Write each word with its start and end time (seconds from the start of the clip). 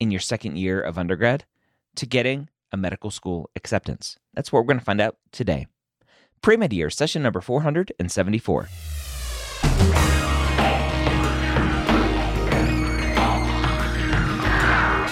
in 0.00 0.10
your 0.10 0.20
second 0.20 0.56
year 0.56 0.80
of 0.80 0.98
undergrad 0.98 1.44
to 1.96 2.06
getting 2.06 2.48
a 2.72 2.76
medical 2.76 3.10
school 3.10 3.50
acceptance? 3.56 4.16
That's 4.34 4.52
what 4.52 4.60
we're 4.60 4.66
going 4.66 4.78
to 4.78 4.84
find 4.84 5.00
out 5.00 5.16
today. 5.32 5.66
Pre-med 6.42 6.72
year, 6.72 6.90
session 6.90 7.22
number 7.22 7.40
474. 7.40 8.68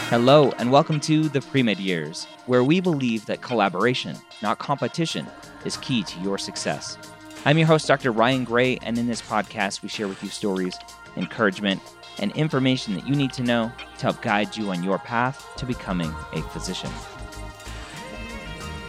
Hello, 0.08 0.52
and 0.58 0.70
welcome 0.70 1.00
to 1.00 1.30
the 1.30 1.40
Pre-Med 1.40 1.78
Years, 1.78 2.26
where 2.44 2.62
we 2.62 2.80
believe 2.80 3.24
that 3.24 3.40
collaboration, 3.40 4.14
not 4.42 4.58
competition, 4.58 5.26
is 5.64 5.78
key 5.78 6.02
to 6.02 6.20
your 6.20 6.36
success. 6.36 6.98
I'm 7.46 7.56
your 7.56 7.66
host, 7.66 7.88
Dr. 7.88 8.12
Ryan 8.12 8.44
Gray, 8.44 8.76
and 8.82 8.98
in 8.98 9.06
this 9.06 9.22
podcast, 9.22 9.80
we 9.80 9.88
share 9.88 10.06
with 10.06 10.22
you 10.22 10.28
stories, 10.28 10.78
encouragement, 11.16 11.80
and 12.18 12.32
information 12.32 12.94
that 12.94 13.06
you 13.06 13.14
need 13.14 13.32
to 13.34 13.42
know 13.42 13.72
to 13.98 14.02
help 14.02 14.22
guide 14.22 14.56
you 14.56 14.70
on 14.70 14.82
your 14.82 14.98
path 14.98 15.48
to 15.56 15.66
becoming 15.66 16.14
a 16.32 16.42
physician. 16.42 16.90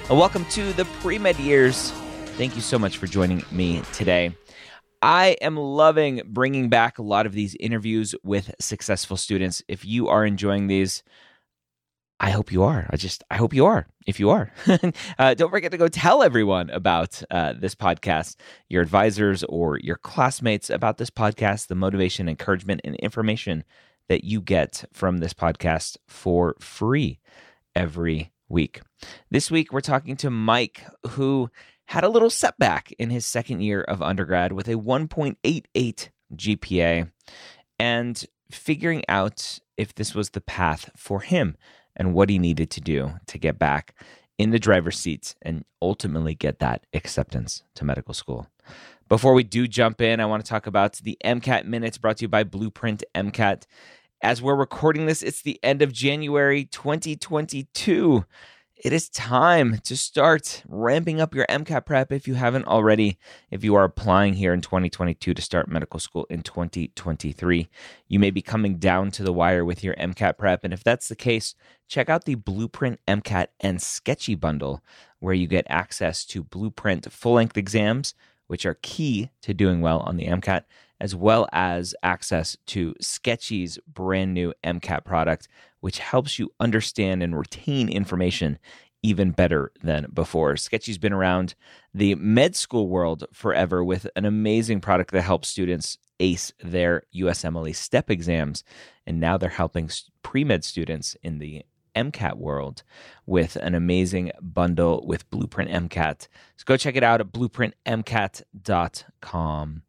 Well, 0.10 0.20
welcome 0.20 0.46
to 0.52 0.74
the 0.74 0.86
Pre-Med 0.86 1.38
Years. 1.40 1.92
Thank 2.38 2.56
you 2.56 2.62
so 2.62 2.78
much 2.78 2.98
for 2.98 3.08
joining 3.08 3.44
me 3.52 3.82
today. 3.94 4.36
I 5.02 5.38
am 5.42 5.58
loving 5.58 6.22
bringing 6.26 6.70
back 6.70 6.98
a 6.98 7.04
lot 7.04 7.26
of 7.26 7.34
these 7.34 7.56
interviews 7.60 8.16
with 8.24 8.56
successful 8.60 9.18
students. 9.18 9.62
If 9.68 9.86
you 9.86 10.08
are 10.08 10.26
enjoying 10.26 10.68
these, 10.68 11.04
I 12.20 12.30
hope 12.30 12.52
you 12.52 12.64
are. 12.64 12.88
I 12.90 12.96
just, 12.96 13.24
I 13.30 13.36
hope 13.36 13.54
you 13.54 13.66
are. 13.66 13.88
If 14.06 14.20
you 14.20 14.30
are, 14.30 14.52
uh, 15.20 15.34
don't 15.34 15.50
forget 15.50 15.72
to 15.72 15.78
go 15.78 15.88
tell 15.88 16.24
everyone 16.24 16.70
about 16.70 17.22
uh, 17.32 17.54
this 17.58 17.76
podcast, 17.76 18.36
your 18.70 18.82
advisors 18.82 19.44
or 19.44 19.80
your 19.80 19.98
classmates 19.98 20.70
about 20.70 20.98
this 20.98 21.10
podcast, 21.10 21.68
the 21.68 21.76
motivation, 21.76 22.30
encouragement, 22.30 22.82
and 22.84 22.96
information 22.96 23.64
that 24.10 24.24
you 24.24 24.42
get 24.42 24.86
from 24.94 25.18
this 25.18 25.34
podcast 25.34 25.98
for 26.08 26.56
free 26.60 27.20
every 27.76 28.32
week. 28.50 28.82
This 29.32 29.50
week, 29.50 29.72
we're 29.72 29.82
talking 29.82 30.16
to 30.18 30.30
Mike, 30.30 30.84
who 31.12 31.50
had 31.86 32.04
a 32.04 32.10
little 32.10 32.30
setback 32.30 32.92
in 32.94 33.10
his 33.10 33.26
second 33.26 33.62
year 33.62 33.82
of 33.82 34.02
undergrad 34.02 34.52
with 34.54 34.68
a 34.68 34.76
1.88 34.76 36.10
GPA 36.36 37.12
and 37.80 38.26
figuring 38.52 39.04
out 39.10 39.60
if 39.78 39.96
this 39.96 40.14
was 40.14 40.30
the 40.30 40.42
path 40.42 40.90
for 40.96 41.22
him 41.22 41.58
and 41.96 42.14
what 42.14 42.30
he 42.30 42.40
needed 42.40 42.70
to 42.72 42.82
do 42.82 43.14
to 43.28 43.38
get 43.38 43.60
back 43.60 43.96
in 44.38 44.50
the 44.50 44.60
driver's 44.60 44.98
seat 44.98 45.36
and 45.42 45.64
ultimately 45.82 46.36
get 46.36 46.60
that 46.60 46.86
acceptance 46.94 47.64
to 47.76 47.86
medical 47.86 48.14
school. 48.14 48.48
Before 49.10 49.34
we 49.34 49.44
do 49.44 49.68
jump 49.68 50.02
in, 50.02 50.20
I 50.20 50.26
want 50.26 50.44
to 50.44 50.50
talk 50.50 50.66
about 50.66 50.94
the 50.96 51.18
MCAT 51.24 51.66
Minutes 51.66 51.98
brought 51.98 52.18
to 52.18 52.24
you 52.24 52.30
by 52.30 52.44
Blueprint 52.44 53.04
MCAT. 53.14 53.66
As 54.22 54.42
we're 54.42 54.56
recording 54.56 55.06
this, 55.06 55.22
it's 55.22 55.42
the 55.42 55.60
end 55.62 55.82
of 55.82 55.92
January 55.92 56.66
2022 56.66 58.26
it 58.84 58.92
is 58.92 59.08
time 59.08 59.80
to 59.86 59.96
start 59.96 60.62
ramping 60.68 61.22
up 61.22 61.34
your 61.34 61.46
MCAT 61.46 61.86
prep 61.86 62.12
if 62.12 62.28
you 62.28 62.34
haven't 62.34 62.68
already. 62.68 63.18
If 63.50 63.64
you 63.64 63.76
are 63.76 63.86
applying 63.86 64.34
here 64.34 64.54
in 64.54 64.60
2022 64.60 65.34
to 65.34 65.42
start 65.42 65.70
medical 65.70 66.02
school 66.02 66.28
in 66.30 66.42
2023, 66.42 67.70
you 68.10 68.20
may 68.20 68.30
be 68.30 68.42
coming 68.42 68.76
down 68.76 69.10
to 69.12 69.24
the 69.24 69.32
wire 69.32 69.64
with 69.64 69.86
your 69.86 69.96
MCAT 69.96 70.38
prep. 70.38 70.66
And 70.66 70.74
if 70.74 70.84
that's 70.84 71.08
the 71.08 71.16
case, 71.16 71.56
check 71.88 72.10
out 72.10 72.26
the 72.26 72.36
Blueprint 72.36 73.00
MCAT 73.08 73.48
and 73.62 73.82
Sketchy 73.82 74.36
bundle, 74.36 74.84
where 75.20 75.34
you 75.34 75.48
get 75.48 75.66
access 75.70 76.26
to 76.26 76.44
Blueprint 76.44 77.10
full 77.10 77.36
length 77.36 77.56
exams, 77.56 78.14
which 78.48 78.66
are 78.66 78.78
key 78.82 79.30
to 79.44 79.54
doing 79.54 79.80
well 79.80 80.02
on 80.02 80.18
the 80.18 80.28
MCAT, 80.28 80.66
as 81.04 81.14
well 81.14 81.48
as 81.52 81.94
access 82.02 82.58
to 82.66 82.96
Sketchy's 83.02 83.78
brand 83.86 84.34
new 84.34 84.54
MCAT 84.64 85.04
product, 85.04 85.50
which 85.82 86.00
helps 86.00 86.40
you 86.40 86.50
understand 86.62 87.22
and 87.22 87.38
retain 87.38 87.90
information 87.90 88.58
even 89.04 89.32
better 89.32 89.74
than 89.84 90.08
before. 90.14 90.56
Sketchy's 90.56 90.98
been 90.98 91.12
around 91.12 91.56
the 91.94 92.16
med 92.16 92.56
school 92.56 92.88
world 92.88 93.26
forever 93.34 93.84
with 93.84 94.08
an 94.16 94.24
amazing 94.24 94.80
product 94.80 95.12
that 95.12 95.24
helps 95.24 95.50
students 95.50 95.98
ace 96.22 96.54
their 96.64 97.04
USMLE 97.14 97.76
STEP 97.76 98.10
exams. 98.10 98.64
And 99.06 99.20
now 99.20 99.36
they're 99.36 99.50
helping 99.50 99.90
pre 100.22 100.46
med 100.46 100.64
students 100.64 101.18
in 101.22 101.40
the 101.40 101.66
MCAT 101.98 102.38
world 102.38 102.84
with 103.26 103.58
an 103.58 103.76
amazing 103.76 104.32
bundle 104.42 105.04
with 105.06 105.30
Blueprint 105.30 105.70
MCAT. 105.70 106.30
So 106.56 106.64
go 106.66 106.78
check 106.78 106.96
it 106.96 107.04
out 107.04 107.20
at 107.20 107.34
blueprintmcat.com. 107.34 109.82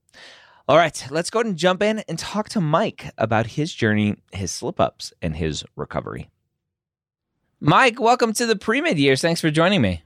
All 0.66 0.78
right, 0.78 1.06
let's 1.10 1.28
go 1.28 1.41
ahead 1.41 1.47
and 1.47 1.58
jump 1.58 1.82
in 1.82 1.98
and 2.08 2.19
talk 2.19 2.48
to 2.50 2.60
Mike 2.60 3.10
about 3.19 3.48
his 3.48 3.75
journey, 3.75 4.16
his 4.32 4.50
slip 4.50 4.80
ups, 4.80 5.12
and 5.20 5.36
his 5.36 5.62
recovery. 5.76 6.30
Mike, 7.60 8.00
welcome 8.00 8.32
to 8.32 8.47
the 8.47 8.56
pre 8.56 8.80
med 8.80 8.98
years. 8.98 9.20
Thanks 9.20 9.42
for 9.42 9.50
joining 9.50 9.82
me. 9.82 10.02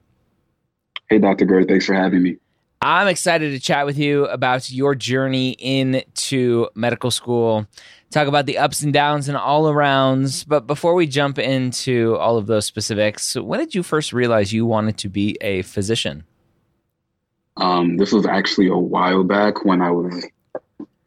Hey, 1.08 1.18
Dr. 1.18 1.44
Gray. 1.44 1.64
Thanks 1.64 1.86
for 1.86 1.94
having 1.94 2.24
me. 2.24 2.38
I'm 2.82 3.06
excited 3.06 3.52
to 3.52 3.60
chat 3.60 3.86
with 3.86 3.98
you 3.98 4.26
about 4.26 4.68
your 4.68 4.96
journey 4.96 5.50
into 5.60 6.66
medical 6.74 7.12
school, 7.12 7.68
talk 8.10 8.26
about 8.26 8.46
the 8.46 8.58
ups 8.58 8.82
and 8.82 8.92
downs 8.92 9.28
and 9.28 9.36
all 9.36 9.64
arounds. 9.66 10.44
But 10.44 10.66
before 10.66 10.94
we 10.94 11.06
jump 11.06 11.38
into 11.38 12.16
all 12.16 12.36
of 12.36 12.48
those 12.48 12.66
specifics, 12.66 13.36
when 13.36 13.60
did 13.60 13.76
you 13.76 13.84
first 13.84 14.12
realize 14.12 14.52
you 14.52 14.66
wanted 14.66 14.98
to 14.98 15.08
be 15.08 15.36
a 15.40 15.62
physician? 15.62 16.24
Um, 17.56 17.96
this 17.96 18.12
was 18.12 18.26
actually 18.26 18.66
a 18.66 18.76
while 18.76 19.22
back 19.22 19.64
when 19.64 19.80
I 19.82 19.92
was 19.92 20.26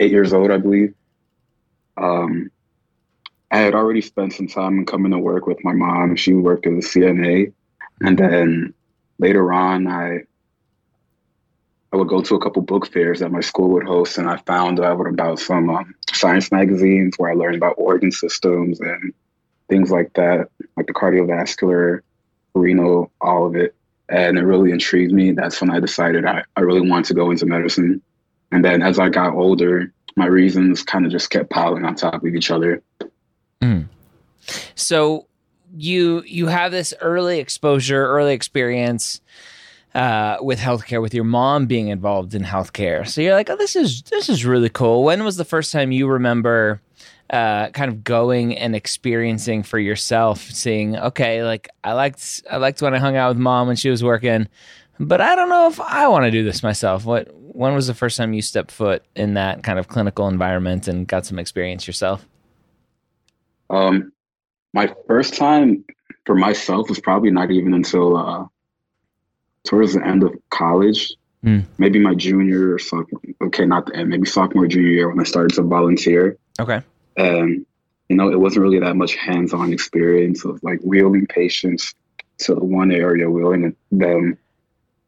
eight 0.02 0.12
years 0.12 0.34
old, 0.34 0.52
I 0.52 0.58
believe. 0.58 0.94
Um, 1.96 2.50
I 3.52 3.60
had 3.60 3.76
already 3.76 4.02
spent 4.02 4.34
some 4.34 4.48
time 4.48 4.86
coming 4.86 5.12
to 5.12 5.20
work 5.20 5.46
with 5.46 5.64
my 5.64 5.74
mom. 5.74 6.16
She 6.16 6.34
worked 6.34 6.66
as 6.66 6.74
a 6.86 6.88
CNA, 6.88 7.54
and 8.02 8.18
then 8.18 8.74
later 9.20 9.54
on, 9.54 9.88
I 9.88 10.24
I 11.94 11.98
would 11.98 12.08
go 12.08 12.22
to 12.22 12.36
a 12.36 12.40
couple 12.40 12.62
book 12.62 12.88
fairs 12.88 13.20
that 13.20 13.32
my 13.32 13.42
school 13.42 13.70
would 13.72 13.86
host, 13.86 14.18
and 14.18 14.30
I 14.30 14.38
found 14.38 14.80
out 14.80 15.06
about 15.06 15.40
some 15.40 15.70
um, 15.70 15.94
science 16.14 16.52
magazines 16.52 17.16
where 17.18 17.30
I 17.30 17.34
learned 17.34 17.58
about 17.58 17.76
organ 17.78 18.12
systems 18.12 18.80
and 18.80 19.14
things 19.68 19.92
like 19.92 20.14
that, 20.14 20.50
like 20.78 20.88
the 20.88 20.94
cardiovascular, 20.94 22.00
renal, 22.54 23.12
all 23.20 23.46
of 23.46 23.56
it. 23.58 23.76
And 24.08 24.38
it 24.38 24.44
really 24.44 24.72
intrigued 24.72 25.12
me. 25.12 25.32
That's 25.32 25.60
when 25.60 25.70
I 25.70 25.80
decided 25.82 26.26
I, 26.26 26.44
I 26.56 26.62
really 26.62 26.90
wanted 26.90 27.06
to 27.06 27.14
go 27.14 27.30
into 27.30 27.46
medicine. 27.46 28.02
And 28.52 28.64
then 28.66 28.82
as 28.82 29.00
I 29.00 29.10
got 29.10 29.34
older, 29.34 29.94
my 30.16 30.26
reasons 30.26 30.84
kind 30.84 31.06
of 31.06 31.12
just 31.12 31.30
kept 31.30 31.50
piling 31.50 31.86
on 31.86 31.96
top 31.96 32.24
of 32.24 32.36
each 32.36 32.52
other. 32.52 32.82
Mm. 33.62 33.88
So 34.76 35.28
you 35.76 36.24
you 36.26 36.48
have 36.48 36.72
this 36.72 36.94
early 37.02 37.40
exposure, 37.40 38.06
early 38.06 38.34
experience 38.34 39.22
uh, 39.94 40.38
with 40.42 40.60
healthcare, 40.60 41.02
with 41.02 41.14
your 41.14 41.24
mom 41.24 41.66
being 41.66 41.90
involved 41.90 42.34
in 42.34 42.44
healthcare. 42.44 43.08
So 43.08 43.22
you're 43.22 43.36
like, 43.36 43.50
oh, 43.50 43.56
this 43.56 43.76
is 43.76 44.02
this 44.04 44.30
is 44.30 44.46
really 44.46 44.70
cool. 44.70 45.04
When 45.04 45.24
was 45.24 45.38
the 45.38 45.46
first 45.46 45.72
time 45.72 45.92
you 45.92 46.08
remember? 46.08 46.82
Uh, 47.30 47.70
kind 47.70 47.90
of 47.90 48.04
going 48.04 48.58
and 48.58 48.76
experiencing 48.76 49.64
for 49.64 49.80
yourself, 49.80 50.42
seeing 50.42 50.98
okay, 50.98 51.44
like 51.46 51.70
I 51.82 51.94
liked 51.94 52.44
I 52.52 52.58
liked 52.58 52.82
when 52.82 52.94
I 52.94 52.98
hung 52.98 53.16
out 53.16 53.30
with 53.30 53.38
mom 53.38 53.68
when 53.68 53.78
she 53.78 53.90
was 53.90 54.04
working, 54.04 54.50
but 55.00 55.22
I 55.22 55.34
don't 55.36 55.48
know 55.48 55.68
if 55.68 55.80
I 55.80 56.10
want 56.10 56.26
to 56.26 56.32
do 56.32 56.44
this 56.44 56.62
myself. 56.62 57.06
What 57.06 57.34
when 57.54 57.74
was 57.74 57.88
the 57.88 57.94
first 57.94 58.18
time 58.18 58.34
you 58.34 58.42
stepped 58.42 58.72
foot 58.72 59.04
in 59.16 59.34
that 59.34 59.64
kind 59.64 59.78
of 59.78 59.88
clinical 59.88 60.28
environment 60.28 60.88
and 60.88 61.08
got 61.08 61.26
some 61.26 61.38
experience 61.38 61.86
yourself? 61.86 62.26
Um, 63.70 64.12
my 64.74 64.94
first 65.08 65.36
time 65.36 65.84
for 66.26 66.36
myself 66.36 66.90
was 66.90 67.00
probably 67.00 67.32
not 67.32 67.52
even 67.52 67.74
until 67.74 68.16
uh, 68.16 68.46
towards 69.66 69.94
the 69.94 70.06
end 70.06 70.24
of 70.24 70.34
college, 70.50 71.14
mm. 71.44 71.66
maybe 71.78 72.00
my 72.00 72.16
junior 72.16 72.76
or 72.76 72.80
sophomore. 72.80 73.22
Okay, 73.44 73.66
not 73.66 73.86
the 73.86 73.98
end, 73.98 74.10
maybe 74.10 74.28
sophomore 74.28 74.68
junior 74.68 74.90
year 74.90 75.10
when 75.10 75.20
I 75.20 75.24
started 75.24 75.54
to 75.56 75.64
volunteer. 75.64 76.38
Okay, 76.60 76.82
and 77.18 77.66
you 78.10 78.16
know, 78.16 78.30
it 78.30 78.40
wasn't 78.40 78.64
really 78.64 78.80
that 78.80 78.96
much 78.96 79.16
hands-on 79.16 79.74
experience 79.74 80.46
of 80.46 80.62
like 80.64 80.80
wheeling 80.82 81.28
patients 81.28 81.94
to 82.40 82.56
one 82.56 82.92
area, 82.92 83.30
wheeling 83.30 83.76
them 83.92 84.38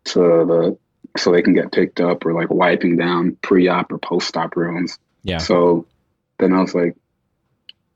to 0.06 0.20
the 0.20 0.78
so 1.18 1.32
they 1.32 1.42
can 1.42 1.54
get 1.54 1.72
picked 1.72 2.00
up 2.00 2.26
or 2.26 2.34
like 2.34 2.50
wiping 2.50 2.98
down 2.98 3.38
pre-op 3.42 3.92
or 3.92 3.98
post-op 4.00 4.56
rooms. 4.56 4.98
Yeah. 5.24 5.38
So 5.38 5.86
then 6.40 6.54
I 6.54 6.62
was 6.62 6.74
like, 6.74 6.96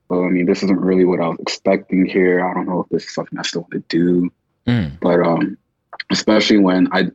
well, 0.08 0.24
I 0.24 0.28
mean, 0.28 0.46
this 0.46 0.62
isn't 0.62 0.80
really 0.80 1.04
what 1.04 1.20
I 1.20 1.28
was 1.28 1.38
expecting 1.40 2.06
here. 2.06 2.48
I 2.48 2.54
don't 2.54 2.66
know 2.66 2.80
if 2.80 2.88
this 2.88 3.04
is 3.04 3.14
something 3.14 3.38
I 3.38 3.42
still 3.42 3.62
want 3.62 3.72
to 3.72 3.84
do. 3.88 4.30
Mm. 4.66 4.98
But 5.00 5.20
um, 5.20 5.58
especially 6.10 6.58
when 6.58 6.88
I 6.92 7.10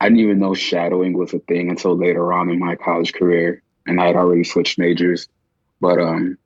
I 0.00 0.06
didn't 0.06 0.20
even 0.20 0.40
know 0.40 0.54
shadowing 0.54 1.16
was 1.16 1.32
a 1.32 1.38
thing 1.38 1.70
until 1.70 1.96
later 1.96 2.32
on 2.32 2.50
in 2.50 2.58
my 2.58 2.74
college 2.74 3.12
career, 3.12 3.62
and 3.86 4.00
I 4.00 4.06
had 4.06 4.16
already 4.16 4.44
switched 4.44 4.78
majors. 4.78 5.28
But 5.80 6.00
um, 6.00 6.38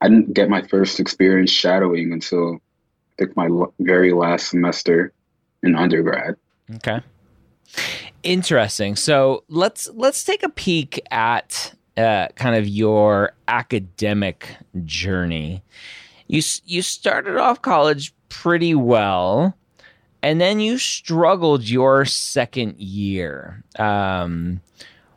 I 0.00 0.08
didn't 0.08 0.32
get 0.32 0.48
my 0.48 0.62
first 0.62 1.00
experience 1.00 1.50
shadowing 1.50 2.12
until 2.12 2.54
I 2.54 3.24
think 3.24 3.36
my 3.36 3.48
very 3.80 4.12
last 4.12 4.48
semester 4.48 5.12
in 5.62 5.74
undergrad. 5.74 6.36
Okay. 6.76 7.00
Interesting. 8.22 8.96
So 8.96 9.44
let's 9.48 9.88
let's 9.94 10.24
take 10.24 10.42
a 10.42 10.48
peek 10.48 11.00
at 11.10 11.74
uh, 11.96 12.28
kind 12.34 12.56
of 12.56 12.66
your 12.66 13.32
academic 13.48 14.56
journey. 14.84 15.62
You 16.26 16.42
you 16.64 16.82
started 16.82 17.36
off 17.36 17.62
college 17.62 18.14
pretty 18.28 18.74
well, 18.74 19.56
and 20.22 20.40
then 20.40 20.60
you 20.60 20.78
struggled 20.78 21.68
your 21.68 22.04
second 22.04 22.78
year. 22.78 23.64
Um, 23.78 24.60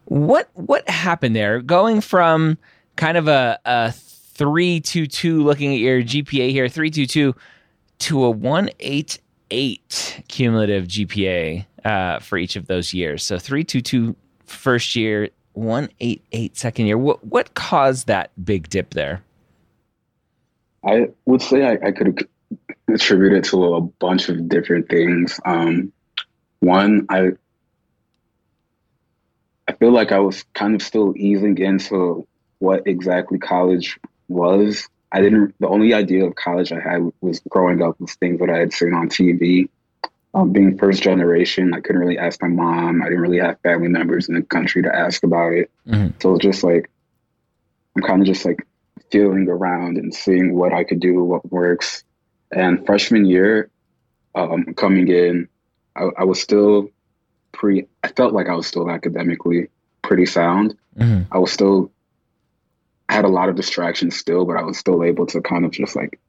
what 0.06 0.50
what 0.54 0.88
happened 0.90 1.36
there? 1.36 1.62
Going 1.62 2.02
from 2.02 2.58
kind 2.96 3.18
of 3.18 3.28
a, 3.28 3.60
a 3.66 3.92
three 3.92 4.80
two 4.80 5.08
two, 5.08 5.44
looking 5.44 5.74
at 5.74 5.80
your 5.80 6.02
GPA 6.02 6.52
here, 6.52 6.70
three 6.70 6.90
two 6.90 7.06
two, 7.06 7.36
to 8.00 8.24
a 8.24 8.30
one 8.30 8.70
eight 8.80 9.20
eight 9.54 10.24
cumulative 10.28 10.86
GPA 10.86 11.66
uh, 11.86 12.20
for 12.20 12.38
each 12.38 12.56
of 12.56 12.66
those 12.68 12.94
years. 12.94 13.24
So 13.24 13.38
three 13.38 13.64
two 13.64 13.82
two 13.82 14.16
first 14.46 14.96
year, 14.96 15.30
one 15.54 15.90
eight 16.00 16.26
eight 16.32 16.58
second 16.58 16.88
year. 16.88 16.98
What 16.98 17.24
what 17.26 17.54
caused 17.54 18.08
that 18.08 18.32
big 18.44 18.68
dip 18.70 18.94
there? 18.94 19.24
I 20.86 21.10
would 21.26 21.42
say 21.42 21.66
I, 21.66 21.88
I 21.88 21.92
could 21.92 22.28
attribute 22.90 23.34
it 23.34 23.46
to 23.46 23.76
a 23.76 23.82
bunch 23.82 24.28
of 24.28 24.50
different 24.50 24.90
things. 24.90 25.40
Um, 25.46 25.94
one, 26.60 27.06
I 27.10 27.32
I 29.68 29.74
feel 29.74 29.92
like 29.92 30.12
I 30.12 30.20
was 30.20 30.44
kind 30.54 30.76
of 30.76 30.82
still 30.82 31.14
easing 31.16 31.58
into 31.60 32.28
what 32.60 32.88
exactly 32.88 33.38
college 33.38 34.00
was. 34.28 34.90
I 35.14 35.22
didn't. 35.22 35.54
The 35.60 35.68
only 35.68 35.94
idea 35.94 36.26
of 36.26 36.36
college 36.36 36.72
I 36.72 36.80
had 36.80 37.12
was 37.22 37.40
growing 37.48 37.82
up 37.84 38.02
was 38.02 38.16
things 38.16 38.40
that 38.40 38.50
I 38.50 38.58
had 38.58 38.74
seen 38.74 38.94
on 38.94 39.10
TV. 39.10 39.70
Um, 40.34 40.52
being 40.52 40.80
first 40.80 41.04
generation, 41.04 41.76
I 41.76 41.80
couldn't 41.80 42.02
really 42.02 42.18
ask 42.18 42.42
my 42.42 42.48
mom. 42.48 43.04
I 43.04 43.06
didn't 43.06 43.22
really 43.22 43.38
have 43.38 43.60
family 43.62 43.88
members 43.88 44.28
in 44.28 44.34
the 44.34 44.42
country 44.42 44.82
to 44.82 44.94
ask 44.94 45.24
about 45.24 45.54
it. 45.54 45.70
Mm-hmm. 45.88 46.18
So 46.20 46.34
it's 46.34 46.44
just 46.44 46.64
like 46.64 46.90
I'm 47.96 48.02
kind 48.02 48.22
of 48.22 48.28
just 48.28 48.44
like 48.44 48.66
feeling 49.12 49.48
around 49.48 49.98
and 49.98 50.14
seeing 50.14 50.56
what 50.56 50.74
I 50.74 50.84
could 50.84 51.00
do, 51.00 51.24
what 51.24 51.50
works. 51.52 52.04
And 52.52 52.84
freshman 52.84 53.26
year, 53.26 53.70
um, 54.34 54.74
coming 54.74 55.08
in, 55.08 55.48
I, 55.96 56.10
I, 56.18 56.24
was 56.24 56.42
still 56.42 56.90
pre. 57.52 57.86
I 58.04 58.08
felt 58.08 58.34
like 58.34 58.48
I 58.48 58.56
was 58.56 58.66
still 58.66 58.90
academically 58.90 59.70
pretty 60.02 60.26
sound. 60.26 60.76
Mm-hmm. 60.98 61.32
I 61.32 61.38
was 61.38 61.52
still 61.52 61.92
I 63.10 63.14
had 63.14 63.26
a 63.26 63.30
lot 63.30 63.50
of 63.50 63.56
distractions 63.56 64.18
still, 64.18 64.46
but 64.46 64.58
I 64.58 64.64
was 64.64 64.78
still 64.78 65.04
able 65.04 65.26
to 65.28 65.42
kind 65.42 65.66
of 65.66 65.72
just 65.72 65.96
like 65.96 66.20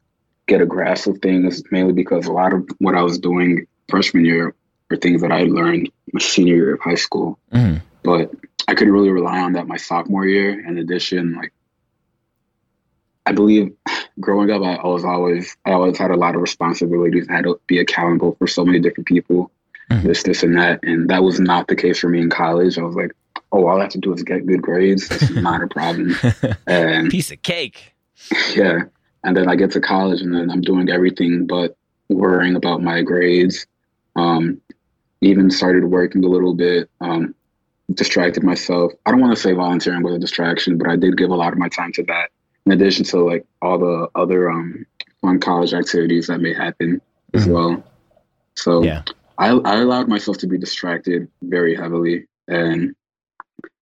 get 0.47 0.61
a 0.61 0.67
grasp 0.67 1.07
of 1.07 1.19
things, 1.19 1.63
mainly 1.71 1.93
because 1.93 2.27
a 2.27 2.33
lot 2.33 2.53
of 2.53 2.69
what 2.79 2.95
I 2.95 3.03
was 3.03 3.19
doing 3.19 3.67
freshman 3.89 4.25
year 4.25 4.55
were 4.91 4.97
things 4.97 5.23
that 5.23 5.33
I 5.33 5.45
learned 5.45 5.91
my 6.13 6.21
senior 6.21 6.57
year 6.57 6.75
of 6.75 6.81
high 6.81 6.95
school. 6.95 7.39
Mm-hmm. 7.53 7.79
But 8.03 8.33
I 8.69 8.75
couldn't 8.75 8.93
really 8.93 9.11
rely 9.11 9.41
on 9.41 9.55
that 9.55 9.67
my 9.67 9.77
sophomore 9.77 10.27
year. 10.27 10.67
In 10.67 10.79
addition, 10.79 11.35
like 11.35 11.53
I 13.27 13.33
believe 13.33 13.75
growing 14.21 14.51
up, 14.51 14.63
I, 14.63 14.87
was 14.87 15.05
always 15.05 15.57
I 15.65 15.73
always 15.73 15.99
had 15.99 16.11
a 16.11 16.17
lot 16.17 16.35
of 16.35 16.43
responsibilities. 16.43 17.27
I 17.29 17.35
had 17.35 17.45
to 17.45 17.61
be 17.67 17.79
accountable 17.79 18.37
for 18.39 18.47
so 18.47 18.65
many 18.65 18.81
different 18.81 19.07
people, 19.07 19.51
mm-hmm. 19.91 20.07
this, 20.07 20.23
this, 20.23 20.43
and 20.43 20.57
that, 20.59 20.81
and 20.83 21.09
that 21.11 21.23
was 21.23 21.41
not 21.41 21.69
the 21.69 21.77
case 21.77 21.99
for 21.99 22.09
me 22.09 22.21
in 22.21 22.31
college. 22.31 22.79
I 22.79 22.83
was 22.83 22.97
like, 22.97 23.13
oh, 23.55 23.67
all 23.67 23.79
I 23.79 23.83
have 23.83 23.93
to 23.93 23.99
do 23.99 24.13
is 24.13 24.23
get 24.23 24.47
good 24.47 24.63
grades. 24.63 25.09
That's 25.09 25.31
not 25.31 25.63
a 25.63 25.69
problem. 25.69 26.17
And 26.67 27.11
piece 27.11 27.31
of 27.31 27.41
cake. 27.43 27.95
Yeah, 28.55 28.85
and 29.23 29.37
then 29.37 29.49
I 29.49 29.57
get 29.57 29.71
to 29.73 29.81
college, 29.81 30.21
and 30.21 30.35
then 30.35 30.51
I'm 30.51 30.61
doing 30.61 30.91
everything 30.91 31.47
but 31.47 31.77
worrying 32.09 32.57
about 32.57 32.83
my 32.83 33.03
grades. 33.03 33.67
Um, 34.17 34.61
even 35.21 35.51
started 35.51 35.85
working 35.85 36.25
a 36.25 36.29
little 36.29 36.55
bit. 36.55 36.91
Um, 37.01 37.35
distracted 37.93 38.43
myself. 38.43 38.93
I 39.05 39.11
don't 39.11 39.21
want 39.21 39.35
to 39.35 39.41
say 39.41 39.53
volunteering 39.53 40.03
was 40.03 40.15
a 40.15 40.19
distraction, 40.19 40.79
but 40.79 40.89
I 40.89 40.97
did 40.97 41.17
give 41.17 41.31
a 41.31 41.35
lot 41.35 41.53
of 41.53 41.59
my 41.59 41.69
time 41.69 41.93
to 41.93 42.03
that. 42.05 42.31
In 42.67 42.73
addition 42.73 43.05
to 43.07 43.19
like 43.19 43.47
all 43.61 43.79
the 43.79 44.09
other 44.15 44.51
um, 44.51 44.87
fun 45.21 45.39
college 45.39 45.75
activities 45.75 46.29
that 46.29 46.41
may 46.41 46.55
happen 46.55 47.01
as 47.35 47.45
mm-hmm. 47.45 47.53
well. 47.53 47.85
So 48.55 48.83
yeah. 48.83 49.03
I, 49.37 49.51
I 49.51 49.81
allowed 49.81 50.09
myself 50.09 50.39
to 50.39 50.47
be 50.47 50.57
distracted 50.57 51.29
very 51.43 51.75
heavily, 51.75 52.27
and 52.49 52.95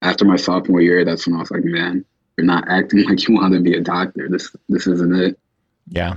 after 0.03 0.25
my 0.25 0.37
sophomore 0.37 0.81
year, 0.81 1.05
that's 1.05 1.27
when 1.27 1.37
I 1.37 1.41
was 1.41 1.51
like, 1.51 1.65
man, 1.65 2.05
you're 2.37 2.47
not 2.47 2.69
acting 2.69 3.05
like 3.09 3.27
you 3.27 3.35
want 3.35 3.55
to 3.55 3.61
be 3.61 3.75
a 3.75 3.81
doctor. 3.81 4.29
This 4.29 4.55
this 4.69 4.87
isn't 4.87 5.15
it. 5.15 5.39
Yeah. 5.89 6.17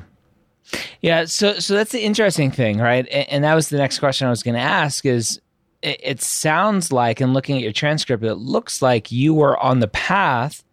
Yeah, 1.01 1.25
so 1.25 1.59
so 1.59 1.75
that's 1.75 1.91
the 1.91 2.01
interesting 2.01 2.49
thing, 2.49 2.79
right? 2.79 3.07
And, 3.09 3.29
and 3.29 3.43
that 3.43 3.53
was 3.53 3.69
the 3.69 3.77
next 3.77 3.99
question 3.99 4.25
I 4.25 4.31
was 4.31 4.41
going 4.41 4.55
to 4.55 4.61
ask 4.61 5.05
is 5.05 5.39
it, 5.85 6.01
it 6.03 6.21
sounds 6.21 6.91
like 6.91 7.21
in 7.21 7.33
looking 7.33 7.55
at 7.55 7.61
your 7.61 7.71
transcript 7.71 8.23
it 8.23 8.35
looks 8.35 8.81
like 8.81 9.11
you 9.11 9.33
were 9.33 9.57
on 9.59 9.79
the 9.79 9.87
path 9.87 10.63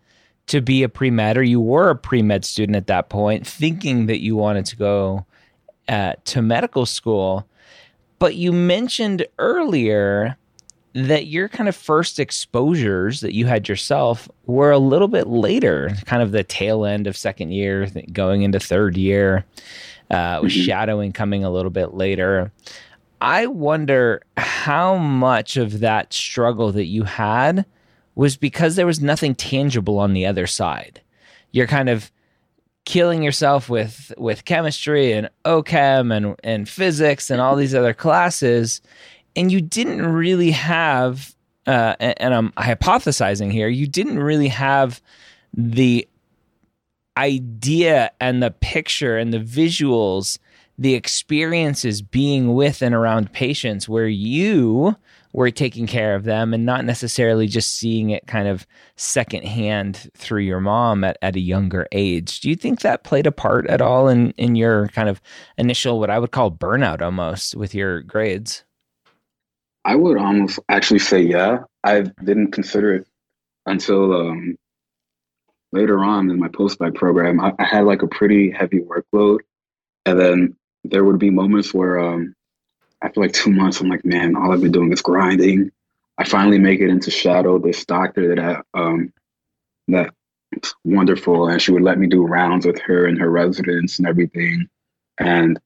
to 0.47 0.61
be 0.61 0.83
a 0.83 0.89
pre-med 0.89 1.37
or 1.37 1.43
you 1.43 1.61
were 1.61 1.91
a 1.91 1.97
pre-med 1.97 2.45
student 2.45 2.75
at 2.75 2.89
that 2.89 3.09
point 3.11 3.47
thinking 3.47 4.07
that 4.07 4.21
you 4.21 4.35
wanted 4.35 4.65
to 4.67 4.77
go 4.77 5.25
uh, 5.89 6.15
to 6.25 6.43
medical 6.43 6.87
school 6.87 7.47
but 8.19 8.35
you 8.35 8.53
mentioned 8.53 9.27
earlier 9.39 10.37
that 10.95 11.27
your 11.27 11.49
kind 11.49 11.69
of 11.69 11.77
first 11.77 12.19
exposures 12.19 13.21
that 13.21 13.35
you 13.35 13.47
had 13.47 13.69
yourself 13.69 14.29
were 14.47 14.71
a 14.71 14.79
little 14.79 15.09
bit 15.09 15.27
later, 15.27 15.91
kind 16.05 16.23
of 16.23 16.33
the 16.33 16.45
tail 16.45 16.85
end 16.85 17.07
of 17.07 17.17
second 17.17 17.53
year, 17.53 17.89
going 18.13 18.43
into 18.43 18.61
third 18.61 18.97
year, 18.97 19.45
uh, 20.11 20.41
with 20.43 20.53
mm-hmm. 20.53 20.63
shadowing 20.63 21.13
coming 21.13 21.45
a 21.45 21.51
little 21.51 21.71
bit 21.71 21.95
later. 21.95 22.53
I 23.21 23.47
wonder 23.47 24.23
how 24.37 24.97
much 24.97 25.57
of 25.57 25.81
that 25.81 26.13
struggle 26.13 26.73
that 26.73 26.87
you 26.87 27.05
had 27.05 27.65
was 28.15 28.37
because 28.37 28.77
there 28.77 28.87
was 28.87 29.01
nothing 29.01 29.35
tangible 29.35 29.99
on 29.99 30.13
the 30.13 30.27
other 30.27 30.47
side. 30.47 31.01
You're 31.53 31.67
kind 31.67 31.89
of 31.89 32.11
killing 32.85 33.23
yourself 33.23 33.69
with 33.69 34.13
with 34.19 34.45
chemistry 34.45 35.13
and 35.13 35.31
OChem 35.45 36.15
and 36.15 36.35
and 36.43 36.69
physics 36.69 37.31
and 37.31 37.41
all 37.41 37.55
these 37.55 37.75
other 37.75 37.95
classes 37.95 38.81
and 39.37 39.51
you 39.51 39.61
didn't 39.61 40.05
really 40.05 40.51
have, 40.51 41.35
uh, 41.67 41.97
and, 42.01 42.35
I'm 42.35 42.51
hypothesizing 42.53 43.53
here, 43.53 43.69
you 43.69 43.87
didn't 43.87 44.19
really 44.19 44.49
have 44.49 45.01
the 45.55 46.09
idea 47.17 48.11
and 48.21 48.43
the 48.43 48.51
picture 48.51 49.17
and 49.17 49.33
the 49.33 49.39
visuals, 49.39 50.39
the 50.79 50.95
experiences 50.95 52.03
being 52.03 52.55
with 52.55 52.83
and 52.83 52.95
around 52.95 53.33
patients 53.33 53.89
where 53.89 54.09
you 54.09 54.97
were 55.35 55.51
taking 55.51 55.87
care 55.87 56.15
of 56.15 56.25
them 56.25 56.53
and 56.53 56.67
not 56.67 56.85
necessarily 56.85 57.47
just 57.47 57.75
seeing 57.75 58.11
it 58.11 58.27
kind 58.27 58.49
of 58.49 58.67
secondhand 58.97 60.11
through 60.15 60.43
your 60.43 60.61
mom 60.61 61.05
at, 61.05 61.17
at 61.23 61.37
a 61.37 61.41
younger 61.41 61.87
age. 61.93 62.41
Do 62.41 62.51
you 62.51 62.57
think 62.57 62.81
that 62.81 63.05
played 63.05 63.27
a 63.27 63.33
part 63.33 63.67
at 63.69 63.81
all 63.81 64.09
in, 64.09 64.33
in 64.33 64.57
your 64.57 64.89
kind 64.89 65.09
of 65.09 65.23
initial, 65.57 65.99
what 65.99 66.11
I 66.11 66.19
would 66.19 66.33
call 66.33 66.51
burnout 66.51 67.01
almost 67.01 67.55
with 67.55 67.75
your 67.75 68.03
grades? 68.03 68.65
I 69.85 69.97
would 69.97 70.17
almost 70.17 70.61
actually 70.69 71.01
say 71.01 71.21
yeah. 71.21 71.65
I 71.85 72.03
didn't 72.25 72.53
consider 72.53 72.95
it 72.95 73.07
until 73.67 74.15
um, 74.15 74.57
later 75.73 76.05
on 76.05 76.31
in 76.31 76.39
my 76.39 76.49
post-bac 76.49 76.95
program. 76.95 77.41
I, 77.41 77.53
I, 77.59 77.65
had 77.65 77.85
like 77.85 78.03
a 78.03 78.07
pretty 78.07 78.51
heavy 78.51 78.81
workload, 78.81 79.41
and 80.07 80.21
then 80.21 80.57
there 80.85 81.05
would 81.05 81.19
be 81.19 81.31
moments 81.31 81.75
where 81.75 81.99
um, 81.99 82.35
after 83.03 83.21
like 83.21 83.33
two 83.33 83.51
months, 83.51 83.81
I'm 83.81 83.89
like, 83.89 84.05
man, 84.05 84.37
all 84.37 84.53
I've 84.53 84.61
been 84.61 84.73
doing 84.73 84.93
is 84.93 85.03
grinding. 85.03 85.73
I 86.19 86.25
finally 86.25 86.59
make 86.59 86.81
it 86.81 86.89
into 86.89 87.11
shadow 87.11 87.59
this 87.59 87.85
doctor 87.85 88.35
that 88.35 88.39
I 88.39 88.79
um, 88.79 89.13
that 89.89 90.15
wonderful, 90.85 91.49
and 91.49 91.61
she 91.61 91.73
would 91.73 91.83
let 91.83 91.99
me 91.99 92.07
do 92.07 92.25
rounds 92.25 92.67
with 92.67 92.81
her 92.81 93.07
and 93.07 93.19
her 93.19 93.31
residents 93.31 93.99
and 93.99 94.07
everything. 94.07 94.69
And 95.19 95.59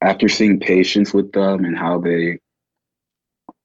after 0.00 0.28
seeing 0.28 0.60
patients 0.60 1.12
with 1.12 1.32
them 1.32 1.64
and 1.64 1.76
how 1.76 1.98
they 1.98 2.38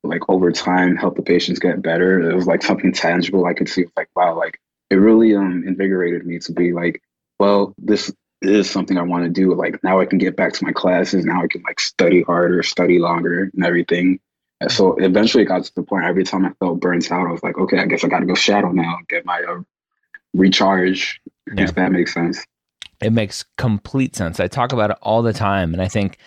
like 0.08 0.30
over 0.30 0.52
time 0.52 0.96
help 0.96 1.16
the 1.16 1.22
patients 1.22 1.60
get 1.60 1.82
better, 1.82 2.30
it 2.30 2.36
was 2.36 2.48
like 2.48 2.64
something 2.64 2.92
tangible 2.92 3.46
I 3.46 3.54
could 3.54 3.70
see. 3.70 3.86
Like 3.96 4.10
wow, 4.16 4.38
like 4.38 4.60
it 4.90 4.96
really 4.96 5.36
um 5.36 5.64
invigorated 5.66 6.26
me 6.26 6.40
to 6.40 6.52
be 6.52 6.74
like, 6.74 7.02
well, 7.40 7.74
this 7.78 8.14
is 8.42 8.70
something 8.70 8.98
I 8.98 9.04
want 9.04 9.24
to 9.26 9.30
do. 9.30 9.54
Like 9.56 9.84
now 9.84 10.00
I 10.00 10.06
can 10.06 10.18
get 10.18 10.36
back 10.36 10.54
to 10.54 10.66
my 10.66 10.72
classes. 10.72 11.26
Now 11.26 11.44
I 11.44 11.48
can 11.48 11.64
like 11.64 11.80
study 11.80 12.22
harder, 12.22 12.64
study 12.64 13.00
longer, 13.00 13.50
and 13.54 13.66
everything. 13.66 14.20
And 14.62 14.72
so 14.72 14.94
eventually 14.96 15.44
it 15.44 15.48
got 15.48 15.66
to 15.66 15.76
the 15.76 15.84
point 15.84 16.06
every 16.06 16.24
time 16.24 16.46
I 16.46 16.52
felt 16.60 16.80
burnt 16.80 17.12
out, 17.12 17.28
I 17.28 17.32
was 17.32 17.44
like, 17.44 17.58
okay, 17.58 17.80
I 17.80 17.86
guess 17.86 18.04
I 18.04 18.08
got 18.08 18.20
to 18.20 18.26
go 18.26 18.36
shadow 18.36 18.72
now, 18.72 19.00
get 19.10 19.26
my 19.26 19.42
uh, 19.42 19.62
recharge. 20.34 21.22
Yeah. 21.54 21.66
If 21.66 21.76
that 21.76 21.92
makes 21.92 22.14
sense. 22.14 22.46
It 23.02 23.12
makes 23.14 23.44
complete 23.58 24.16
sense. 24.16 24.40
I 24.40 24.48
talk 24.48 24.72
about 24.72 24.92
it 24.92 24.98
all 25.02 25.22
the 25.22 25.34
time, 25.34 25.74
and 25.74 25.82
I 25.82 25.88
think, 25.88 26.18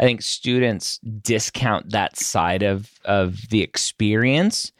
I 0.00 0.04
think 0.04 0.22
students 0.22 0.98
discount 0.98 1.90
that 1.90 2.16
side 2.16 2.62
of 2.62 2.90
of 3.04 3.48
the 3.50 3.62
experience, 3.62 4.72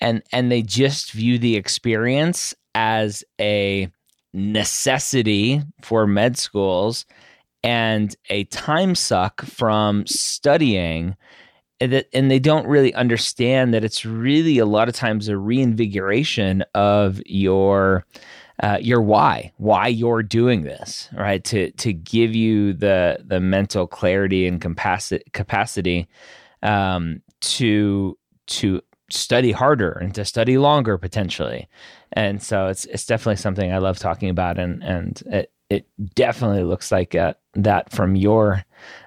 and 0.00 0.22
and 0.32 0.50
they 0.50 0.62
just 0.62 1.12
view 1.12 1.38
the 1.38 1.56
experience 1.56 2.54
as 2.74 3.24
a 3.40 3.88
necessity 4.32 5.62
for 5.82 6.06
med 6.06 6.36
schools 6.36 7.06
and 7.62 8.16
a 8.30 8.44
time 8.44 8.94
suck 8.94 9.42
from 9.42 10.06
studying 10.06 11.16
and, 11.80 12.04
and 12.12 12.30
they 12.30 12.38
don't 12.38 12.66
really 12.66 12.94
understand 12.94 13.74
that 13.74 13.84
it's 13.84 14.04
really 14.04 14.58
a 14.58 14.66
lot 14.66 14.88
of 14.88 14.94
times 14.94 15.28
a 15.28 15.36
reinvigoration 15.36 16.64
of 16.74 17.20
your 17.26 18.04
uh, 18.64 18.78
your 18.80 19.02
why, 19.02 19.52
why 19.58 19.88
you're 19.88 20.22
doing 20.22 20.62
this, 20.62 21.10
right? 21.12 21.44
To 21.44 21.70
to 21.72 21.92
give 21.92 22.34
you 22.34 22.72
the 22.72 23.18
the 23.22 23.38
mental 23.38 23.86
clarity 23.86 24.46
and 24.46 24.58
capacity 24.58 25.22
capacity 25.34 26.08
um, 26.62 27.20
to 27.42 28.16
to 28.46 28.80
study 29.10 29.52
harder 29.52 29.92
and 29.92 30.14
to 30.14 30.24
study 30.24 30.56
longer 30.56 30.96
potentially. 30.96 31.68
And 32.14 32.42
so 32.42 32.68
it's 32.68 32.86
it's 32.86 33.04
definitely 33.04 33.36
something 33.36 33.70
I 33.70 33.76
love 33.78 33.98
talking 33.98 34.30
about, 34.30 34.58
and 34.58 34.82
and 34.82 35.22
it 35.26 35.52
it 35.68 35.86
definitely 36.14 36.64
looks 36.64 36.90
like 36.90 37.14
uh, 37.14 37.34
that 37.52 37.92
from 37.92 38.16
your 38.16 38.64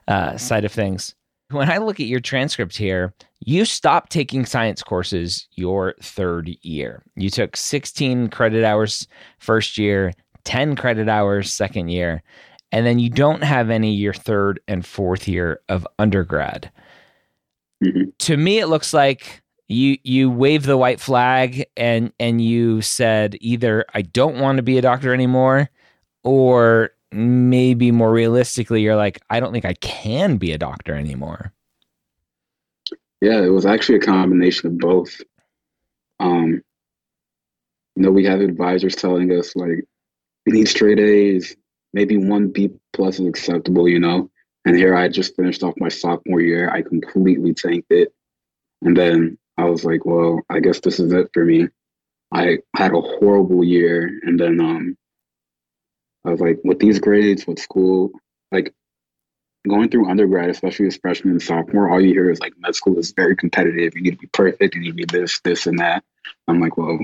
uh, 0.08 0.38
side 0.38 0.66
of 0.66 0.72
things. 0.72 1.16
When 1.50 1.70
I 1.70 1.78
look 1.78 2.00
at 2.00 2.08
your 2.08 2.20
transcript 2.20 2.76
here, 2.76 3.14
you 3.40 3.64
stopped 3.64 4.12
taking 4.12 4.46
science 4.46 4.84
courses 4.84 5.48
your 5.56 5.96
third 6.02 6.50
year. 6.62 7.04
You 7.16 7.30
took 7.30 7.56
16 7.56 8.30
credit 8.30 8.66
hours 8.66 9.08
first 9.40 9.78
year, 9.78 10.12
10 10.44 10.76
credit 10.76 11.08
hours 11.08 11.54
second 11.54 11.88
year, 11.88 12.22
and 12.72 12.86
then 12.86 13.00
you 13.00 13.10
don't 13.10 13.44
have 13.44 13.70
any 13.70 13.94
your 13.94 14.14
third 14.14 14.60
and 14.68 14.86
fourth 14.86 15.28
year 15.28 15.62
of 15.70 15.88
undergrad. 16.00 16.70
Mm-hmm. 17.84 18.10
To 18.18 18.38
me, 18.38 18.60
it 18.60 18.68
looks 18.68 18.94
like 18.94 19.42
you 19.70 19.98
you 20.04 20.30
waved 20.30 20.66
the 20.66 20.78
white 20.78 21.00
flag 21.00 21.66
and 21.76 22.12
and 22.20 22.42
you 22.42 22.82
said 22.82 23.38
either 23.42 23.86
I 23.94 24.02
don't 24.02 24.40
want 24.40 24.58
to 24.58 24.64
be 24.64 24.78
a 24.78 24.82
doctor 24.82 25.14
anymore 25.14 25.70
or 26.24 26.92
maybe 27.12 27.92
more 27.92 28.12
realistically 28.12 28.82
you're 28.82 28.96
like 28.96 29.22
I 29.30 29.40
don't 29.40 29.54
think 29.54 29.66
I 29.66 29.74
can 29.76 30.38
be 30.38 30.52
a 30.52 30.58
doctor 30.58 30.94
anymore. 30.94 31.54
Yeah, 33.22 33.42
it 33.42 33.50
was 33.50 33.66
actually 33.66 33.98
a 33.98 34.02
combination 34.02 34.68
of 34.68 34.78
both. 34.78 35.22
Um 36.20 36.62
you 37.96 38.04
know, 38.04 38.12
we 38.12 38.26
have 38.26 38.42
advisors 38.42 38.96
telling 38.96 39.32
us 39.32 39.56
like 39.56 39.86
we 40.46 40.54
need 40.54 40.68
straight 40.68 41.00
A's, 41.00 41.56
maybe 41.94 42.18
one 42.18 42.50
B 42.50 42.70
plus 42.94 43.20
is 43.20 43.28
acceptable, 43.28 43.88
you 43.88 44.00
know. 44.00 44.30
And 44.66 44.76
here 44.76 44.96
I 44.96 45.08
just 45.08 45.36
finished 45.36 45.64
off 45.64 45.74
my 45.78 45.90
sophomore 45.90 46.42
year. 46.42 46.70
I 46.70 46.82
completely 46.82 47.54
tanked 47.54 47.92
it. 47.92 48.14
And 48.82 48.96
then 48.96 49.38
I 49.58 49.66
was 49.66 49.84
like, 49.84 50.06
well, 50.06 50.42
I 50.50 50.60
guess 50.60 50.80
this 50.80 51.00
is 51.00 51.12
it 51.12 51.30
for 51.34 51.44
me. 51.44 51.68
I 52.32 52.60
had 52.76 52.94
a 52.94 53.02
horrible 53.02 53.64
year, 53.64 54.20
and 54.24 54.40
then 54.40 54.60
um, 54.60 54.98
I 56.28 56.32
was 56.32 56.42
like, 56.42 56.60
with 56.64 56.80
these 56.80 57.00
grades, 57.00 57.48
with 57.48 57.60
school, 57.60 58.12
like 58.52 58.74
going 59.68 59.90
through 59.90 60.10
undergrad, 60.10 60.50
especially 60.50 60.88
as 60.88 60.98
freshman 60.98 61.34
and 61.34 61.42
sophomore, 61.42 61.90
all 61.90 62.02
you 62.02 62.14
hear 62.14 62.30
is 62.30 62.40
like 62.40 62.54
med 62.60 62.76
school 62.76 62.98
is 63.00 63.14
very 63.14 63.36
competitive. 63.36 63.96
You 63.96 64.02
need 64.02 64.12
to 64.12 64.18
be 64.18 64.28
perfect. 64.28 64.76
You 64.76 64.82
need 64.82 64.92
to 64.92 64.94
be 64.94 65.06
this, 65.06 65.40
this, 65.42 65.68
and 65.68 65.80
that. 65.80 66.04
I'm 66.48 66.60
like, 66.60 66.78
well, 66.78 67.00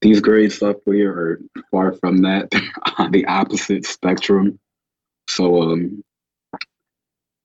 these 0.00 0.20
grades 0.20 0.62
year 0.86 1.12
are 1.12 1.40
far 1.70 1.92
from 1.94 2.22
that. 2.22 2.52
on 2.98 3.10
the 3.10 3.26
opposite 3.26 3.86
spectrum. 3.86 4.58
So 5.28 5.62
um, 5.62 6.04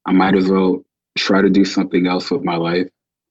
I 0.06 0.12
might 0.12 0.34
as 0.34 0.48
well 0.48 0.84
try 1.16 1.42
to 1.42 1.50
do 1.50 1.64
something 1.64 2.06
else 2.06 2.30
with 2.30 2.44
my 2.44 2.56
life 2.56 2.88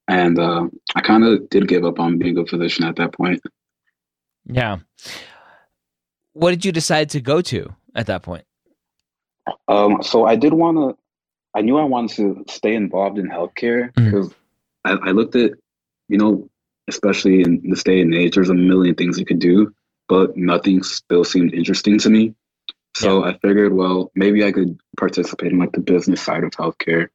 and 0.07 0.39
uh, 0.39 0.67
I 0.95 1.01
kind 1.01 1.23
of 1.23 1.49
did 1.49 1.67
give 1.67 1.83
up 1.83 1.99
on 1.99 2.17
being 2.17 2.37
a 2.37 2.45
physician 2.45 2.85
at 2.85 2.95
that 2.95 3.13
point. 3.13 3.41
Yeah. 4.45 4.77
What 6.37 6.51
did 6.51 6.65
you 6.65 6.71
decide 6.71 7.09
to 7.11 7.21
go 7.21 7.41
to 7.41 7.73
at 7.95 8.05
that 8.07 8.21
point? 8.21 8.45
Um, 9.67 10.03
so 10.03 10.25
I 10.25 10.35
did 10.35 10.53
want 10.53 10.77
to. 10.77 10.97
I 11.55 11.61
knew 11.61 11.77
I 11.77 11.83
wanted 11.83 12.15
to 12.17 12.45
stay 12.47 12.75
involved 12.75 13.17
in 13.17 13.27
healthcare 13.27 13.91
mm-hmm. 13.93 14.05
because 14.05 14.33
I, 14.85 14.91
I 14.91 15.11
looked 15.11 15.35
at, 15.35 15.51
you 16.07 16.17
know, 16.19 16.49
especially 16.87 17.41
in 17.41 17.67
this 17.67 17.83
day 17.83 18.01
and 18.01 18.13
age, 18.13 18.35
there's 18.35 18.51
a 18.51 18.53
million 18.53 18.93
things 18.93 19.17
you 19.17 19.25
could 19.25 19.39
do, 19.39 19.73
but 20.07 20.37
nothing 20.37 20.83
still 20.83 21.23
seemed 21.23 21.55
interesting 21.55 21.97
to 21.99 22.09
me. 22.09 22.35
So 22.95 23.25
yeah. 23.25 23.31
I 23.31 23.37
figured, 23.39 23.73
well, 23.73 24.11
maybe 24.13 24.45
I 24.45 24.51
could 24.51 24.79
participate 24.97 25.51
in 25.51 25.57
like 25.57 25.71
the 25.71 25.79
business 25.79 26.21
side 26.21 26.43
of 26.43 26.51
healthcare. 26.51 27.07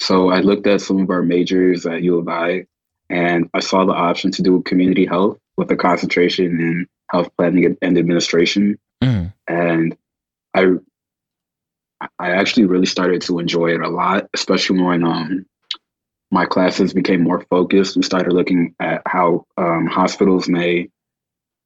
So 0.00 0.30
I 0.30 0.40
looked 0.40 0.66
at 0.66 0.80
some 0.80 1.00
of 1.00 1.10
our 1.10 1.22
majors 1.22 1.86
at 1.86 2.02
U 2.02 2.18
of 2.18 2.28
I, 2.28 2.66
and 3.08 3.48
I 3.54 3.60
saw 3.60 3.84
the 3.84 3.92
option 3.92 4.32
to 4.32 4.42
do 4.42 4.62
community 4.62 5.06
health 5.06 5.38
with 5.56 5.70
a 5.70 5.76
concentration 5.76 6.46
in 6.46 6.86
health 7.10 7.28
planning 7.36 7.76
and 7.80 7.98
administration. 7.98 8.78
Mm. 9.02 9.32
And 9.48 9.96
I 10.54 10.66
I 12.18 12.30
actually 12.30 12.66
really 12.66 12.86
started 12.86 13.22
to 13.22 13.38
enjoy 13.38 13.74
it 13.74 13.80
a 13.80 13.88
lot, 13.88 14.28
especially 14.34 14.82
when 14.82 15.04
um, 15.04 15.46
my 16.30 16.44
classes 16.44 16.92
became 16.92 17.22
more 17.22 17.40
focused. 17.48 17.96
We 17.96 18.02
started 18.02 18.32
looking 18.32 18.74
at 18.80 19.02
how 19.06 19.46
um, 19.56 19.86
hospitals 19.86 20.48
may 20.48 20.90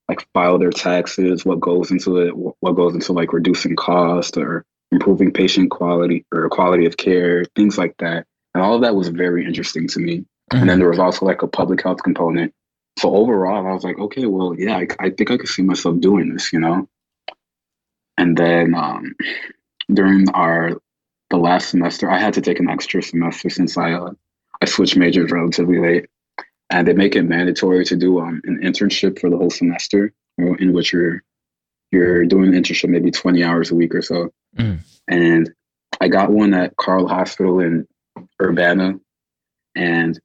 like 0.09 0.26
file 0.35 0.59
their 0.59 0.70
taxes, 0.70 1.44
what 1.44 1.61
goes 1.61 1.90
into 1.90 2.18
it, 2.18 2.32
what 2.37 2.73
goes 2.73 2.94
into 2.94 3.12
like 3.12 3.32
reducing 3.32 3.76
cost 3.76 4.37
or 4.37 4.64
improving 4.90 5.32
patient 5.32 5.70
quality 5.70 6.26
or 6.32 6.49
quality 6.49 6.87
of 6.87 6.97
care, 6.97 7.44
things 7.56 7.78
like 7.78 7.94
that. 7.99 8.26
And 8.54 8.62
all 8.62 8.75
of 8.75 8.82
that 8.82 8.97
was 8.97 9.09
very 9.09 9.47
interesting 9.47 9.87
to 9.88 10.00
me. 10.00 10.18
Mm-hmm. 10.18 10.56
And 10.59 10.68
then 10.68 10.78
there 10.80 10.88
was 10.88 10.99
also 10.99 11.26
like 11.26 11.42
a 11.42 11.47
public 11.47 11.82
health 11.82 12.02
component. 12.02 12.52
So 12.99 13.14
overall, 13.14 13.66
I 13.66 13.73
was 13.73 13.85
like, 13.85 13.99
okay, 13.99 14.26
well, 14.26 14.54
yeah, 14.59 14.76
I, 14.76 14.87
I 14.99 15.11
think 15.11 15.30
I 15.30 15.37
could 15.37 15.49
see 15.49 15.62
myself 15.62 15.99
doing 16.00 16.32
this, 16.32 16.52
you 16.52 16.61
know? 16.61 16.88
And 18.18 18.37
then 18.37 18.75
um, 18.75 19.14
during 19.92 20.28
our 20.30 20.73
the 21.30 21.37
last 21.37 21.70
semester, 21.70 22.11
I 22.11 22.18
had 22.18 22.35
to 22.35 22.40
take 22.40 22.59
an 22.59 22.68
extra 22.68 23.02
semester 23.02 23.49
since 23.49 23.78
I 23.78 23.92
uh, 23.92 24.11
I 24.61 24.66
switched 24.66 24.97
majors 24.97 25.30
relatively 25.30 25.78
late, 25.78 26.11
and 26.68 26.87
they 26.87 26.92
make 26.92 27.16
it 27.16 27.23
mandatory 27.23 27.85
to 27.87 27.97
do 27.97 28.20
um, 28.20 28.42
an 28.44 28.61
internship 28.62 29.18
for 29.18 29.30
the 29.30 29.38
whole 29.38 29.50
semester, 29.50 30.12
in 30.37 30.73
which 30.73 30.92
you're 30.92 31.23
you're 31.92 32.26
doing 32.26 32.54
an 32.54 32.62
internship 32.62 32.88
maybe 32.88 33.11
20 33.11 33.42
hours 33.42 33.70
a 33.70 33.75
week 33.75 33.94
or 33.94 34.02
so. 34.02 34.30
Mm. 34.56 34.80
And 35.09 35.52
I 36.00 36.09
got 36.09 36.30
one 36.30 36.54
at 36.54 36.76
Carle 36.76 37.09
Hospital 37.09 37.61
in 37.61 37.87
Urbana. 38.40 38.99
And 39.75 40.18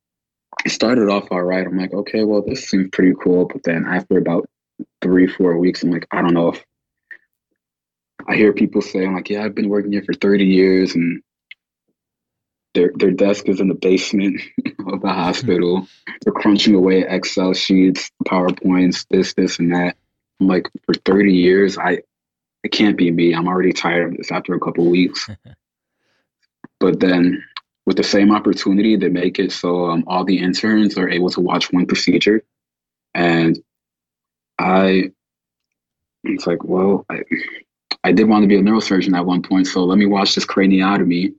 it 0.66 0.72
started 0.72 1.10
off 1.10 1.28
all 1.32 1.44
right. 1.44 1.66
I'm 1.66 1.78
like, 1.78 1.94
okay, 1.94 2.24
well, 2.24 2.42
this 2.42 2.68
seems 2.68 2.90
pretty 2.92 3.14
cool. 3.24 3.46
But 3.46 3.64
then 3.64 3.86
after 3.88 4.18
about 4.18 4.50
three, 5.02 5.28
four 5.28 5.58
weeks, 5.58 5.84
I'm 5.84 5.92
like, 5.92 6.08
I 6.12 6.22
don't 6.22 6.34
know 6.34 6.50
if 6.50 6.66
I 8.28 8.36
hear 8.36 8.52
people 8.52 8.82
say, 8.82 9.06
I'm 9.06 9.14
like, 9.14 9.30
yeah, 9.30 9.44
I've 9.44 9.54
been 9.54 9.70
working 9.70 9.92
here 9.92 10.04
for 10.04 10.14
30 10.14 10.46
years 10.46 10.96
and 10.96 11.22
their 12.74 12.92
their 12.96 13.12
desk 13.12 13.48
is 13.48 13.62
in 13.62 13.70
the 13.70 13.76
basement 13.76 14.42
of 14.88 15.02
the 15.02 15.14
hospital. 15.14 15.88
They're 16.22 16.34
crunching 16.34 16.76
away 16.76 17.06
Excel 17.08 17.54
sheets, 17.54 18.12
PowerPoints, 18.28 19.06
this, 19.10 19.34
this, 19.34 19.60
and 19.60 19.74
that. 19.74 19.96
I'm 20.42 20.48
like, 20.48 20.68
for 20.86 20.94
30 20.94 21.34
years, 21.34 21.78
I 21.78 22.00
it 22.64 22.72
can't 22.72 22.98
be 22.98 23.12
me. 23.12 23.34
I'm 23.34 23.48
already 23.48 23.72
tired 23.72 24.12
of 24.12 24.18
this 24.18 24.32
after 24.32 24.56
a 24.56 24.60
couple 24.60 24.90
weeks. 24.90 25.30
but 26.80 27.00
then 27.00 27.44
with 27.86 27.98
the 27.98 28.04
same 28.04 28.32
opportunity, 28.32 28.96
they 28.96 29.10
make 29.10 29.40
it 29.40 29.52
so 29.52 29.86
um, 29.86 30.04
all 30.08 30.24
the 30.24 30.40
interns 30.40 30.98
are 30.98 31.10
able 31.10 31.30
to 31.30 31.42
watch 31.42 31.72
one 31.72 31.86
procedure. 31.86 32.44
And 33.14 33.60
I, 34.58 35.12
it's 36.24 36.48
like, 36.48 36.64
well, 36.64 37.06
I, 37.10 37.24
I 38.04 38.12
did 38.12 38.28
want 38.28 38.44
to 38.44 38.48
be 38.48 38.58
a 38.58 38.62
neurosurgeon 38.62 39.16
at 39.16 39.26
one 39.26 39.44
point, 39.44 39.68
so 39.68 39.84
let 39.84 39.98
me 39.98 40.06
watch 40.06 40.36
this 40.36 40.46
craniotomy. 40.46 41.34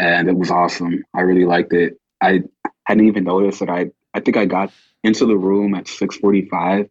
And 0.00 0.28
it 0.28 0.36
was 0.36 0.50
awesome. 0.50 1.04
I 1.14 1.20
really 1.20 1.44
liked 1.44 1.72
it. 1.72 1.98
I 2.20 2.42
hadn't 2.86 3.06
even 3.06 3.24
noticed 3.24 3.60
that 3.60 3.70
I, 3.70 3.90
I 4.12 4.20
think 4.20 4.36
I 4.36 4.44
got 4.44 4.72
into 5.04 5.26
the 5.26 5.36
room 5.36 5.74
at 5.74 5.86
645 5.86 6.88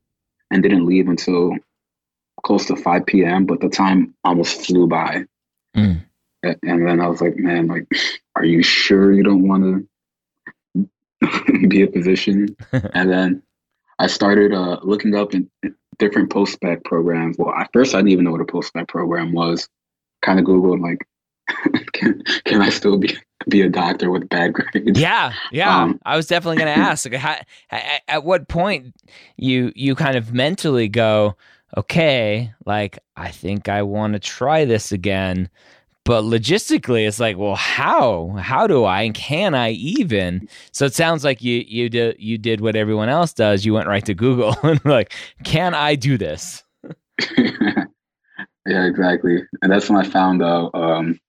and 0.51 0.63
didn't 0.63 0.85
leave 0.85 1.09
until 1.09 1.53
close 2.43 2.65
to 2.67 2.75
5 2.75 3.05
p.m., 3.05 3.45
but 3.45 3.59
the 3.59 3.69
time 3.69 4.13
almost 4.23 4.65
flew 4.65 4.87
by. 4.87 5.25
Mm. 5.75 6.05
And 6.43 6.87
then 6.87 6.99
I 6.99 7.07
was 7.07 7.21
like, 7.21 7.37
man, 7.37 7.67
like 7.67 7.87
are 8.35 8.45
you 8.45 8.63
sure 8.63 9.13
you 9.13 9.23
don't 9.23 9.47
want 9.47 9.87
to 10.73 11.67
be 11.67 11.83
a 11.83 11.91
physician? 11.91 12.55
and 12.71 13.09
then 13.09 13.43
I 13.99 14.07
started 14.07 14.53
uh, 14.53 14.79
looking 14.83 15.15
up 15.15 15.33
in, 15.33 15.49
different 15.99 16.31
post-bac 16.31 16.83
programs. 16.83 17.37
Well, 17.37 17.53
at 17.53 17.69
first 17.71 17.93
I 17.93 17.99
didn't 17.99 18.09
even 18.09 18.25
know 18.25 18.31
what 18.31 18.41
a 18.41 18.45
post-bac 18.45 18.87
program 18.87 19.33
was. 19.33 19.67
Kind 20.21 20.39
of 20.39 20.45
Googled 20.45 20.81
like, 20.81 21.05
can, 21.93 22.23
can 22.45 22.61
I 22.61 22.69
still 22.69 22.97
be 22.97 23.17
be 23.49 23.61
a 23.61 23.69
doctor 23.69 24.09
with 24.09 24.29
bad 24.29 24.53
grades? 24.53 24.99
Yeah, 24.99 25.33
yeah. 25.51 25.83
Um, 25.83 25.99
I 26.05 26.15
was 26.15 26.27
definitely 26.27 26.57
going 26.57 26.73
to 26.73 26.81
ask. 26.81 27.05
Like, 27.05 27.19
how, 27.19 27.35
at 28.07 28.23
what 28.23 28.47
point 28.47 28.95
you 29.37 29.71
you 29.75 29.95
kind 29.95 30.15
of 30.15 30.33
mentally 30.33 30.87
go, 30.87 31.35
okay, 31.75 32.53
like 32.65 32.99
I 33.17 33.31
think 33.31 33.67
I 33.67 33.81
want 33.81 34.13
to 34.13 34.19
try 34.19 34.65
this 34.65 34.91
again, 34.91 35.49
but 36.05 36.23
logistically 36.23 37.07
it's 37.07 37.19
like 37.19 37.37
well 37.37 37.55
how? 37.55 38.29
How 38.39 38.67
do 38.67 38.83
i 38.83 39.01
and 39.01 39.13
can 39.13 39.55
i 39.55 39.71
even? 39.71 40.47
So 40.71 40.85
it 40.85 40.93
sounds 40.93 41.23
like 41.23 41.41
you 41.41 41.63
you 41.67 41.89
did 41.89 42.15
you 42.19 42.37
did 42.37 42.61
what 42.61 42.75
everyone 42.75 43.09
else 43.09 43.33
does. 43.33 43.65
You 43.65 43.73
went 43.73 43.87
right 43.87 44.05
to 44.05 44.13
google 44.13 44.55
and 44.63 44.83
like 44.85 45.13
can 45.43 45.73
i 45.73 45.95
do 45.95 46.17
this? 46.17 46.63
Yeah 48.65 48.85
exactly. 48.85 49.43
And 49.61 49.69
that's 49.69 49.89
when 49.89 49.99
i 49.99 50.07
found 50.07 50.41
out 50.41 50.73
um 50.73 51.19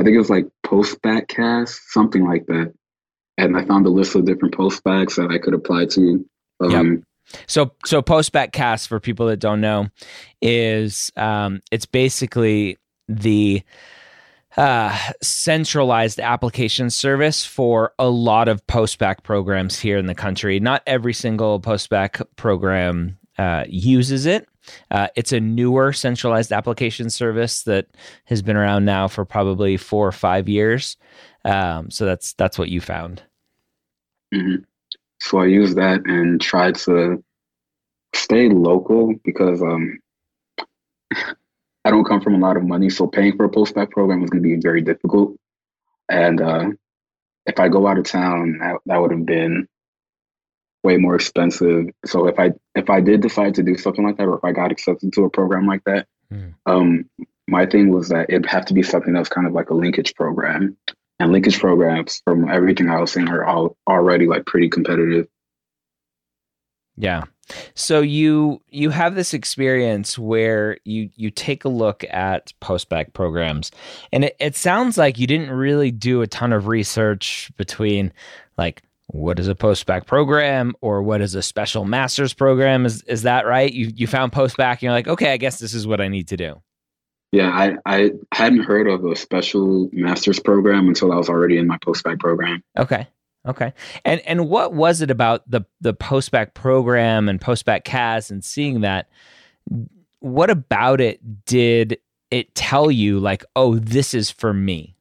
i 0.00 0.02
think 0.02 0.16
it 0.16 0.18
was 0.18 0.28
like 0.28 0.48
PostbacCAS 0.66 1.78
something 1.86 2.26
like 2.26 2.46
that. 2.46 2.74
And 3.38 3.56
i 3.56 3.64
found 3.64 3.86
a 3.86 3.90
list 3.90 4.16
of 4.16 4.24
different 4.24 4.56
post 4.56 4.82
bacs 4.82 5.14
that 5.14 5.30
i 5.30 5.38
could 5.38 5.54
apply 5.54 5.86
to 5.86 6.28
um 6.60 6.70
yep. 6.70 7.02
So, 7.46 7.72
so 7.84 8.02
PostbacCAS 8.02 8.86
for 8.86 9.00
people 9.00 9.26
that 9.26 9.38
don't 9.38 9.60
know 9.60 9.88
is 10.42 11.10
um, 11.16 11.60
it's 11.70 11.86
basically 11.86 12.76
the 13.08 13.62
uh, 14.56 14.96
centralized 15.22 16.20
application 16.20 16.90
service 16.90 17.44
for 17.44 17.92
a 17.98 18.08
lot 18.08 18.48
of 18.48 18.66
post-bac 18.66 19.22
programs 19.22 19.78
here 19.78 19.98
in 19.98 20.06
the 20.06 20.14
country. 20.14 20.60
Not 20.60 20.82
every 20.86 21.12
single 21.12 21.60
post-bac 21.60 22.20
program 22.36 23.18
uh, 23.38 23.64
uses 23.68 24.26
it. 24.26 24.48
Uh, 24.90 25.08
it's 25.16 25.32
a 25.32 25.40
newer 25.40 25.92
centralized 25.92 26.52
application 26.52 27.10
service 27.10 27.64
that 27.64 27.86
has 28.24 28.42
been 28.42 28.56
around 28.56 28.84
now 28.84 29.08
for 29.08 29.24
probably 29.24 29.76
four 29.76 30.06
or 30.06 30.12
five 30.12 30.48
years. 30.48 30.96
Um, 31.44 31.90
so 31.90 32.06
that's 32.06 32.32
that's 32.34 32.58
what 32.58 32.70
you 32.70 32.80
found. 32.80 33.22
Mm-hmm. 34.32 34.62
So 35.20 35.38
I 35.38 35.46
used 35.46 35.76
that 35.76 36.02
and 36.06 36.40
tried 36.40 36.76
to 36.76 37.22
stay 38.14 38.48
local 38.48 39.14
because 39.24 39.62
um, 39.62 39.98
I 41.84 41.90
don't 41.90 42.04
come 42.04 42.20
from 42.20 42.34
a 42.34 42.38
lot 42.38 42.56
of 42.56 42.64
money, 42.64 42.90
so 42.90 43.06
paying 43.06 43.36
for 43.36 43.44
a 43.44 43.48
post 43.48 43.74
bac 43.74 43.90
program 43.90 44.22
is 44.22 44.30
going 44.30 44.42
to 44.42 44.48
be 44.48 44.60
very 44.60 44.80
difficult. 44.80 45.36
And 46.08 46.40
uh, 46.40 46.70
if 47.46 47.58
I 47.58 47.68
go 47.68 47.86
out 47.86 47.98
of 47.98 48.04
town, 48.04 48.58
that, 48.60 48.76
that 48.86 49.00
would 49.00 49.10
have 49.10 49.26
been 49.26 49.68
way 50.82 50.96
more 50.96 51.14
expensive. 51.14 51.86
So 52.04 52.28
if 52.28 52.38
I 52.38 52.52
if 52.74 52.90
I 52.90 53.00
did 53.00 53.22
decide 53.22 53.54
to 53.56 53.62
do 53.62 53.76
something 53.76 54.04
like 54.04 54.16
that, 54.18 54.26
or 54.26 54.36
if 54.36 54.44
I 54.44 54.52
got 54.52 54.70
accepted 54.70 55.12
to 55.14 55.24
a 55.24 55.30
program 55.30 55.66
like 55.66 55.82
that, 55.84 56.06
mm. 56.32 56.54
um, 56.66 57.08
my 57.48 57.66
thing 57.66 57.90
was 57.90 58.08
that 58.08 58.26
it'd 58.28 58.46
have 58.46 58.66
to 58.66 58.74
be 58.74 58.82
something 58.82 59.12
that's 59.12 59.28
kind 59.28 59.46
of 59.46 59.52
like 59.52 59.70
a 59.70 59.74
linkage 59.74 60.14
program. 60.14 60.76
And 61.20 61.30
linkage 61.30 61.60
programs, 61.60 62.20
from 62.24 62.48
everything 62.48 62.90
I 62.90 63.00
was 63.00 63.12
seeing, 63.12 63.28
are 63.28 63.44
all 63.44 63.76
already 63.86 64.26
like 64.26 64.46
pretty 64.46 64.68
competitive. 64.68 65.28
Yeah. 66.96 67.24
So 67.74 68.00
you 68.00 68.60
you 68.68 68.90
have 68.90 69.14
this 69.14 69.34
experience 69.34 70.18
where 70.18 70.78
you 70.84 71.10
you 71.16 71.30
take 71.30 71.64
a 71.64 71.68
look 71.68 72.04
at 72.10 72.52
post-bac 72.60 73.12
programs 73.12 73.70
and 74.12 74.24
it, 74.24 74.36
it 74.38 74.56
sounds 74.56 74.96
like 74.96 75.18
you 75.18 75.26
didn't 75.26 75.50
really 75.50 75.90
do 75.90 76.22
a 76.22 76.26
ton 76.26 76.52
of 76.52 76.66
research 76.66 77.50
between 77.56 78.12
like 78.56 78.82
what 79.08 79.38
is 79.38 79.48
a 79.48 79.54
post-bac 79.54 80.06
program 80.06 80.74
or 80.80 81.02
what 81.02 81.20
is 81.20 81.34
a 81.34 81.42
special 81.42 81.84
master's 81.84 82.32
program. 82.32 82.86
Is 82.86 83.02
is 83.02 83.22
that 83.22 83.46
right? 83.46 83.72
You 83.72 83.92
you 83.94 84.06
found 84.06 84.32
post-bac 84.32 84.78
and 84.78 84.82
you're 84.82 84.92
like 84.92 85.08
okay 85.08 85.32
i 85.32 85.36
guess 85.36 85.58
this 85.58 85.74
is 85.74 85.86
what 85.86 86.00
i 86.00 86.08
need 86.08 86.28
to 86.28 86.36
do. 86.36 86.60
Yeah 87.32 87.50
i 87.50 87.76
i 87.86 88.10
hadn't 88.32 88.64
heard 88.64 88.88
of 88.88 89.04
a 89.04 89.16
special 89.16 89.88
master's 89.92 90.40
program 90.40 90.88
until 90.88 91.12
i 91.12 91.16
was 91.16 91.28
already 91.28 91.58
in 91.58 91.66
my 91.66 91.78
post-bac 91.78 92.18
program. 92.18 92.62
Okay 92.78 93.08
Okay. 93.46 93.72
And 94.04 94.20
and 94.22 94.48
what 94.48 94.72
was 94.72 95.02
it 95.02 95.10
about 95.10 95.48
the 95.50 95.62
the 95.80 95.92
post-bac 95.92 96.54
program 96.54 97.28
and 97.28 97.40
PostbacCAS 97.40 98.30
and 98.30 98.42
seeing 98.42 98.80
that 98.80 99.08
what 100.20 100.48
about 100.48 101.00
it 101.00 101.44
did 101.44 101.98
it 102.30 102.54
tell 102.54 102.90
you 102.90 103.20
like, 103.20 103.44
"Oh, 103.54 103.76
this 103.76 104.14
is 104.14 104.30
for 104.30 104.54
me?" 104.54 104.96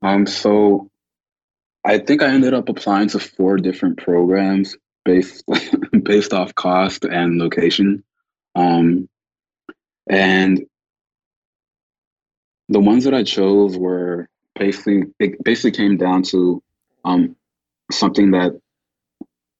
Um 0.00 0.26
so 0.26 0.88
I 1.84 1.98
think 1.98 2.22
I 2.22 2.28
ended 2.28 2.54
up 2.54 2.68
applying 2.68 3.08
to 3.08 3.18
four 3.18 3.58
different 3.58 3.98
programs 3.98 4.76
based 5.04 5.44
based 6.02 6.32
off 6.32 6.54
cost 6.54 7.04
and 7.04 7.38
location. 7.38 8.02
Um 8.54 9.08
and 10.08 10.64
the 12.70 12.80
ones 12.80 13.04
that 13.04 13.12
I 13.12 13.22
chose 13.22 13.76
were 13.76 14.30
basically 14.58 15.04
it 15.18 15.44
basically 15.44 15.72
came 15.72 15.98
down 15.98 16.22
to 16.24 16.62
um, 17.04 17.36
something 17.90 18.32
that 18.32 18.52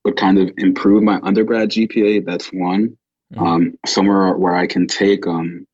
would 0.04 0.16
kind 0.16 0.38
of 0.38 0.50
improve 0.58 1.02
my 1.02 1.20
undergrad 1.22 1.70
GPA. 1.70 2.24
That's 2.24 2.52
one. 2.52 2.96
Mm-hmm. 3.32 3.42
Um, 3.42 3.78
somewhere 3.86 4.36
where 4.36 4.54
I 4.54 4.66
can 4.66 4.86
take 4.86 5.26
um, 5.26 5.66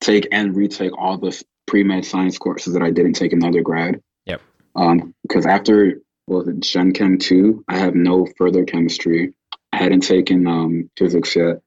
take 0.00 0.28
and 0.32 0.56
retake 0.56 0.96
all 0.96 1.18
the 1.18 1.42
pre 1.66 1.84
med 1.84 2.04
science 2.04 2.38
courses 2.38 2.72
that 2.72 2.82
I 2.82 2.90
didn't 2.90 3.14
take 3.14 3.32
in 3.32 3.44
undergrad. 3.44 4.00
Yep. 4.26 4.40
Um, 4.74 5.14
because 5.22 5.46
after 5.46 6.00
well, 6.26 6.44
Gen 6.58 6.92
Chem 6.92 7.18
two, 7.18 7.64
I 7.68 7.78
have 7.78 7.94
no 7.94 8.26
further 8.36 8.64
chemistry. 8.64 9.32
I 9.72 9.76
hadn't 9.76 10.00
taken 10.00 10.46
um, 10.46 10.90
physics 10.96 11.36
yet. 11.36 11.60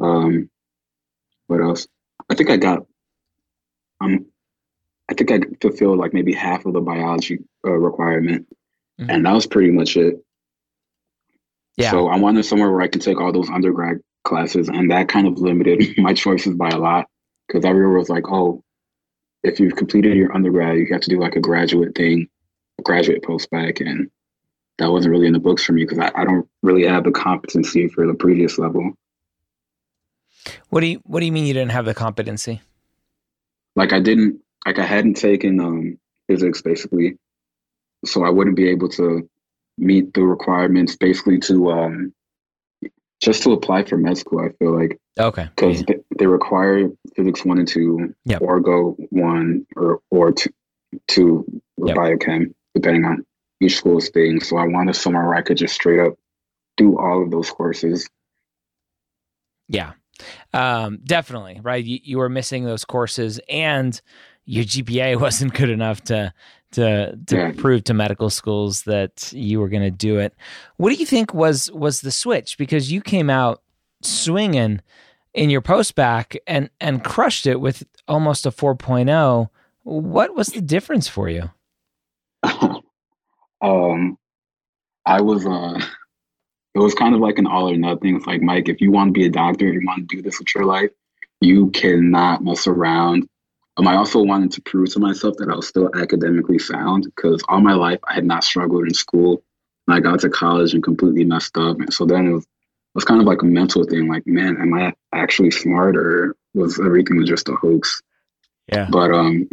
Um, 0.00 0.50
what 1.46 1.60
else? 1.60 1.86
I 2.28 2.34
think 2.34 2.50
I 2.50 2.56
got 2.56 2.84
um, 4.00 4.26
I 5.08 5.14
think 5.14 5.30
I 5.30 5.40
fulfilled 5.60 5.98
like 5.98 6.12
maybe 6.12 6.34
half 6.34 6.66
of 6.66 6.74
the 6.74 6.80
biology 6.80 7.38
uh, 7.66 7.70
requirement. 7.70 8.46
Mm-hmm. 9.00 9.10
And 9.10 9.26
that 9.26 9.32
was 9.32 9.46
pretty 9.46 9.70
much 9.70 9.96
it. 9.96 10.16
Yeah. 11.76 11.92
So 11.92 12.08
I 12.08 12.16
wanted 12.16 12.44
somewhere 12.44 12.70
where 12.70 12.82
I 12.82 12.88
could 12.88 13.02
take 13.02 13.20
all 13.20 13.32
those 13.32 13.48
undergrad 13.48 13.98
classes, 14.24 14.68
and 14.68 14.90
that 14.90 15.08
kind 15.08 15.26
of 15.26 15.38
limited 15.38 15.94
my 15.98 16.14
choices 16.14 16.54
by 16.54 16.70
a 16.70 16.78
lot. 16.78 17.06
Because 17.46 17.64
everyone 17.64 17.96
was 17.96 18.10
like, 18.10 18.28
"Oh, 18.28 18.62
if 19.42 19.60
you've 19.60 19.76
completed 19.76 20.16
your 20.16 20.34
undergrad, 20.34 20.76
you 20.76 20.86
have 20.92 21.00
to 21.02 21.10
do 21.10 21.20
like 21.20 21.36
a 21.36 21.40
graduate 21.40 21.94
thing, 21.94 22.28
a 22.78 22.82
graduate 22.82 23.22
post 23.22 23.48
bac," 23.50 23.80
and 23.80 24.10
that 24.78 24.90
wasn't 24.90 25.12
really 25.12 25.26
in 25.26 25.32
the 25.32 25.38
books 25.38 25.64
for 25.64 25.72
me 25.72 25.84
because 25.84 25.98
I, 25.98 26.10
I 26.14 26.24
don't 26.24 26.48
really 26.62 26.86
have 26.86 27.04
the 27.04 27.12
competency 27.12 27.88
for 27.88 28.06
the 28.06 28.14
previous 28.14 28.58
level. 28.58 28.92
What 30.70 30.80
do 30.80 30.86
you 30.86 31.00
What 31.04 31.20
do 31.20 31.26
you 31.26 31.32
mean 31.32 31.46
you 31.46 31.54
didn't 31.54 31.72
have 31.72 31.84
the 31.84 31.94
competency? 31.94 32.60
Like 33.76 33.92
I 33.92 34.00
didn't, 34.00 34.40
like 34.66 34.78
I 34.78 34.84
hadn't 34.84 35.14
taken 35.14 35.60
um, 35.60 35.98
physics 36.26 36.62
basically, 36.62 37.16
so 38.04 38.24
I 38.24 38.30
wouldn't 38.30 38.56
be 38.56 38.68
able 38.68 38.88
to 38.90 39.28
meet 39.76 40.14
the 40.14 40.22
requirements 40.22 40.96
basically 40.96 41.38
to 41.38 41.70
um, 41.70 42.12
just 43.20 43.42
to 43.44 43.52
apply 43.52 43.84
for 43.84 43.96
med 43.96 44.18
school. 44.18 44.40
I 44.40 44.50
feel 44.58 44.78
like 44.78 44.98
okay 45.18 45.48
because 45.54 45.84
yeah. 45.88 45.96
they, 46.18 46.26
require 46.26 46.88
physics 47.16 47.44
one 47.44 47.58
and 47.58 47.68
two, 47.68 48.14
yep. 48.24 48.42
or 48.42 48.60
go 48.60 48.96
one 49.10 49.66
or 49.76 50.00
or 50.10 50.32
two, 50.32 50.50
two 51.06 51.44
or 51.76 51.88
yep. 51.88 51.96
biochem 51.96 52.54
depending 52.74 53.04
on 53.04 53.24
each 53.60 53.76
school's 53.76 54.08
thing. 54.10 54.40
So 54.40 54.56
I 54.56 54.66
wanted 54.66 54.94
somewhere 54.94 55.26
where 55.26 55.34
I 55.34 55.42
could 55.42 55.56
just 55.56 55.74
straight 55.74 56.00
up 56.00 56.14
do 56.76 56.98
all 56.98 57.22
of 57.22 57.30
those 57.30 57.50
courses. 57.50 58.08
Yeah, 59.68 59.92
um, 60.52 61.00
definitely. 61.04 61.60
Right, 61.62 61.84
you, 61.84 61.98
you 62.02 62.18
were 62.18 62.28
missing 62.28 62.64
those 62.64 62.84
courses, 62.84 63.40
and 63.48 64.00
your 64.44 64.64
GPA 64.64 65.20
wasn't 65.20 65.54
good 65.54 65.70
enough 65.70 66.02
to 66.04 66.32
to 66.72 67.16
to 67.26 67.36
yeah. 67.36 67.52
prove 67.56 67.84
to 67.84 67.94
medical 67.94 68.30
schools 68.30 68.82
that 68.82 69.32
you 69.32 69.60
were 69.60 69.68
going 69.68 69.82
to 69.82 69.90
do 69.90 70.18
it. 70.18 70.34
What 70.76 70.90
do 70.90 70.96
you 70.96 71.06
think 71.06 71.34
was 71.34 71.70
was 71.72 72.00
the 72.00 72.10
switch? 72.10 72.58
Because 72.58 72.92
you 72.92 73.00
came 73.00 73.30
out 73.30 73.62
swinging 74.02 74.80
in 75.34 75.50
your 75.50 75.60
post-bac 75.60 76.36
and 76.46 76.70
and 76.80 77.04
crushed 77.04 77.46
it 77.46 77.60
with 77.60 77.84
almost 78.06 78.46
a 78.46 78.50
4.0. 78.50 79.48
What 79.84 80.34
was 80.34 80.48
the 80.48 80.60
difference 80.60 81.08
for 81.08 81.28
you? 81.28 81.50
um, 83.62 84.18
I 85.06 85.20
was 85.20 85.46
uh, 85.46 85.80
it 86.74 86.78
was 86.78 86.94
kind 86.94 87.14
of 87.14 87.20
like 87.20 87.38
an 87.38 87.46
all 87.46 87.70
or 87.70 87.76
nothing. 87.76 88.16
It's 88.16 88.26
like 88.26 88.42
Mike, 88.42 88.68
if 88.68 88.80
you 88.80 88.90
want 88.90 89.08
to 89.08 89.12
be 89.12 89.26
a 89.26 89.30
doctor, 89.30 89.68
if 89.68 89.74
you 89.74 89.86
want 89.86 90.08
to 90.08 90.16
do 90.16 90.22
this 90.22 90.38
with 90.38 90.54
your 90.54 90.64
life, 90.64 90.90
you 91.40 91.70
cannot 91.70 92.44
mess 92.44 92.66
around 92.66 93.28
um, 93.78 93.86
I 93.86 93.96
also 93.96 94.22
wanted 94.22 94.52
to 94.52 94.62
prove 94.62 94.92
to 94.92 94.98
myself 94.98 95.36
that 95.38 95.48
I 95.48 95.54
was 95.54 95.68
still 95.68 95.88
academically 95.94 96.58
sound 96.58 97.04
because 97.04 97.42
all 97.48 97.60
my 97.60 97.74
life 97.74 98.00
I 98.08 98.14
had 98.14 98.24
not 98.24 98.42
struggled 98.42 98.84
in 98.84 98.94
school. 98.94 99.42
And 99.86 99.96
I 99.96 100.00
got 100.00 100.20
to 100.20 100.30
college 100.30 100.74
and 100.74 100.82
completely 100.82 101.24
messed 101.24 101.56
up. 101.56 101.78
And 101.78 101.92
so 101.92 102.04
then 102.04 102.26
it 102.26 102.32
was, 102.32 102.42
it 102.42 102.94
was 102.94 103.04
kind 103.04 103.20
of 103.20 103.26
like 103.26 103.42
a 103.42 103.46
mental 103.46 103.84
thing 103.84 104.08
like, 104.08 104.26
man, 104.26 104.56
am 104.60 104.74
I 104.74 104.92
actually 105.14 105.52
smart 105.52 105.96
or 105.96 106.36
was 106.54 106.80
everything 106.80 107.18
was 107.18 107.28
just 107.28 107.48
a 107.48 107.54
hoax? 107.54 108.02
Yeah. 108.70 108.88
But 108.90 109.12
um, 109.12 109.48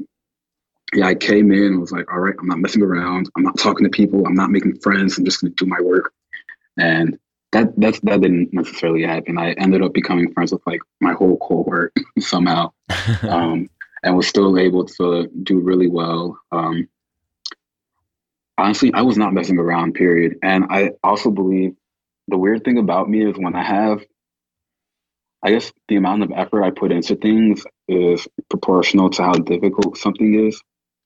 yeah, 0.93 1.05
I 1.05 1.15
came 1.15 1.51
in 1.51 1.63
and 1.63 1.81
was 1.81 1.91
like, 1.91 2.11
all 2.11 2.19
right, 2.19 2.35
I'm 2.39 2.47
not 2.47 2.59
messing 2.59 2.81
around. 2.81 3.29
I'm 3.37 3.43
not 3.43 3.59
talking 3.59 3.85
to 3.85 3.89
people. 3.89 4.25
I'm 4.25 4.35
not 4.35 4.49
making 4.49 4.79
friends. 4.79 5.17
I'm 5.17 5.25
just 5.25 5.41
going 5.41 5.53
to 5.53 5.65
do 5.65 5.69
my 5.69 5.79
work. 5.81 6.11
And 6.77 7.17
that 7.51 7.73
that's 7.77 7.99
that 8.01 8.21
didn't 8.21 8.53
necessarily 8.53 9.03
happen. 9.03 9.37
I 9.37 9.51
ended 9.53 9.81
up 9.81 9.93
becoming 9.93 10.33
friends 10.33 10.51
with 10.51 10.61
like 10.65 10.81
my 10.99 11.13
whole 11.13 11.37
cohort 11.37 11.93
somehow, 12.19 12.73
um, 13.21 13.69
and 14.05 14.15
was 14.15 14.27
still 14.27 14.57
able 14.57 14.85
to 14.85 15.27
do 15.43 15.59
really 15.59 15.89
well. 15.89 16.39
Um, 16.51 16.87
honestly, 18.57 18.93
I 18.93 19.01
was 19.01 19.17
not 19.17 19.33
messing 19.33 19.57
around. 19.57 19.95
Period. 19.95 20.37
And 20.43 20.65
I 20.69 20.91
also 21.03 21.31
believe 21.31 21.75
the 22.27 22.37
weird 22.37 22.63
thing 22.63 22.77
about 22.77 23.09
me 23.09 23.25
is 23.25 23.35
when 23.37 23.55
I 23.55 23.63
have, 23.63 24.05
I 25.43 25.51
guess 25.51 25.73
the 25.87 25.95
amount 25.97 26.23
of 26.23 26.31
effort 26.31 26.63
I 26.63 26.69
put 26.69 26.91
into 26.91 27.15
things 27.15 27.63
is 27.87 28.27
proportional 28.49 29.09
to 29.09 29.23
how 29.23 29.33
difficult 29.33 29.97
something 29.97 30.47
is. 30.47 30.61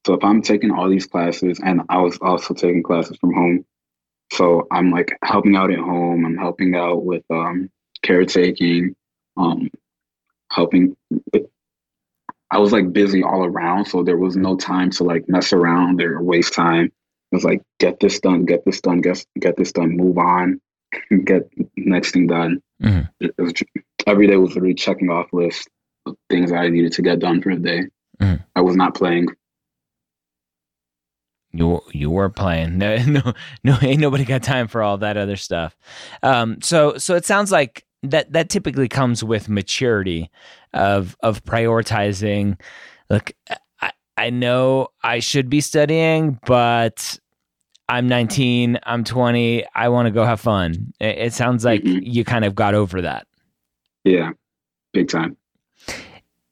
So 0.05 0.13
if 0.13 0.23
I'm 0.23 0.41
taking 0.41 0.71
all 0.71 0.89
these 0.89 1.07
classes, 1.07 1.59
and 1.63 1.81
I 1.89 1.97
was 1.97 2.17
also 2.21 2.53
taking 2.53 2.83
classes 2.83 3.17
from 3.19 3.33
home, 3.33 3.65
so 4.31 4.67
I'm 4.71 4.91
like 4.91 5.17
helping 5.23 5.55
out 5.55 5.71
at 5.71 5.79
home. 5.79 6.25
I'm 6.25 6.37
helping 6.37 6.75
out 6.75 7.03
with 7.03 7.23
um, 7.29 7.69
caretaking, 8.03 8.95
um, 9.37 9.69
helping. 10.51 10.95
I 12.51 12.57
was 12.57 12.71
like 12.71 12.91
busy 12.91 13.23
all 13.23 13.45
around, 13.45 13.85
so 13.85 14.03
there 14.03 14.17
was 14.17 14.35
no 14.35 14.55
time 14.55 14.89
to 14.91 15.03
like 15.03 15.29
mess 15.29 15.53
around 15.53 16.01
or 16.01 16.21
waste 16.21 16.53
time. 16.53 16.85
It 16.85 17.35
was 17.35 17.43
like 17.43 17.61
get 17.79 17.99
this 17.99 18.19
done, 18.19 18.45
get 18.45 18.65
this 18.65 18.81
done, 18.81 19.01
get 19.01 19.23
get 19.39 19.55
this 19.55 19.71
done, 19.71 19.95
move 19.95 20.17
on, 20.17 20.59
get 21.25 21.49
next 21.77 22.11
thing 22.11 22.27
done. 22.27 22.61
Mm-hmm. 22.81 23.27
Was, 23.37 23.53
every 24.07 24.27
day 24.27 24.37
was 24.37 24.55
literally 24.55 24.73
checking 24.73 25.09
off 25.09 25.31
list 25.31 25.69
of 26.05 26.15
things 26.29 26.51
I 26.51 26.69
needed 26.69 26.93
to 26.93 27.01
get 27.01 27.19
done 27.19 27.41
for 27.41 27.53
the 27.55 27.61
day. 27.61 27.83
Mm-hmm. 28.19 28.43
I 28.55 28.61
was 28.61 28.75
not 28.75 28.95
playing 28.95 29.27
you 31.51 31.81
you 31.91 32.09
were 32.09 32.29
playing. 32.29 32.77
No, 32.77 32.97
no, 33.05 33.33
no, 33.63 33.77
ain't 33.81 33.99
nobody 33.99 34.25
got 34.25 34.43
time 34.43 34.67
for 34.67 34.81
all 34.81 34.97
that 34.99 35.17
other 35.17 35.35
stuff. 35.35 35.75
Um, 36.23 36.61
so 36.61 36.97
so 36.97 37.15
it 37.15 37.25
sounds 37.25 37.51
like 37.51 37.85
that 38.03 38.31
that 38.33 38.49
typically 38.49 38.87
comes 38.87 39.23
with 39.23 39.49
maturity 39.49 40.29
of 40.73 41.17
of 41.21 41.43
prioritizing. 41.43 42.59
Look, 43.09 43.31
I, 43.81 43.91
I 44.17 44.29
know 44.29 44.89
I 45.03 45.19
should 45.19 45.49
be 45.49 45.61
studying, 45.61 46.39
but 46.45 47.19
I'm 47.87 48.07
19, 48.07 48.79
I'm 48.83 49.03
20, 49.03 49.65
I 49.73 49.89
want 49.89 50.05
to 50.05 50.11
go 50.11 50.23
have 50.23 50.39
fun. 50.39 50.93
It, 50.99 51.17
it 51.17 51.33
sounds 51.33 51.65
like 51.65 51.81
mm-hmm. 51.81 51.99
you 52.03 52.23
kind 52.23 52.45
of 52.45 52.53
got 52.53 52.75
over 52.75 53.01
that. 53.01 53.25
Yeah, 54.03 54.31
big 54.93 55.09
time. 55.09 55.35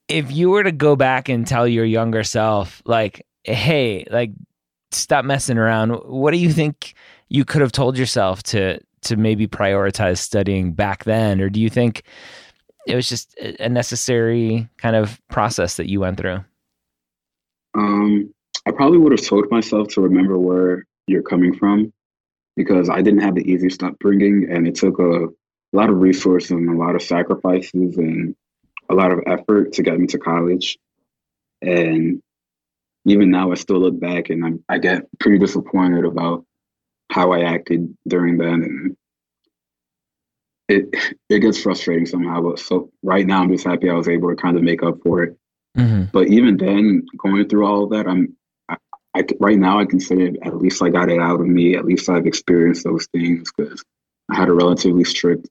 If 0.07 0.31
you 0.31 0.49
were 0.49 0.63
to 0.63 0.71
go 0.71 0.95
back 0.95 1.29
and 1.29 1.45
tell 1.45 1.67
your 1.67 1.85
younger 1.85 2.23
self, 2.23 2.81
like, 2.85 3.25
hey, 3.43 4.05
like 4.09 4.31
stop 4.91 5.25
messing 5.25 5.57
around. 5.57 5.91
What 5.91 6.31
do 6.31 6.37
you 6.37 6.51
think 6.51 6.93
you 7.29 7.45
could 7.45 7.61
have 7.61 7.71
told 7.71 7.97
yourself 7.97 8.43
to 8.43 8.79
to 9.07 9.17
maybe 9.17 9.47
prioritize 9.47 10.19
studying 10.19 10.73
back 10.73 11.03
then, 11.03 11.41
or 11.41 11.49
do 11.49 11.59
you 11.59 11.69
think 11.69 12.03
it 12.87 12.95
was 12.95 13.09
just 13.09 13.37
a 13.37 13.69
necessary 13.69 14.69
kind 14.77 14.95
of 14.95 15.19
process 15.27 15.77
that 15.77 15.89
you 15.89 15.99
went 15.99 16.17
through? 16.17 16.43
Um, 17.75 18.33
I 18.65 18.71
probably 18.71 18.97
would 18.97 19.11
have 19.11 19.25
told 19.25 19.51
myself 19.51 19.89
to 19.89 20.01
remember 20.01 20.37
where 20.37 20.85
you're 21.07 21.23
coming 21.23 21.53
from 21.53 21.93
because 22.55 22.89
I 22.89 23.01
didn't 23.01 23.21
have 23.21 23.35
the 23.35 23.49
easiest 23.49 23.83
upbringing, 23.83 24.47
and 24.49 24.67
it 24.67 24.75
took 24.75 24.99
a, 24.99 25.27
lot 25.73 25.89
of 25.89 25.97
resources 25.97 26.51
and 26.51 26.69
a 26.69 26.77
lot 26.77 26.95
of 26.95 27.01
sacrifices 27.01 27.97
and 27.97 28.35
a 28.89 28.93
lot 28.93 29.11
of 29.11 29.19
effort 29.27 29.73
to 29.73 29.83
get 29.83 29.99
me 29.99 30.07
to 30.07 30.17
college. 30.17 30.77
And 31.61 32.21
even 33.05 33.31
now 33.31 33.51
I 33.51 33.55
still 33.55 33.79
look 33.79 33.99
back 33.99 34.29
and 34.29 34.45
I'm, 34.45 34.63
I 34.69 34.77
get 34.77 35.03
pretty 35.19 35.39
disappointed 35.39 36.05
about 36.05 36.45
how 37.11 37.31
I 37.31 37.41
acted 37.43 37.95
during 38.07 38.37
then 38.37 38.63
and 38.63 38.97
it 40.67 41.15
it 41.29 41.39
gets 41.39 41.61
frustrating 41.61 42.05
somehow. 42.05 42.41
But 42.41 42.59
so 42.59 42.91
right 43.01 43.25
now 43.25 43.41
I'm 43.41 43.51
just 43.51 43.65
happy 43.65 43.89
I 43.89 43.93
was 43.93 44.09
able 44.09 44.29
to 44.29 44.35
kind 44.35 44.57
of 44.57 44.63
make 44.63 44.83
up 44.83 44.97
for 45.03 45.23
it. 45.23 45.37
Mm-hmm. 45.77 46.05
But 46.11 46.27
even 46.27 46.57
then, 46.57 47.05
going 47.17 47.47
through 47.47 47.65
all 47.65 47.83
of 47.85 47.91
that, 47.91 48.07
I'm 48.07 48.35
I, 48.67 48.77
I, 49.15 49.23
right 49.39 49.57
now 49.57 49.79
I 49.79 49.85
consider 49.85 50.31
at 50.43 50.57
least 50.57 50.81
I 50.81 50.89
got 50.89 51.09
it 51.09 51.19
out 51.19 51.39
of 51.39 51.47
me. 51.47 51.75
At 51.75 51.85
least 51.85 52.09
I've 52.09 52.25
experienced 52.25 52.83
those 52.83 53.07
things 53.07 53.51
because 53.55 53.83
I 54.29 54.35
had 54.35 54.49
a 54.49 54.53
relatively 54.53 55.03
strict 55.03 55.47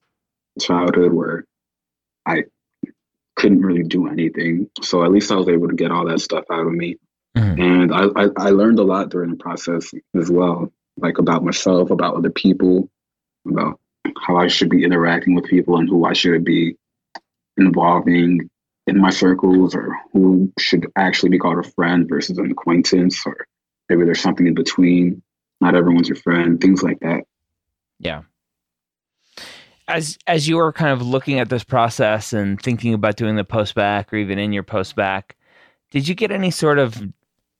childhood 0.60 1.12
where 1.12 1.44
I 2.26 2.44
couldn't 3.36 3.62
really 3.62 3.84
do 3.84 4.08
anything. 4.08 4.70
So 4.82 5.04
at 5.04 5.12
least 5.12 5.30
I 5.30 5.36
was 5.36 5.48
able 5.48 5.68
to 5.68 5.74
get 5.74 5.90
all 5.90 6.06
that 6.06 6.20
stuff 6.20 6.44
out 6.50 6.66
of 6.66 6.72
me. 6.72 6.96
Mm-hmm. 7.36 7.60
And 7.60 7.94
I, 7.94 8.04
I, 8.16 8.48
I 8.48 8.50
learned 8.50 8.78
a 8.78 8.82
lot 8.82 9.10
during 9.10 9.30
the 9.30 9.36
process 9.36 9.92
as 10.18 10.30
well, 10.30 10.72
like 10.96 11.18
about 11.18 11.44
myself, 11.44 11.90
about 11.90 12.16
other 12.16 12.30
people, 12.30 12.88
about 13.48 13.78
how 14.18 14.36
I 14.36 14.48
should 14.48 14.70
be 14.70 14.84
interacting 14.84 15.34
with 15.34 15.44
people 15.44 15.76
and 15.76 15.88
who 15.88 16.04
I 16.04 16.12
should 16.12 16.44
be 16.44 16.76
involving 17.56 18.48
in 18.86 19.00
my 19.00 19.10
circles 19.10 19.74
or 19.74 19.96
who 20.12 20.52
should 20.58 20.86
actually 20.96 21.30
be 21.30 21.38
called 21.38 21.64
a 21.64 21.68
friend 21.70 22.08
versus 22.08 22.38
an 22.38 22.50
acquaintance 22.50 23.22
or 23.26 23.46
maybe 23.88 24.04
there's 24.04 24.20
something 24.20 24.46
in 24.46 24.54
between. 24.54 25.22
Not 25.60 25.74
everyone's 25.74 26.08
your 26.08 26.16
friend, 26.16 26.60
things 26.60 26.82
like 26.82 27.00
that. 27.00 27.24
Yeah. 27.98 28.22
As 29.88 30.18
as 30.26 30.48
you 30.48 30.56
were 30.56 30.72
kind 30.72 30.90
of 30.90 31.06
looking 31.06 31.38
at 31.38 31.48
this 31.48 31.64
process 31.64 32.32
and 32.32 32.60
thinking 32.60 32.92
about 32.92 33.16
doing 33.16 33.36
the 33.36 33.44
post-bac 33.44 34.12
or 34.12 34.16
even 34.16 34.38
in 34.38 34.52
your 34.52 34.64
post-bac, 34.64 35.36
did 35.90 36.08
you 36.08 36.14
get 36.14 36.30
any 36.30 36.50
sort 36.50 36.78
of 36.78 37.00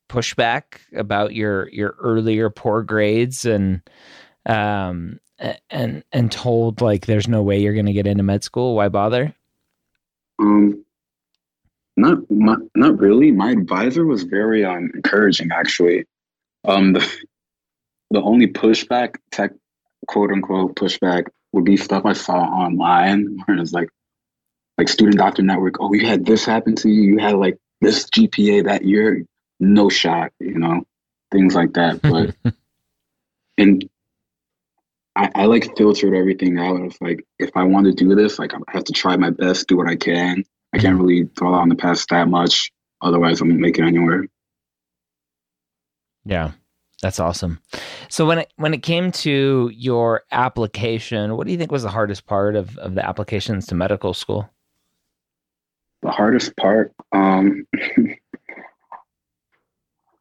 pushback 0.09 0.79
about 0.95 1.33
your 1.33 1.69
your 1.69 1.95
earlier 1.99 2.49
poor 2.49 2.81
grades 2.83 3.45
and 3.45 3.81
um 4.45 5.19
and 5.69 6.03
and 6.11 6.31
told 6.31 6.81
like 6.81 7.05
there's 7.05 7.27
no 7.27 7.43
way 7.43 7.59
you're 7.59 7.73
going 7.73 7.85
to 7.85 7.93
get 7.93 8.07
into 8.07 8.23
med 8.23 8.43
school. 8.43 8.75
Why 8.75 8.89
bother? 8.89 9.33
Um 10.39 10.83
not 11.95 12.19
my, 12.29 12.55
not 12.75 12.99
really. 12.99 13.31
My 13.31 13.51
advisor 13.51 14.05
was 14.05 14.23
very 14.23 14.63
um, 14.63 14.91
encouraging 14.93 15.49
actually. 15.51 16.05
Um 16.65 16.93
the 16.93 17.17
the 18.11 18.21
only 18.21 18.47
pushback 18.47 19.15
tech 19.31 19.51
quote 20.07 20.31
unquote 20.31 20.75
pushback 20.75 21.25
would 21.51 21.65
be 21.65 21.77
stuff 21.77 22.05
i 22.05 22.13
saw 22.13 22.37
online 22.37 23.37
where 23.45 23.57
it's 23.57 23.73
like 23.73 23.89
like 24.77 24.87
student 24.87 25.17
doctor 25.17 25.41
network 25.41 25.75
oh 25.79 25.93
you 25.93 26.05
had 26.05 26.25
this 26.25 26.45
happen 26.45 26.75
to 26.75 26.89
you. 26.89 27.01
You 27.13 27.17
had 27.17 27.35
like 27.35 27.57
this 27.81 28.05
gpa 28.09 28.63
that 28.65 28.85
year 28.85 29.25
no 29.59 29.89
shot, 29.89 30.31
you 30.39 30.57
know, 30.57 30.83
things 31.31 31.55
like 31.55 31.73
that. 31.73 32.01
But 32.43 32.53
and 33.57 33.89
I, 35.15 35.31
I 35.33 35.45
like 35.45 35.75
filtered 35.75 36.13
everything 36.13 36.59
out. 36.59 36.79
It's 36.81 37.01
like 37.01 37.25
if 37.39 37.49
I 37.55 37.63
want 37.63 37.87
to 37.87 37.93
do 37.93 38.13
this, 38.15 38.37
like 38.37 38.53
I 38.53 38.57
have 38.69 38.83
to 38.85 38.93
try 38.93 39.17
my 39.17 39.31
best, 39.31 39.67
do 39.67 39.77
what 39.77 39.87
I 39.87 39.95
can. 39.95 40.43
I 40.73 40.77
can't 40.77 40.99
really 40.99 41.23
dwell 41.23 41.55
on 41.55 41.69
the 41.69 41.75
past 41.75 42.09
that 42.09 42.27
much, 42.27 42.71
otherwise 43.01 43.41
I 43.41 43.45
won't 43.45 43.59
make 43.59 43.79
it 43.79 43.83
anywhere. 43.83 44.27
Yeah, 46.25 46.51
that's 47.01 47.19
awesome. 47.19 47.59
So 48.09 48.25
when 48.25 48.39
it 48.39 48.53
when 48.57 48.73
it 48.73 48.83
came 48.83 49.11
to 49.13 49.71
your 49.73 50.23
application, 50.31 51.35
what 51.35 51.47
do 51.47 51.51
you 51.51 51.57
think 51.57 51.71
was 51.71 51.83
the 51.83 51.89
hardest 51.89 52.25
part 52.27 52.55
of, 52.55 52.77
of 52.77 52.95
the 52.95 53.07
applications 53.07 53.65
to 53.67 53.75
medical 53.75 54.13
school? 54.13 54.49
The 56.03 56.11
hardest 56.11 56.55
part, 56.57 56.93
um, 57.11 57.65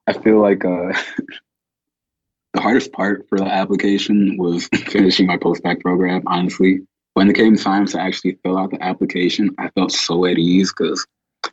I 0.07 0.12
feel 0.12 0.40
like 0.40 0.64
uh, 0.64 0.92
the 2.55 2.61
hardest 2.61 2.92
part 2.92 3.27
for 3.29 3.38
the 3.38 3.47
application 3.47 4.37
was 4.38 4.69
finishing 4.87 5.27
my 5.27 5.37
post-bac 5.37 5.81
program, 5.81 6.23
honestly. 6.27 6.81
When 7.14 7.31
it 7.31 7.37
came 7.37 7.57
time 7.57 7.87
to 7.87 8.01
actually 8.01 8.38
fill 8.42 8.59
out 8.59 8.71
the 8.71 8.83
application, 8.83 9.55
I 9.59 9.71
felt 9.71 9.92
so 9.92 10.27
at 10.27 10.38
ease 10.38 10.73
because 10.73 11.07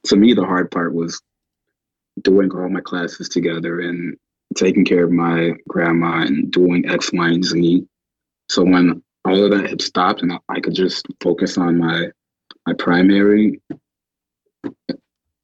to 0.05 0.15
me, 0.15 0.33
the 0.33 0.45
hard 0.45 0.71
part 0.71 0.93
was 0.93 1.21
doing 2.21 2.51
all 2.51 2.69
my 2.69 2.81
classes 2.81 3.29
together 3.29 3.79
and 3.79 4.17
taking 4.55 4.85
care 4.85 5.05
of 5.05 5.11
my 5.11 5.53
grandma 5.67 6.21
and 6.21 6.51
doing 6.51 6.89
X, 6.89 7.11
Y, 7.13 7.27
and 7.27 7.43
Z. 7.43 7.87
So 8.49 8.63
when 8.63 9.01
all 9.25 9.43
of 9.43 9.51
that 9.51 9.69
had 9.69 9.81
stopped 9.81 10.21
and 10.21 10.33
I 10.49 10.59
could 10.59 10.75
just 10.75 11.05
focus 11.21 11.57
on 11.57 11.77
my 11.77 12.07
my 12.65 12.73
primary, 12.73 13.61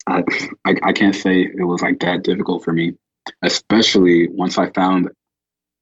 I, 0.10 0.24
I, 0.66 0.76
I 0.84 0.94
can't 0.94 1.16
say 1.16 1.42
it 1.42 1.64
was 1.64 1.82
like 1.82 2.00
that 2.00 2.24
difficult 2.24 2.64
for 2.64 2.74
me, 2.74 2.96
especially 3.42 4.28
once 4.30 4.58
I 4.58 4.72
found 4.72 5.10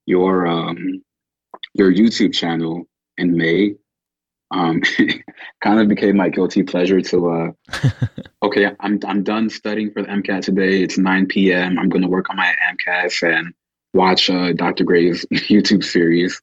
your 0.05 0.47
um, 0.47 1.03
your 1.73 1.91
YouTube 1.91 2.33
channel 2.33 2.87
in 3.17 3.37
May. 3.37 3.75
Um, 4.49 4.81
kind 5.61 5.79
of 5.81 5.89
became 5.89 6.15
my 6.15 6.29
guilty 6.29 6.63
pleasure 6.63 7.01
to 7.01 7.29
uh, 7.29 7.51
okay, 8.43 8.71
I'm 8.79 8.99
I'm 9.05 9.23
done 9.23 9.49
studying 9.49 9.91
for 9.91 10.01
the 10.01 10.07
MCAT 10.07 10.41
today. 10.41 10.81
It's 10.81 10.97
9 10.97 11.25
p.m. 11.27 11.77
I'm 11.77 11.89
gonna 11.89 12.07
work 12.07 12.29
on 12.29 12.37
my 12.37 12.53
MCAT 12.71 13.37
and 13.37 13.53
watch 13.93 14.29
uh, 14.29 14.53
Dr. 14.53 14.83
Gray's 14.83 15.25
YouTube 15.33 15.83
series 15.83 16.39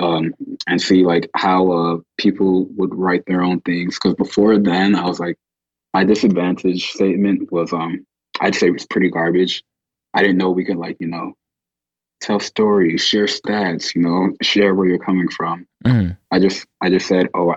um, 0.00 0.34
and 0.66 0.80
see 0.80 1.04
like 1.04 1.30
how 1.34 1.70
uh, 1.70 1.96
people 2.18 2.66
would 2.76 2.94
write 2.94 3.24
their 3.26 3.42
own 3.42 3.60
things. 3.60 3.96
Because 3.96 4.14
before 4.14 4.58
then, 4.58 4.94
I 4.94 5.06
was 5.06 5.20
like, 5.20 5.36
my 5.94 6.04
disadvantage 6.04 6.90
statement 6.90 7.50
was 7.52 7.72
um 7.72 8.06
I'd 8.40 8.54
say 8.54 8.68
it 8.68 8.72
was 8.72 8.86
pretty 8.86 9.10
garbage. 9.10 9.62
I 10.14 10.22
didn't 10.22 10.38
know 10.38 10.50
we 10.50 10.64
could 10.64 10.76
like, 10.76 10.96
you 10.98 11.06
know, 11.06 11.34
tell 12.20 12.40
stories, 12.40 13.02
share 13.02 13.26
stats, 13.26 13.94
you 13.94 14.02
know, 14.02 14.34
share 14.42 14.74
where 14.74 14.88
you're 14.88 14.98
coming 14.98 15.28
from. 15.28 15.66
Mm. 15.84 16.16
I 16.30 16.38
just 16.38 16.66
I 16.80 16.90
just 16.90 17.06
said, 17.06 17.28
oh, 17.34 17.54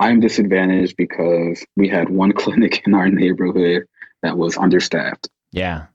I'm 0.00 0.20
disadvantaged 0.20 0.96
because 0.96 1.64
we 1.76 1.88
had 1.88 2.10
one 2.10 2.32
clinic 2.36 2.82
in 2.86 2.94
our 2.94 3.08
neighborhood 3.08 3.84
that 4.22 4.36
was 4.36 4.56
understaffed. 4.56 5.28
Yeah. 5.52 5.86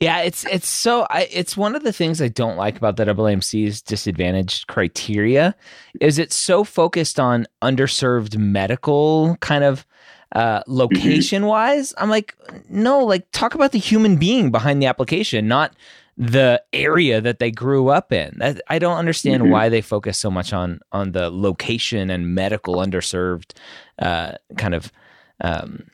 Yeah, 0.00 0.18
it's 0.18 0.44
it's 0.44 0.68
so 0.68 1.06
I, 1.08 1.28
it's 1.32 1.56
one 1.56 1.74
of 1.74 1.82
the 1.82 1.94
things 1.94 2.20
I 2.20 2.28
don't 2.28 2.58
like 2.58 2.76
about 2.76 2.96
the 2.96 3.06
AAMC's 3.06 3.80
disadvantaged 3.80 4.66
criteria 4.66 5.54
is 5.98 6.18
it's 6.18 6.36
so 6.36 6.62
focused 6.62 7.18
on 7.18 7.46
underserved 7.62 8.36
medical 8.36 9.36
kind 9.40 9.64
of 9.64 9.86
uh, 10.32 10.60
mm-hmm. 10.60 10.72
location 10.72 11.46
wise. 11.46 11.94
I'm 11.98 12.10
like, 12.10 12.36
no, 12.68 13.04
like 13.04 13.26
talk 13.32 13.54
about 13.54 13.72
the 13.72 13.78
human 13.78 14.16
being 14.16 14.50
behind 14.50 14.82
the 14.82 14.86
application, 14.86 15.48
not 15.48 15.74
the 16.16 16.62
area 16.72 17.20
that 17.20 17.38
they 17.38 17.50
grew 17.50 17.88
up 17.88 18.12
in. 18.12 18.38
I 18.68 18.78
don't 18.78 18.98
understand 18.98 19.42
mm-hmm. 19.42 19.52
why 19.52 19.68
they 19.68 19.80
focus 19.80 20.18
so 20.18 20.30
much 20.30 20.52
on 20.52 20.80
on 20.92 21.12
the 21.12 21.30
location 21.30 22.10
and 22.10 22.34
medical 22.34 22.76
underserved 22.76 23.52
uh, 23.98 24.32
kind 24.58 24.74
of 24.74 24.92
um, 25.40 25.84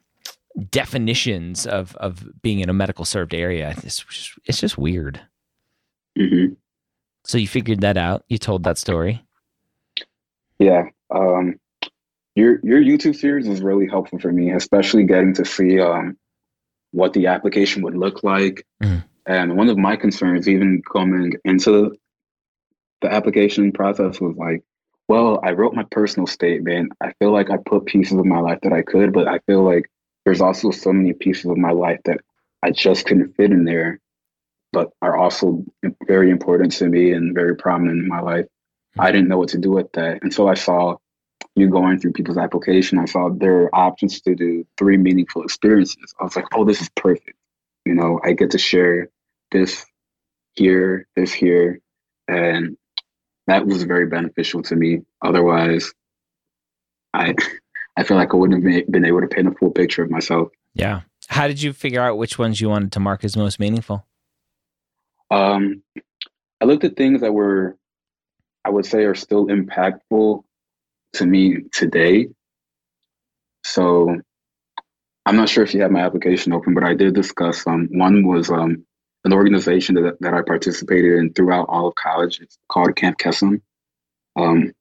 definitions 0.70 1.66
of 1.66 1.94
of 1.96 2.26
being 2.42 2.60
in 2.60 2.68
a 2.68 2.74
medical 2.74 3.04
served 3.04 3.32
area. 3.32 3.74
It's 3.84 4.04
just, 4.04 4.38
it's 4.44 4.60
just 4.60 4.76
weird. 4.76 5.20
Mm-hmm. 6.18 6.54
So 7.24 7.38
you 7.38 7.46
figured 7.46 7.82
that 7.82 7.96
out. 7.96 8.24
You 8.28 8.38
told 8.38 8.64
that 8.64 8.78
story. 8.78 9.24
Yeah. 10.58 10.84
Um, 11.14 11.60
your 12.34 12.60
your 12.62 12.80
YouTube 12.80 13.16
series 13.16 13.48
is 13.48 13.60
really 13.60 13.86
helpful 13.86 14.18
for 14.18 14.32
me, 14.32 14.52
especially 14.52 15.04
getting 15.04 15.34
to 15.34 15.44
see 15.44 15.80
um, 15.80 16.16
what 16.92 17.12
the 17.12 17.26
application 17.26 17.82
would 17.82 17.96
look 17.96 18.22
like. 18.22 18.64
Mm. 18.82 19.04
And 19.26 19.56
one 19.56 19.68
of 19.68 19.76
my 19.76 19.96
concerns, 19.96 20.48
even 20.48 20.82
coming 20.90 21.34
into 21.44 21.96
the 23.02 23.12
application 23.12 23.72
process, 23.72 24.20
was 24.20 24.36
like, 24.36 24.62
well, 25.08 25.40
I 25.42 25.52
wrote 25.52 25.74
my 25.74 25.84
personal 25.90 26.26
statement. 26.26 26.92
I 27.00 27.12
feel 27.18 27.32
like 27.32 27.50
I 27.50 27.56
put 27.56 27.86
pieces 27.86 28.18
of 28.18 28.24
my 28.24 28.40
life 28.40 28.60
that 28.62 28.72
I 28.72 28.82
could, 28.82 29.12
but 29.12 29.28
I 29.28 29.38
feel 29.46 29.62
like 29.62 29.90
there's 30.24 30.40
also 30.40 30.70
so 30.70 30.92
many 30.92 31.12
pieces 31.12 31.46
of 31.46 31.56
my 31.56 31.72
life 31.72 32.00
that 32.04 32.20
I 32.62 32.70
just 32.70 33.06
couldn't 33.06 33.34
fit 33.34 33.50
in 33.50 33.64
there, 33.64 34.00
but 34.72 34.90
are 35.00 35.16
also 35.16 35.64
very 36.06 36.30
important 36.30 36.72
to 36.72 36.88
me 36.88 37.12
and 37.12 37.34
very 37.34 37.56
prominent 37.56 38.02
in 38.02 38.08
my 38.08 38.20
life. 38.20 38.44
Mm-hmm. 38.44 39.00
I 39.00 39.12
didn't 39.12 39.28
know 39.28 39.38
what 39.38 39.50
to 39.50 39.58
do 39.58 39.70
with 39.70 39.90
that 39.92 40.22
until 40.22 40.48
I 40.48 40.54
saw 40.54 40.96
you 41.58 41.68
going 41.68 41.98
through 41.98 42.12
people's 42.12 42.38
application. 42.38 42.98
I 42.98 43.04
saw 43.04 43.28
there 43.30 43.62
are 43.62 43.74
options 43.74 44.20
to 44.22 44.34
do 44.34 44.66
three 44.76 44.96
meaningful 44.96 45.42
experiences. 45.42 46.14
I 46.20 46.24
was 46.24 46.36
like, 46.36 46.46
oh, 46.54 46.64
this 46.64 46.80
is 46.80 46.88
perfect. 46.90 47.36
You 47.84 47.94
know, 47.94 48.20
I 48.24 48.32
get 48.32 48.50
to 48.52 48.58
share 48.58 49.08
this 49.50 49.84
here, 50.54 51.06
this 51.16 51.32
here, 51.32 51.80
and 52.26 52.76
that 53.46 53.66
was 53.66 53.82
very 53.84 54.06
beneficial 54.06 54.62
to 54.64 54.76
me. 54.76 55.02
Otherwise, 55.22 55.92
I 57.14 57.34
I 57.96 58.04
feel 58.04 58.16
like 58.16 58.32
I 58.32 58.36
wouldn't 58.36 58.64
have 58.64 58.90
been 58.90 59.04
able 59.04 59.20
to 59.20 59.26
paint 59.26 59.48
a 59.48 59.52
full 59.52 59.70
picture 59.70 60.02
of 60.02 60.10
myself. 60.10 60.48
Yeah. 60.74 61.00
How 61.28 61.48
did 61.48 61.60
you 61.60 61.72
figure 61.72 62.00
out 62.00 62.16
which 62.16 62.38
ones 62.38 62.60
you 62.60 62.68
wanted 62.68 62.92
to 62.92 63.00
mark 63.00 63.24
as 63.24 63.36
most 63.36 63.58
meaningful? 63.58 64.06
Um, 65.30 65.82
I 66.60 66.64
looked 66.64 66.84
at 66.84 66.96
things 66.96 67.20
that 67.20 67.32
were, 67.32 67.76
I 68.64 68.70
would 68.70 68.86
say, 68.86 69.04
are 69.04 69.14
still 69.14 69.46
impactful 69.46 70.44
to 71.14 71.26
me 71.26 71.62
today. 71.72 72.28
So 73.64 74.20
I'm 75.26 75.36
not 75.36 75.48
sure 75.48 75.64
if 75.64 75.74
you 75.74 75.82
have 75.82 75.90
my 75.90 76.00
application 76.00 76.52
open, 76.52 76.74
but 76.74 76.84
I 76.84 76.94
did 76.94 77.14
discuss 77.14 77.66
um, 77.66 77.88
one 77.92 78.26
was 78.26 78.50
um, 78.50 78.84
an 79.24 79.32
organization 79.32 79.94
that, 79.96 80.16
that 80.20 80.34
I 80.34 80.42
participated 80.42 81.18
in 81.18 81.32
throughout 81.32 81.66
all 81.68 81.88
of 81.88 81.94
college. 81.94 82.40
It's 82.40 82.58
called 82.68 82.96
Camp 82.96 83.18
Kesem. 83.18 83.60
Um, 84.36 84.72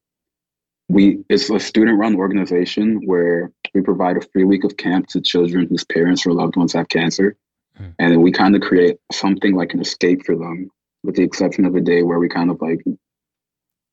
we 0.89 1.19
it's 1.27 1.49
a 1.49 1.59
student 1.59 1.99
run 1.99 2.15
organization 2.15 3.01
where 3.05 3.51
we 3.73 3.81
provide 3.81 4.15
a 4.15 4.21
free 4.21 4.45
week 4.45 4.63
of 4.63 4.77
camp 4.77 5.07
to 5.07 5.21
children 5.21 5.67
whose 5.67 5.83
parents 5.83 6.25
or 6.25 6.31
loved 6.31 6.55
ones 6.55 6.73
have 6.73 6.87
cancer. 6.87 7.35
Mm. 7.77 7.93
And 7.99 8.23
we 8.23 8.31
kind 8.31 8.55
of 8.55 8.61
create 8.61 8.97
something 9.11 9.53
like 9.53 9.73
an 9.73 9.81
escape 9.81 10.25
for 10.25 10.35
them, 10.35 10.69
with 11.03 11.15
the 11.15 11.23
exception 11.23 11.65
of 11.65 11.75
a 11.75 11.81
day 11.81 12.03
where 12.03 12.19
we 12.19 12.29
kind 12.29 12.49
of 12.49 12.61
like 12.61 12.81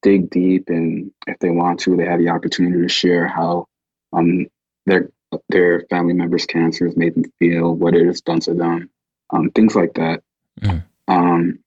dig 0.04 0.30
deep 0.30 0.68
and 0.68 1.10
if 1.26 1.38
they 1.40 1.50
want 1.50 1.80
to, 1.80 1.96
they 1.96 2.04
have 2.04 2.20
the 2.20 2.28
opportunity 2.28 2.80
to 2.82 2.88
share 2.88 3.26
how 3.26 3.66
um 4.12 4.46
their 4.86 5.10
their 5.48 5.84
family 5.90 6.12
members' 6.14 6.46
cancer 6.46 6.84
has 6.84 6.96
made 6.96 7.14
them 7.14 7.24
feel, 7.40 7.74
what 7.74 7.94
it 7.94 8.06
has 8.06 8.20
done 8.20 8.38
to 8.40 8.54
them, 8.54 8.90
um, 9.30 9.50
things 9.50 9.74
like 9.74 9.94
that. 9.94 10.22
Mm. 10.60 10.84
Um, 11.08 11.58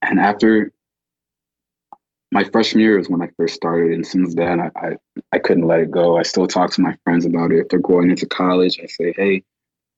and 0.00 0.18
after 0.18 0.72
my 2.30 2.44
freshman 2.44 2.82
year 2.82 2.98
is 2.98 3.10
when 3.10 3.20
I 3.20 3.28
first 3.36 3.54
started, 3.54 3.92
and 3.92 4.06
since 4.06 4.34
then 4.34 4.60
I, 4.60 4.70
I, 4.74 4.96
I 5.32 5.38
couldn't 5.38 5.66
let 5.66 5.80
it 5.80 5.90
go. 5.90 6.16
I 6.16 6.22
still 6.22 6.46
talk 6.46 6.70
to 6.72 6.80
my 6.80 6.96
friends 7.04 7.26
about 7.26 7.52
it. 7.52 7.58
If 7.58 7.68
they're 7.68 7.78
going 7.78 8.10
into 8.10 8.26
college, 8.26 8.80
I 8.82 8.86
say, 8.86 9.12
hey, 9.14 9.42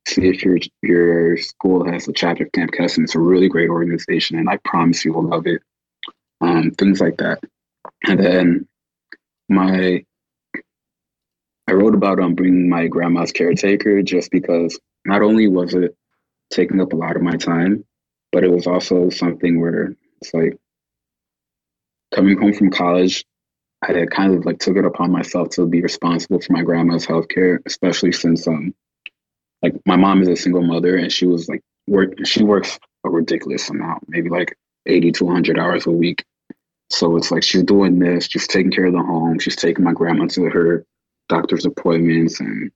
see 0.09 0.29
if 0.29 0.45
your 0.45 0.59
your 0.83 1.37
school 1.37 1.89
has 1.91 2.09
a 2.09 2.13
chapter 2.13 2.45
of 2.45 2.53
Camp 2.53 2.73
Kesem. 2.73 3.05
It's 3.05 3.15
a 3.15 3.21
really 3.21 3.49
great 3.49 3.71
organization, 3.71 4.39
and 4.39 4.51
I 4.51 4.57
promise 4.65 5.05
you 5.05 5.13
will 5.13 5.29
love 5.29 5.47
it. 5.47 5.63
Um, 6.41 6.73
things 6.73 7.01
like 7.01 7.19
that. 7.19 7.45
And 8.07 8.21
then 8.21 8.69
my 9.49 10.05
I 11.67 11.73
wrote 11.73 11.95
about 11.95 12.21
um 12.21 12.35
bringing 12.35 12.69
my 12.69 12.87
grandma's 12.89 13.33
caretaker 13.33 14.03
just 14.03 14.31
because 14.31 14.79
not 15.07 15.23
only 15.23 15.49
was 15.49 15.75
it 15.75 15.97
taking 16.51 16.81
up 16.81 16.93
a 16.93 16.97
lot 16.97 17.17
of 17.17 17.23
my 17.23 17.37
time, 17.37 17.85
but 18.33 18.45
it 18.45 18.51
was 18.51 18.67
also 18.67 19.11
something 19.11 19.61
where 19.61 19.95
it's 20.21 20.35
like 20.35 20.57
coming 22.15 22.39
home 22.39 22.53
from 22.53 22.71
college, 22.71 23.25
I 23.83 23.93
had 23.93 24.11
kind 24.11 24.35
of 24.35 24.45
like 24.45 24.59
took 24.59 24.77
it 24.77 24.85
upon 24.85 25.11
myself 25.11 25.51
to 25.51 25.67
be 25.67 25.83
responsible 25.83 26.41
for 26.41 26.53
my 26.53 26.63
grandma's 26.63 27.07
health 27.07 27.29
care, 27.29 27.61
especially 27.67 28.13
since 28.13 28.47
um 28.47 28.75
like 29.63 29.75
my 29.87 29.97
mom 29.97 30.23
is 30.23 30.29
a 30.29 30.37
single 30.37 30.63
mother 30.63 30.97
and 30.97 31.11
she 31.11 31.27
was 31.27 31.49
like 31.49 31.63
work 31.87 32.27
she 32.27 32.45
works 32.45 32.79
a 33.05 33.11
ridiculous 33.11 33.71
amount, 33.71 34.05
maybe 34.09 34.29
like 34.31 34.57
80 34.87 35.13
to 35.13 35.25
100 35.25 35.59
hours 35.59 35.87
a 35.87 35.91
week. 35.91 36.25
So 36.95 37.17
it's 37.17 37.33
like 37.33 37.43
she's 37.43 37.65
doing 37.65 37.99
this, 37.99 38.29
she's 38.31 38.47
taking 38.47 38.71
care 38.71 38.87
of 38.87 38.93
the 38.93 39.03
home, 39.03 39.41
she's 39.41 39.57
taking 39.57 39.85
my 39.85 39.93
grandma 39.93 40.27
to 40.27 40.45
her 40.45 40.87
doctor's 41.29 41.67
appointments 41.67 42.39
and 42.39 42.71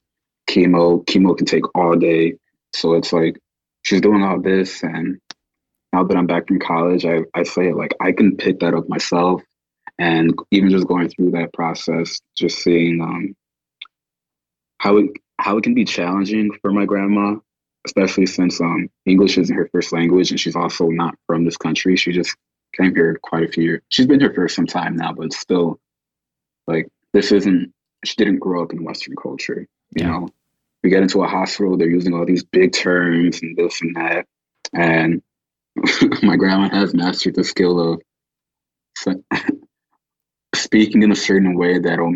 chemo. 0.49 1.05
Chemo 1.05 1.37
can 1.37 1.45
take 1.45 1.63
all 1.73 1.95
day. 1.95 2.33
So 2.75 2.95
it's 2.95 3.13
like 3.13 3.39
she's 3.83 4.01
doing 4.01 4.21
all 4.21 4.41
this 4.41 4.83
and 4.83 5.21
now 5.93 6.03
that 6.03 6.17
I'm 6.17 6.27
back 6.27 6.49
from 6.49 6.59
college, 6.59 7.05
I, 7.05 7.21
I 7.33 7.43
say 7.43 7.71
like 7.71 7.95
I 8.01 8.11
can 8.11 8.35
pick 8.35 8.59
that 8.59 8.73
up 8.73 8.89
myself. 8.89 9.41
And 9.97 10.37
even 10.51 10.69
just 10.69 10.87
going 10.87 11.09
through 11.09 11.31
that 11.31 11.53
process, 11.53 12.19
just 12.37 12.59
seeing 12.59 13.01
um, 13.01 13.35
how 14.79 14.97
it 14.97 15.11
how 15.37 15.57
it 15.57 15.63
can 15.63 15.73
be 15.73 15.85
challenging 15.85 16.51
for 16.61 16.71
my 16.71 16.85
grandma, 16.85 17.37
especially 17.85 18.25
since 18.25 18.59
um, 18.59 18.89
English 19.05 19.37
isn't 19.37 19.55
her 19.55 19.69
first 19.71 19.93
language 19.93 20.31
and 20.31 20.39
she's 20.39 20.57
also 20.57 20.87
not 20.89 21.15
from 21.25 21.45
this 21.45 21.57
country. 21.57 21.95
She 21.95 22.11
just 22.11 22.35
came 22.73 22.95
here 22.95 23.17
quite 23.21 23.43
a 23.43 23.51
few 23.51 23.63
years. 23.63 23.81
She's 23.89 24.07
been 24.07 24.19
here 24.19 24.33
for 24.33 24.47
some 24.47 24.67
time 24.67 24.95
now, 24.95 25.13
but 25.13 25.33
still, 25.33 25.79
like 26.67 26.87
this 27.13 27.31
isn't. 27.31 27.73
She 28.05 28.15
didn't 28.15 28.39
grow 28.39 28.63
up 28.63 28.71
in 28.71 28.83
Western 28.83 29.15
culture. 29.15 29.67
You 29.95 30.05
yeah. 30.05 30.11
know, 30.11 30.29
we 30.83 30.89
get 30.89 31.01
into 31.01 31.21
a 31.23 31.27
hospital, 31.27 31.77
they're 31.77 31.89
using 31.89 32.13
all 32.13 32.25
these 32.25 32.43
big 32.43 32.71
terms 32.71 33.41
and 33.41 33.57
this 33.57 33.81
and 33.81 33.95
that, 33.95 34.25
and 34.73 35.21
my 36.23 36.35
grandma 36.35 36.69
has 36.69 36.93
mastered 36.93 37.35
the 37.35 37.43
skill 37.43 37.93
of 37.93 38.01
speaking 40.55 41.03
in 41.03 41.11
a 41.11 41.15
certain 41.15 41.55
way 41.55 41.79
that'll 41.79 42.15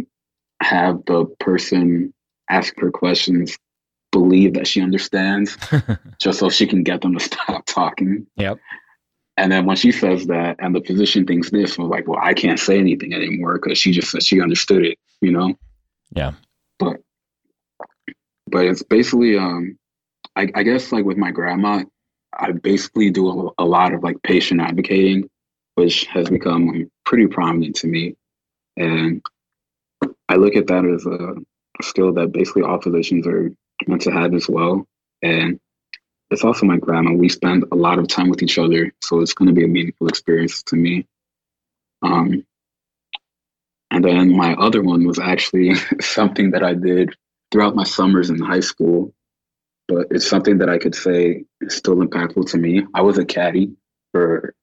have 0.62 1.04
the 1.06 1.26
person 1.40 2.14
ask 2.50 2.74
her 2.80 2.92
questions 2.92 3.58
believe 4.14 4.54
that 4.54 4.68
she 4.68 4.82
understands 4.82 5.58
just 6.22 6.40
so 6.40 6.50
she 6.50 6.68
can 6.68 6.84
get 6.84 7.02
them 7.02 7.18
to 7.18 7.20
stop 7.20 7.66
talking. 7.66 8.28
Yep. 8.38 8.60
And 9.38 9.52
then 9.52 9.66
when 9.66 9.76
she 9.76 9.92
says 9.92 10.28
that 10.28 10.58
and 10.60 10.76
the 10.76 10.82
physician 10.82 11.26
thinks 11.26 11.50
this, 11.50 11.78
we're 11.78 11.86
like, 11.86 12.08
well, 12.08 12.20
I 12.22 12.34
can't 12.34 12.60
say 12.60 12.78
anything 12.78 13.14
anymore 13.14 13.60
because 13.60 13.78
she 13.78 13.92
just 13.92 14.12
said 14.12 14.24
she 14.24 14.42
understood 14.42 14.86
it, 14.86 15.00
you 15.22 15.32
know? 15.32 15.56
Yeah. 16.12 16.34
But 16.78 16.98
but 18.48 18.66
it's 18.66 18.84
basically 18.84 19.38
um 19.38 19.78
I, 20.36 20.50
I 20.54 20.64
guess 20.64 20.92
like 20.92 21.06
with 21.06 21.18
my 21.18 21.32
grandma, 21.32 21.84
I 22.38 22.52
basically 22.52 23.10
do 23.10 23.28
a, 23.58 23.64
a, 23.64 23.66
lot 23.66 23.94
of 23.94 24.04
like 24.04 24.22
patient 24.24 24.62
advocating, 24.62 25.30
which 25.76 26.06
has 26.08 26.30
become 26.30 26.90
pretty 27.06 27.28
prominent 27.28 27.76
to 27.78 27.88
me. 27.88 28.16
And 28.78 29.22
I 30.30 30.36
look 30.36 30.56
at 30.56 30.68
that 30.68 30.86
as 30.86 31.06
a, 31.06 31.36
a 31.80 31.84
skill 31.84 32.14
that 32.14 32.32
basically 32.32 32.64
all 32.64 32.82
physicians 32.82 33.28
are 33.28 33.52
meant 33.88 34.02
to 34.04 34.12
have 34.12 34.34
as 34.34 34.50
well. 34.50 34.88
And 35.22 35.60
it's 36.34 36.44
also 36.44 36.66
my 36.66 36.78
grandma. 36.78 37.14
We 37.14 37.30
spend 37.30 37.66
a 37.72 37.76
lot 37.76 38.00
of 38.00 38.08
time 38.08 38.30
with 38.30 38.44
each 38.44 38.58
other, 38.58 38.92
so 39.02 39.22
it's 39.22 39.34
going 39.34 39.48
to 39.48 39.54
be 39.54 39.64
a 39.64 39.68
meaningful 39.68 40.08
experience 40.08 40.64
to 40.64 40.76
me. 40.76 41.08
Um, 42.02 42.46
and 43.92 44.04
then 44.04 44.36
my 44.36 44.56
other 44.56 44.82
one 44.82 45.06
was 45.06 45.20
actually 45.20 45.76
something 46.02 46.52
that 46.52 46.64
I 46.64 46.74
did 46.74 47.16
throughout 47.52 47.76
my 47.76 47.84
summers 47.84 48.30
in 48.30 48.40
high 48.40 48.62
school. 48.62 49.14
but 49.88 50.08
it's 50.12 50.28
something 50.28 50.58
that 50.60 50.70
I 50.70 50.80
could 50.80 50.96
say 50.96 51.46
is 51.62 51.76
still 51.76 51.98
impactful 51.98 52.50
to 52.52 52.58
me. 52.58 52.86
I 52.94 53.02
was 53.02 53.18
a 53.18 53.26
caddy 53.26 53.74
for 54.12 54.56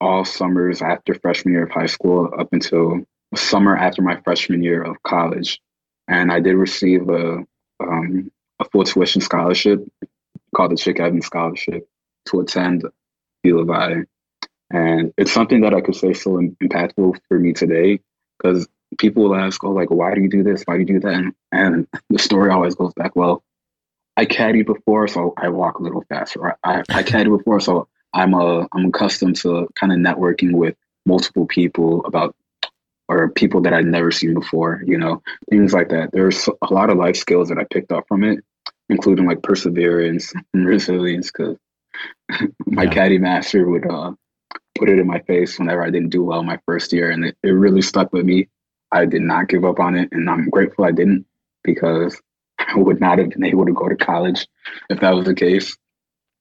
all 0.00 0.24
summers 0.24 0.82
after 0.82 1.14
freshman 1.14 1.54
year 1.54 1.64
of 1.64 1.70
high 1.70 1.86
school 1.86 2.30
up 2.38 2.52
until 2.52 3.06
summer 3.36 3.76
after 3.76 4.02
my 4.02 4.20
freshman 4.22 4.62
year 4.62 4.82
of 4.82 5.02
college. 5.02 5.60
And 6.08 6.32
I 6.32 6.40
did 6.40 6.56
receive 6.56 7.08
a, 7.08 7.44
um, 7.80 8.30
a 8.60 8.64
full 8.66 8.84
tuition 8.84 9.20
scholarship 9.20 9.86
called 10.54 10.72
the 10.72 10.76
Chick 10.76 11.00
Evans 11.00 11.26
Scholarship 11.26 11.88
to 12.26 12.40
attend 12.40 12.84
U 13.42 13.58
of 13.60 13.70
I. 13.70 14.04
And 14.70 15.12
it's 15.16 15.32
something 15.32 15.60
that 15.62 15.74
I 15.74 15.80
could 15.80 15.96
say 15.96 16.12
so 16.12 16.38
impactful 16.38 17.18
for 17.28 17.38
me 17.38 17.52
today 17.52 18.00
because 18.38 18.66
people 18.98 19.24
will 19.24 19.34
ask, 19.34 19.62
oh, 19.62 19.70
like, 19.70 19.90
why 19.90 20.14
do 20.14 20.22
you 20.22 20.28
do 20.28 20.42
this? 20.42 20.62
Why 20.64 20.74
do 20.74 20.80
you 20.80 20.86
do 20.86 21.00
that? 21.00 21.14
And, 21.14 21.34
and 21.52 21.86
the 22.10 22.18
story 22.18 22.50
always 22.50 22.74
goes 22.74 22.94
back, 22.94 23.14
well, 23.14 23.44
I 24.16 24.26
caddied 24.26 24.66
before, 24.66 25.08
so 25.08 25.34
I 25.36 25.48
walk 25.48 25.78
a 25.78 25.82
little 25.82 26.04
faster. 26.08 26.56
I, 26.62 26.82
I 26.88 27.02
before, 27.02 27.60
so 27.60 27.88
I'm 28.12 28.32
a 28.32 28.68
I'm 28.72 28.86
accustomed 28.86 29.36
to 29.36 29.68
kind 29.74 29.92
of 29.92 29.98
networking 29.98 30.52
with 30.52 30.76
multiple 31.04 31.46
people 31.46 32.04
about 32.06 32.36
or 33.08 33.30
people 33.30 33.60
that 33.62 33.74
I'd 33.74 33.86
never 33.86 34.10
seen 34.10 34.34
before, 34.34 34.82
you 34.86 34.96
know, 34.96 35.22
things 35.50 35.72
like 35.72 35.90
that. 35.90 36.10
There's 36.12 36.48
a 36.48 36.72
lot 36.72 36.90
of 36.90 36.96
life 36.96 37.16
skills 37.16 37.48
that 37.48 37.58
I 37.58 37.64
picked 37.64 37.92
up 37.92 38.04
from 38.08 38.24
it, 38.24 38.42
including 38.88 39.26
like 39.26 39.42
perseverance 39.42 40.32
and 40.52 40.66
resilience. 40.66 41.30
Because 41.30 41.56
my 42.66 42.84
yeah. 42.84 42.90
caddy 42.90 43.18
master 43.18 43.68
would 43.68 43.86
uh, 43.86 44.12
put 44.78 44.88
it 44.88 44.98
in 44.98 45.06
my 45.06 45.20
face 45.20 45.58
whenever 45.58 45.82
I 45.82 45.90
didn't 45.90 46.10
do 46.10 46.22
well 46.22 46.42
my 46.42 46.58
first 46.66 46.92
year, 46.92 47.10
and 47.10 47.26
it, 47.26 47.36
it 47.42 47.50
really 47.50 47.82
stuck 47.82 48.12
with 48.12 48.24
me. 48.24 48.48
I 48.92 49.06
did 49.06 49.22
not 49.22 49.48
give 49.48 49.64
up 49.64 49.80
on 49.80 49.96
it, 49.96 50.08
and 50.12 50.30
I'm 50.30 50.48
grateful 50.48 50.84
I 50.84 50.92
didn't 50.92 51.26
because 51.62 52.20
I 52.58 52.76
would 52.76 53.00
not 53.00 53.18
have 53.18 53.30
been 53.30 53.44
able 53.44 53.66
to 53.66 53.72
go 53.72 53.88
to 53.88 53.96
college 53.96 54.46
if 54.88 55.00
that 55.00 55.14
was 55.14 55.26
the 55.26 55.34
case. 55.34 55.76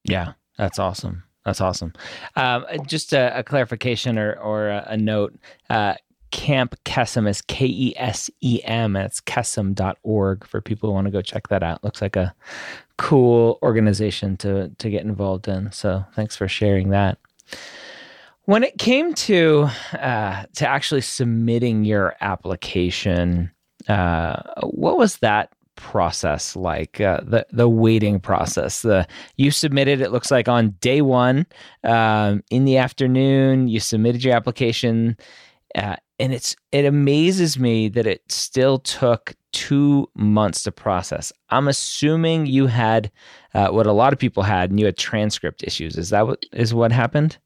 Yeah, 0.04 0.34
that's 0.58 0.80
awesome. 0.80 1.23
That's 1.45 1.60
awesome. 1.60 1.93
Um, 2.38 2.65
just 2.86 3.12
a, 3.12 3.39
a, 3.39 3.43
clarification 3.43 4.17
or, 4.17 4.34
or 4.36 4.69
a, 4.69 4.86
a 4.91 4.97
note. 4.97 5.36
Uh, 5.69 5.95
Camp 6.34 6.76
Kesem 6.84 7.30
is 7.30 7.43
K 7.43 7.67
E 7.67 7.93
S 7.96 8.28
E 8.41 8.60
M. 8.63 8.96
It's 8.96 9.22
kesem.org 9.22 10.48
for 10.48 10.62
people 10.62 10.89
who 10.89 10.93
want 10.96 11.06
to 11.06 11.12
go 11.12 11.22
check 11.22 11.48
that 11.50 11.62
out. 11.62 11.84
Looks 11.84 12.02
like 12.02 12.15
a 12.15 12.34
cool 12.98 13.60
organization 13.62 14.36
to, 14.38 14.69
to 14.80 14.89
get 14.89 15.04
involved 15.04 15.48
in. 15.48 15.72
So 15.72 16.04
thanks 16.15 16.36
for 16.36 16.48
sharing 16.48 16.89
that. 16.89 17.19
When 18.46 18.63
it 18.63 18.80
came 18.80 19.13
to 19.13 19.69
uh, 19.93 20.46
to 20.56 20.67
actually 20.67 21.02
submitting 21.02 21.86
your 21.86 22.15
application, 22.19 23.52
uh, 23.88 24.41
what 24.63 24.98
was 24.98 25.17
that 25.17 25.54
process 25.76 26.56
like 26.56 27.00
uh, 27.00 27.19
the 27.24 27.46
the 27.52 27.67
waiting 27.67 28.19
process 28.19 28.84
the 28.84 29.08
you 29.38 29.50
submitted 29.50 30.02
it 30.02 30.12
looks 30.12 30.30
like 30.30 30.48
on 30.48 30.69
day 30.82 31.02
one 31.02 31.48
um, 31.84 32.43
in 32.52 32.63
the 32.63 32.78
afternoon 32.78 33.67
you 33.67 33.80
submitted 33.80 34.24
your 34.24 34.36
application 34.36 35.17
uh, 35.76 35.96
and 36.19 36.34
it's 36.34 36.56
it 36.71 36.86
amazes 36.86 37.58
me 37.58 37.89
that 37.89 38.06
it 38.08 38.23
still 38.32 38.80
took 38.80 39.36
two 39.52 40.10
months 40.15 40.63
to 40.63 40.71
process. 40.71 41.32
I'm 41.49 41.67
assuming 41.67 42.45
you 42.45 42.67
had 42.67 43.12
uh, 43.54 43.69
what 43.69 43.88
a 43.88 43.91
lot 43.93 44.13
of 44.13 44.19
people 44.19 44.43
had 44.43 44.69
and 44.69 44.80
you 44.80 44.86
had 44.86 44.97
transcript 44.97 45.63
issues. 45.63 45.97
Is 45.97 46.10
that 46.10 46.28
what 46.28 46.45
is 46.52 46.73
what 46.73 46.91
happened? 46.91 47.38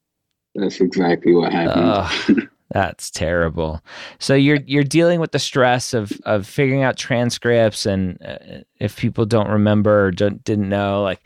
That's 0.55 0.81
exactly 0.81 1.33
what 1.33 1.51
happened. 1.51 2.49
That's 2.71 3.09
terrible. 3.09 3.81
So 4.19 4.35
you're 4.35 4.59
you're 4.65 4.83
dealing 4.83 5.21
with 5.21 5.31
the 5.31 5.39
stress 5.39 5.93
of 5.93 6.11
of 6.25 6.45
figuring 6.45 6.83
out 6.83 6.97
transcripts, 6.97 7.85
and 7.85 8.21
uh, 8.21 8.63
if 8.79 8.97
people 8.97 9.25
don't 9.25 9.49
remember 9.49 10.07
or 10.07 10.11
don't, 10.11 10.43
didn't 10.43 10.67
know, 10.67 11.01
like 11.01 11.21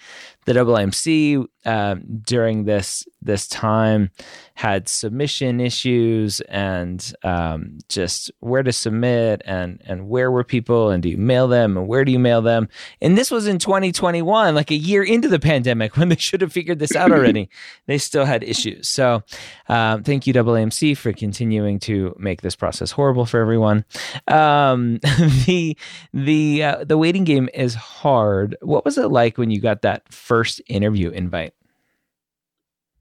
the 0.45 0.53
AAMC 0.53 1.45
um, 1.65 2.03
during 2.23 2.65
this 2.65 3.05
this 3.21 3.47
time 3.47 4.09
had 4.55 4.89
submission 4.89 5.59
issues 5.59 6.39
and 6.41 7.13
um, 7.23 7.77
just 7.87 8.31
where 8.39 8.63
to 8.63 8.71
submit 8.71 9.41
and 9.45 9.81
and 9.85 10.07
where 10.07 10.31
were 10.31 10.43
people 10.43 10.89
and 10.89 11.03
do 11.03 11.09
you 11.09 11.17
mail 11.17 11.47
them 11.47 11.77
and 11.77 11.87
where 11.87 12.03
do 12.03 12.11
you 12.11 12.19
mail 12.19 12.41
them? 12.41 12.67
And 12.99 13.17
this 13.17 13.29
was 13.29 13.47
in 13.47 13.59
2021 13.59 14.55
like 14.55 14.71
a 14.71 14.75
year 14.75 15.03
into 15.03 15.27
the 15.27 15.39
pandemic 15.39 15.97
when 15.97 16.09
they 16.09 16.15
should 16.15 16.41
have 16.41 16.51
figured 16.51 16.79
this 16.79 16.95
out 16.95 17.11
already. 17.11 17.49
They 17.87 17.97
still 17.97 18.25
had 18.25 18.43
issues. 18.43 18.87
So 18.87 19.23
um, 19.67 20.03
thank 20.03 20.25
you 20.25 20.33
AAMC 20.33 20.95
for 20.97 21.11
continuing 21.13 21.79
to 21.79 22.15
make 22.17 22.41
this 22.41 22.55
process 22.55 22.91
horrible 22.91 23.25
for 23.25 23.39
everyone. 23.39 23.85
Um, 24.27 24.99
the 25.45 25.77
the 26.13 26.63
uh, 26.63 26.83
the 26.83 26.97
waiting 26.97 27.23
game 27.23 27.49
is 27.53 27.73
hard. 27.75 28.55
What 28.61 28.85
was 28.85 28.97
it 28.97 29.09
like 29.09 29.37
when 29.37 29.51
you 29.51 29.59
got 29.59 29.81
that 29.81 30.11
first 30.31 30.61
interview 30.69 31.09
invite 31.09 31.53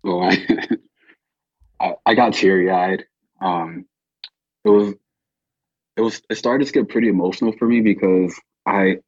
well, 0.02 0.22
I, 0.22 0.66
I, 1.80 1.94
I 2.06 2.14
got 2.14 2.34
teary 2.34 2.70
eyed. 2.70 3.04
Um, 3.40 3.86
it 4.64 4.70
was, 4.70 4.94
it 5.96 6.00
was, 6.00 6.22
it 6.28 6.36
started 6.36 6.66
to 6.66 6.72
get 6.72 6.88
pretty 6.88 7.08
emotional 7.08 7.52
for 7.52 7.66
me 7.66 7.80
because 7.80 8.38
I, 8.66 8.98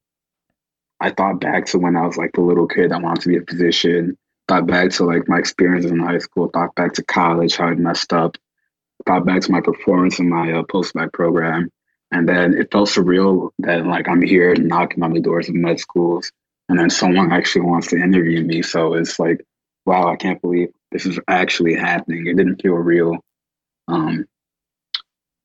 I 1.00 1.10
thought 1.10 1.40
back 1.40 1.66
to 1.66 1.78
when 1.78 1.96
I 1.96 2.06
was 2.06 2.16
like 2.16 2.32
the 2.32 2.40
little 2.40 2.66
kid 2.66 2.90
that 2.90 3.02
wanted 3.02 3.22
to 3.22 3.28
be 3.28 3.36
a 3.36 3.42
physician. 3.42 4.16
Thought 4.48 4.66
back 4.66 4.90
to 4.92 5.04
like 5.04 5.28
my 5.28 5.38
experiences 5.38 5.90
in 5.90 5.98
high 5.98 6.18
school. 6.18 6.50
Thought 6.52 6.74
back 6.74 6.94
to 6.94 7.04
college, 7.04 7.56
how 7.56 7.66
I 7.66 7.74
messed 7.74 8.12
up. 8.12 8.36
Thought 9.06 9.26
back 9.26 9.42
to 9.42 9.52
my 9.52 9.60
performance 9.60 10.18
in 10.18 10.28
my 10.28 10.52
uh, 10.52 10.62
post 10.62 10.94
med 10.94 11.12
program, 11.12 11.70
and 12.12 12.28
then 12.28 12.54
it 12.54 12.70
felt 12.70 12.88
surreal 12.88 13.50
that 13.60 13.84
like 13.86 14.08
I'm 14.08 14.22
here 14.22 14.54
knocking 14.54 15.02
on 15.02 15.12
the 15.12 15.20
doors 15.20 15.48
of 15.48 15.54
med 15.56 15.80
schools, 15.80 16.30
and 16.72 16.80
then 16.80 16.88
someone 16.88 17.30
actually 17.32 17.66
wants 17.66 17.88
to 17.88 17.96
interview 17.96 18.42
me. 18.42 18.62
So 18.62 18.94
it's 18.94 19.18
like, 19.18 19.44
wow, 19.84 20.10
I 20.10 20.16
can't 20.16 20.40
believe 20.40 20.70
this 20.90 21.04
is 21.04 21.20
actually 21.28 21.74
happening. 21.74 22.26
It 22.26 22.34
didn't 22.38 22.62
feel 22.62 22.72
real. 22.72 23.18
Um, 23.88 24.24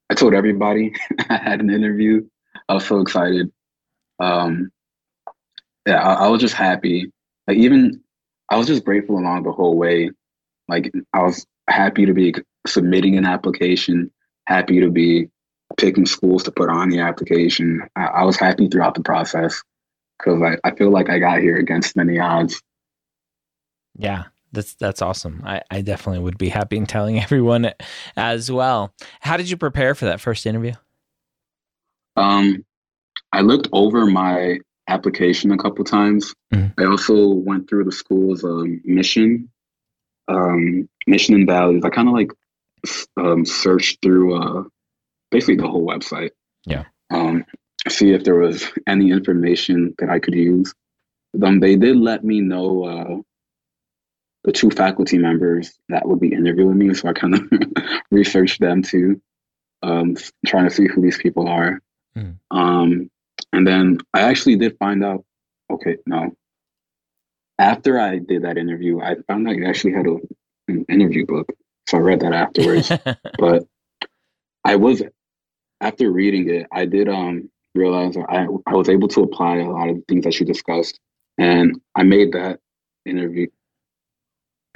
I 0.09 0.13
told 0.13 0.33
everybody 0.33 0.93
I 1.29 1.35
had 1.35 1.59
an 1.59 1.69
interview. 1.69 2.25
I 2.69 2.75
was 2.75 2.85
so 2.85 3.01
excited. 3.01 3.51
Um, 4.21 4.69
yeah, 5.85 6.01
I, 6.01 6.13
I 6.13 6.27
was 6.29 6.39
just 6.39 6.53
happy. 6.53 7.11
Like 7.45 7.57
even 7.57 8.01
I 8.49 8.55
was 8.55 8.67
just 8.67 8.85
grateful 8.85 9.17
along 9.17 9.43
the 9.43 9.51
whole 9.51 9.75
way. 9.77 10.11
Like 10.69 10.93
I 11.11 11.23
was 11.23 11.45
happy 11.69 12.05
to 12.05 12.13
be 12.13 12.35
submitting 12.65 13.17
an 13.17 13.25
application, 13.25 14.11
happy 14.45 14.79
to 14.79 14.89
be 14.89 15.27
picking 15.75 16.05
schools 16.05 16.43
to 16.43 16.51
put 16.53 16.69
on 16.69 16.87
the 16.87 17.01
application. 17.01 17.81
I, 17.97 18.05
I 18.05 18.23
was 18.23 18.37
happy 18.37 18.69
throughout 18.69 18.95
the 18.95 19.03
process 19.03 19.61
because 20.17 20.41
I, 20.41 20.57
I 20.67 20.75
feel 20.75 20.89
like 20.89 21.09
I 21.09 21.19
got 21.19 21.39
here 21.39 21.57
against 21.57 21.95
many 21.95 22.19
odds. 22.19 22.61
Yeah, 23.97 24.25
that's 24.51 24.75
that's 24.75 25.01
awesome. 25.01 25.41
I, 25.45 25.61
I 25.69 25.81
definitely 25.81 26.23
would 26.23 26.37
be 26.37 26.49
happy 26.49 26.77
in 26.77 26.85
telling 26.85 27.19
everyone 27.23 27.71
as 28.15 28.51
well. 28.51 28.93
How 29.21 29.37
did 29.37 29.49
you 29.49 29.57
prepare 29.57 29.95
for 29.95 30.05
that 30.05 30.21
first 30.21 30.45
interview? 30.45 30.73
Um, 32.15 32.65
I 33.31 33.41
looked 33.41 33.67
over 33.71 34.05
my 34.05 34.59
application 34.87 35.51
a 35.51 35.57
couple 35.57 35.83
times. 35.83 36.33
Mm-hmm. 36.53 36.79
I 36.79 36.85
also 36.85 37.27
went 37.29 37.69
through 37.69 37.83
the 37.83 37.91
school's 37.91 38.43
um, 38.43 38.81
mission, 38.85 39.49
um, 40.27 40.89
mission 41.05 41.35
and 41.35 41.47
values. 41.47 41.83
I 41.85 41.89
kind 41.89 42.07
of 42.07 42.13
like 42.13 42.31
um, 43.17 43.45
searched 43.45 44.01
through 44.01 44.41
uh, 44.41 44.63
basically 45.29 45.57
the 45.57 45.67
whole 45.67 45.85
website. 45.85 46.31
Yeah. 46.65 46.85
Um, 47.09 47.45
see 47.89 48.11
if 48.11 48.23
there 48.23 48.35
was 48.35 48.65
any 48.87 49.11
information 49.11 49.93
that 49.99 50.09
I 50.09 50.19
could 50.19 50.35
use. 50.35 50.73
Um, 51.41 51.59
they 51.59 51.75
did 51.75 51.97
let 51.97 52.23
me 52.23 52.41
know 52.41 52.85
uh, 52.85 53.21
the 54.43 54.51
two 54.51 54.69
faculty 54.69 55.17
members 55.17 55.77
that 55.89 56.07
would 56.07 56.19
be 56.19 56.33
interviewing 56.33 56.77
me. 56.77 56.93
So 56.93 57.09
I 57.09 57.13
kind 57.13 57.35
of 57.35 57.41
researched 58.11 58.59
them 58.59 58.81
too, 58.81 59.21
um, 59.83 60.15
trying 60.45 60.69
to 60.69 60.73
see 60.73 60.87
who 60.87 61.01
these 61.01 61.17
people 61.17 61.47
are. 61.47 61.81
Mm. 62.17 62.37
Um, 62.51 63.11
and 63.53 63.67
then 63.67 63.99
I 64.13 64.21
actually 64.21 64.55
did 64.55 64.77
find 64.77 65.03
out. 65.03 65.23
Okay, 65.69 65.97
no. 66.05 66.31
After 67.59 67.99
I 67.99 68.19
did 68.19 68.43
that 68.43 68.57
interview, 68.57 69.01
I 69.01 69.15
found 69.27 69.47
out 69.47 69.55
you 69.55 69.67
actually 69.67 69.93
had 69.93 70.07
a, 70.07 70.17
an 70.69 70.85
interview 70.89 71.25
book. 71.25 71.49
So 71.89 71.97
I 71.97 72.01
read 72.01 72.21
that 72.21 72.33
afterwards. 72.33 72.91
but 73.39 73.63
I 74.63 74.75
was 74.75 75.01
after 75.81 76.11
reading 76.11 76.49
it, 76.49 76.67
I 76.71 76.85
did 76.85 77.09
um 77.09 77.49
realize 77.77 78.17
I 78.17 78.47
I 78.65 78.73
was 78.75 78.89
able 78.89 79.07
to 79.09 79.23
apply 79.23 79.57
a 79.57 79.69
lot 79.69 79.89
of 79.89 80.03
things 80.07 80.25
that 80.25 80.39
you 80.39 80.45
discussed, 80.45 80.99
and 81.37 81.79
I 81.95 82.03
made 82.03 82.33
that 82.33 82.59
interview 83.05 83.47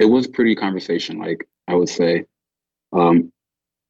it 0.02 0.06
was 0.06 0.26
pretty 0.26 0.54
conversation 0.54 1.18
like 1.18 1.48
I 1.68 1.74
would 1.74 1.88
say. 1.88 2.24
Um, 2.92 3.32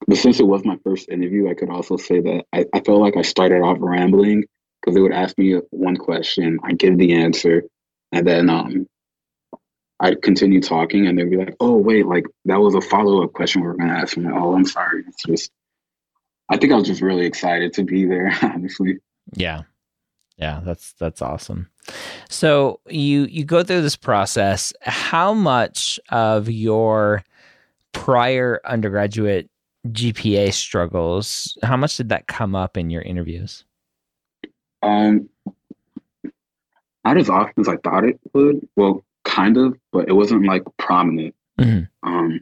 but 0.07 0.19
since 0.19 0.41
it 0.41 0.47
was 0.47 0.65
my 0.65 0.77
first 0.85 1.09
interview, 1.09 1.49
I 1.49 1.55
could 1.55 1.71
also 1.71 1.97
say 1.97 2.21
that 2.21 2.45
I, 2.53 2.67
I 2.75 2.81
felt 2.81 3.01
like 3.01 3.17
I 3.17 3.23
started 3.23 3.63
off 3.63 3.79
rambling 3.81 4.45
because 4.81 4.95
they 4.95 5.01
would 5.01 5.13
ask 5.13 5.39
me 5.39 5.59
one 5.71 5.97
question, 5.97 6.59
I 6.65 6.73
give 6.73 6.99
the 6.99 7.15
answer, 7.15 7.63
and 8.11 8.27
then 8.27 8.51
um, 8.51 8.87
I'd 10.01 10.21
continue 10.23 10.61
talking, 10.61 11.07
and 11.07 11.17
they'd 11.17 11.31
be 11.31 11.37
like, 11.37 11.55
"Oh, 11.61 11.77
wait, 11.77 12.07
like 12.07 12.27
that 12.47 12.61
was 12.61 12.75
a 12.75 12.81
follow 12.81 13.23
up 13.23 13.33
question 13.33 13.63
we 13.63 13.69
were 13.69 13.77
to 13.77 13.85
ask." 13.85 14.17
me. 14.17 14.29
"Oh, 14.33 14.55
I'm 14.55 14.67
sorry." 14.67 15.05
It's 15.07 15.23
just, 15.25 15.51
I 16.49 16.57
think 16.57 16.73
I 16.73 16.77
was 16.77 16.87
just 16.87 17.01
really 17.01 17.27
excited 17.27 17.73
to 17.75 17.85
be 17.85 18.05
there, 18.05 18.33
honestly. 18.43 18.99
Yeah, 19.35 19.63
Yeah, 20.37 20.61
that's 20.65 20.93
that's 20.95 21.23
awesome. 21.23 21.69
So 22.29 22.81
you 22.89 23.25
you 23.25 23.45
go 23.45 23.63
through 23.63 23.83
this 23.83 23.97
process. 23.97 24.73
How 24.83 25.33
much 25.33 25.99
of 26.11 26.49
your 26.51 27.25
prior 27.93 28.61
undergraduate 28.65 29.49
GPA 29.89 30.53
struggles, 30.53 31.57
how 31.63 31.77
much 31.77 31.97
did 31.97 32.09
that 32.11 32.27
come 32.27 32.55
up 32.55 32.77
in 32.77 32.91
your 32.91 33.03
interviews? 33.03 33.65
Um, 34.83 35.29
not 37.05 37.17
as 37.17 37.29
often 37.29 37.61
as 37.61 37.69
I 37.69 37.77
thought 37.79 38.05
it 38.05 38.19
would. 38.33 38.67
Well, 38.77 39.05
kind 39.25 39.57
of, 39.57 39.77
but 39.93 40.09
it 40.09 40.13
wasn't 40.13 40.47
like 40.47 40.63
prominent. 40.79 41.35
Mm-hmm. 41.59 42.09
Um, 42.09 42.41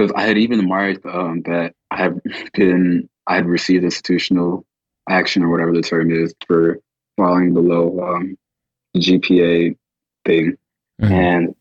because 0.00 0.12
I 0.16 0.22
had 0.22 0.38
even 0.38 0.66
marked 0.66 1.04
um, 1.04 1.42
that 1.42 1.74
I 1.90 1.96
had 1.98 2.20
been 2.54 3.08
I 3.26 3.36
had 3.36 3.46
received 3.46 3.84
institutional 3.84 4.64
action 5.08 5.42
or 5.42 5.50
whatever 5.50 5.72
the 5.72 5.82
term 5.82 6.10
is 6.10 6.34
for 6.46 6.78
falling 7.16 7.52
below 7.52 8.00
um, 8.00 8.38
GPA 8.96 9.76
thing, 10.24 10.56
mm-hmm. 11.00 11.12
and 11.12 11.54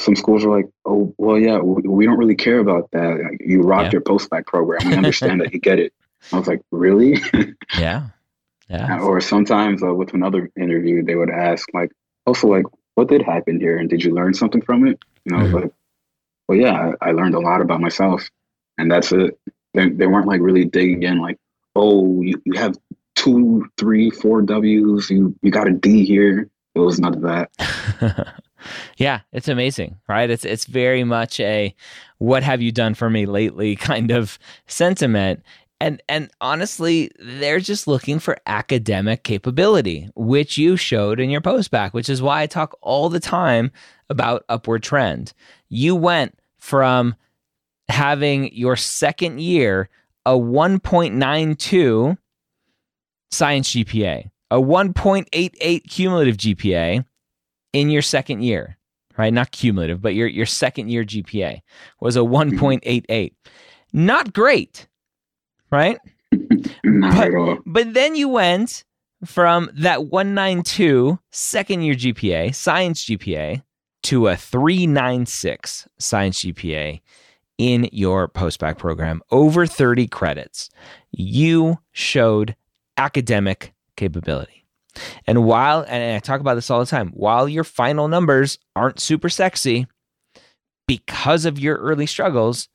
some 0.00 0.16
schools 0.16 0.44
are 0.44 0.50
like, 0.50 0.66
"Oh, 0.84 1.14
well, 1.18 1.38
yeah, 1.38 1.58
we 1.58 2.04
don't 2.04 2.18
really 2.18 2.34
care 2.34 2.58
about 2.58 2.90
that. 2.92 3.38
You 3.40 3.62
rocked 3.62 3.86
yeah. 3.86 3.92
your 3.92 4.00
post 4.00 4.28
bac 4.30 4.46
program. 4.46 4.88
We 4.88 4.96
understand 4.96 5.40
that 5.40 5.52
you 5.52 5.60
get 5.60 5.78
it." 5.78 5.92
I 6.32 6.38
was 6.38 6.48
like, 6.48 6.62
"Really?" 6.72 7.22
yeah, 7.78 8.08
yeah. 8.68 9.00
Or 9.00 9.20
sometimes 9.20 9.82
uh, 9.84 9.94
with 9.94 10.14
another 10.14 10.50
interview, 10.56 11.04
they 11.04 11.14
would 11.14 11.30
ask, 11.30 11.68
like, 11.72 11.92
"Also, 12.26 12.48
like, 12.48 12.64
what 12.96 13.08
did 13.08 13.22
happen 13.22 13.60
here, 13.60 13.78
and 13.78 13.88
did 13.88 14.02
you 14.02 14.12
learn 14.12 14.34
something 14.34 14.62
from 14.62 14.88
it?" 14.88 14.98
And 15.24 15.36
I 15.36 15.42
was 15.42 15.52
mm-hmm. 15.52 15.62
like, 15.62 15.72
"Well, 16.48 16.58
yeah, 16.58 16.92
I, 17.00 17.08
I, 17.08 17.12
learned 17.12 17.34
a 17.34 17.40
lot 17.40 17.60
about 17.60 17.80
myself, 17.80 18.28
and 18.78 18.90
that's 18.90 19.12
it." 19.12 19.38
They, 19.74 19.90
they 19.90 20.06
weren't 20.06 20.26
like 20.26 20.40
really 20.40 20.64
digging 20.64 21.02
in, 21.02 21.20
like, 21.20 21.38
"Oh, 21.76 22.22
you, 22.22 22.40
you 22.44 22.58
have 22.58 22.76
two, 23.14 23.68
three, 23.76 24.10
four 24.10 24.42
W's. 24.42 25.10
You 25.10 25.34
you 25.42 25.50
got 25.50 25.68
a 25.68 25.72
D 25.72 26.04
here." 26.04 26.48
It 26.74 26.80
was 26.80 27.00
none 27.00 27.14
of 27.14 27.22
that. 27.22 28.36
Yeah, 28.96 29.20
it's 29.32 29.48
amazing, 29.48 29.96
right? 30.08 30.28
It's 30.28 30.44
it's 30.44 30.64
very 30.64 31.04
much 31.04 31.40
a 31.40 31.74
what 32.18 32.42
have 32.42 32.60
you 32.60 32.72
done 32.72 32.94
for 32.94 33.10
me 33.10 33.26
lately 33.26 33.76
kind 33.76 34.10
of 34.10 34.38
sentiment. 34.66 35.42
And 35.80 36.02
and 36.08 36.30
honestly, 36.40 37.10
they're 37.20 37.60
just 37.60 37.86
looking 37.86 38.18
for 38.18 38.36
academic 38.46 39.22
capability, 39.22 40.10
which 40.16 40.58
you 40.58 40.76
showed 40.76 41.20
in 41.20 41.30
your 41.30 41.40
post 41.40 41.70
bac, 41.70 41.94
which 41.94 42.08
is 42.08 42.20
why 42.20 42.42
I 42.42 42.46
talk 42.46 42.76
all 42.82 43.08
the 43.08 43.20
time 43.20 43.70
about 44.10 44.44
upward 44.48 44.82
trend. 44.82 45.32
You 45.68 45.94
went 45.94 46.38
from 46.58 47.14
having 47.88 48.54
your 48.54 48.76
second 48.76 49.40
year 49.40 49.88
a 50.26 50.32
1.92 50.32 52.18
science 53.30 53.70
GPA, 53.70 54.30
a 54.50 54.56
1.88 54.56 55.88
cumulative 55.88 56.36
GPA, 56.36 57.04
in 57.72 57.90
your 57.90 58.02
second 58.02 58.42
year, 58.42 58.76
right? 59.16 59.32
Not 59.32 59.50
cumulative, 59.50 60.00
but 60.00 60.14
your 60.14 60.26
your 60.26 60.46
second 60.46 60.88
year 60.88 61.04
GPA 61.04 61.60
was 62.00 62.16
a 62.16 62.22
hmm. 62.22 62.34
1.88. 62.34 63.32
Not 63.92 64.32
great, 64.32 64.86
right? 65.70 65.98
Not 66.84 67.16
but, 67.16 67.26
at 67.28 67.34
all. 67.34 67.58
But 67.64 67.94
then 67.94 68.16
you 68.16 68.28
went 68.28 68.84
from 69.24 69.70
that 69.74 70.06
192 70.06 71.18
second 71.30 71.82
year 71.82 71.94
GPA, 71.94 72.54
science 72.54 73.04
GPA, 73.04 73.62
to 74.04 74.28
a 74.28 74.36
396 74.36 75.88
science 75.98 76.42
GPA 76.42 77.00
in 77.58 77.88
your 77.92 78.28
postbac 78.28 78.78
program, 78.78 79.20
over 79.30 79.66
30 79.66 80.06
credits. 80.06 80.70
You 81.10 81.78
showed 81.92 82.54
academic 82.96 83.74
capability. 83.96 84.64
And 85.26 85.44
while, 85.44 85.84
and 85.88 86.16
I 86.16 86.18
talk 86.20 86.40
about 86.40 86.54
this 86.54 86.70
all 86.70 86.80
the 86.80 86.86
time, 86.86 87.10
while 87.10 87.48
your 87.48 87.64
final 87.64 88.08
numbers 88.08 88.58
aren't 88.74 89.00
super 89.00 89.28
sexy, 89.28 89.86
because 90.86 91.44
of 91.44 91.58
your 91.58 91.76
early 91.76 92.06
struggles, 92.06 92.68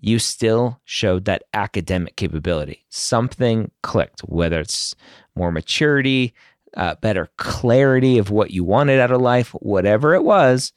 you 0.00 0.18
still 0.18 0.80
showed 0.84 1.24
that 1.24 1.44
academic 1.54 2.16
capability. 2.16 2.84
Something 2.90 3.70
clicked, 3.82 4.20
whether 4.20 4.60
it's 4.60 4.94
more 5.34 5.50
maturity, 5.50 6.34
uh, 6.76 6.94
better 6.96 7.30
clarity 7.36 8.18
of 8.18 8.30
what 8.30 8.50
you 8.50 8.64
wanted 8.64 9.00
out 9.00 9.10
of 9.10 9.20
life, 9.20 9.50
whatever 9.50 10.14
it 10.14 10.24
was, 10.24 10.72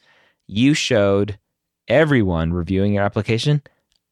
you 0.48 0.74
showed 0.74 1.38
everyone 1.88 2.54
reviewing 2.54 2.94
your 2.94 3.04
application, 3.04 3.62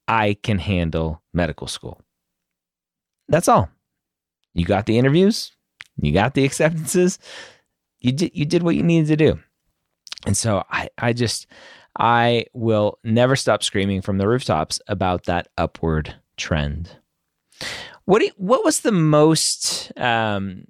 I 0.07 0.37
can 0.43 0.59
handle 0.59 1.21
medical 1.33 1.67
school. 1.67 2.01
That's 3.27 3.47
all. 3.47 3.69
You 4.53 4.65
got 4.65 4.85
the 4.85 4.97
interviews, 4.97 5.51
you 5.97 6.11
got 6.11 6.33
the 6.33 6.43
acceptances. 6.45 7.19
You 7.99 8.11
did 8.11 8.31
you 8.35 8.45
did 8.45 8.63
what 8.63 8.75
you 8.75 8.83
needed 8.83 9.07
to 9.07 9.15
do. 9.17 9.39
And 10.25 10.37
so 10.37 10.63
I 10.69 10.89
I 10.97 11.13
just 11.13 11.47
I 11.97 12.45
will 12.53 12.99
never 13.03 13.35
stop 13.35 13.63
screaming 13.63 14.01
from 14.01 14.17
the 14.17 14.27
rooftops 14.27 14.79
about 14.87 15.23
that 15.25 15.47
upward 15.57 16.15
trend. 16.37 16.97
What 18.03 18.21
you, 18.21 18.31
what 18.37 18.63
was 18.63 18.81
the 18.81 18.91
most 18.91 19.91
um, 19.97 20.65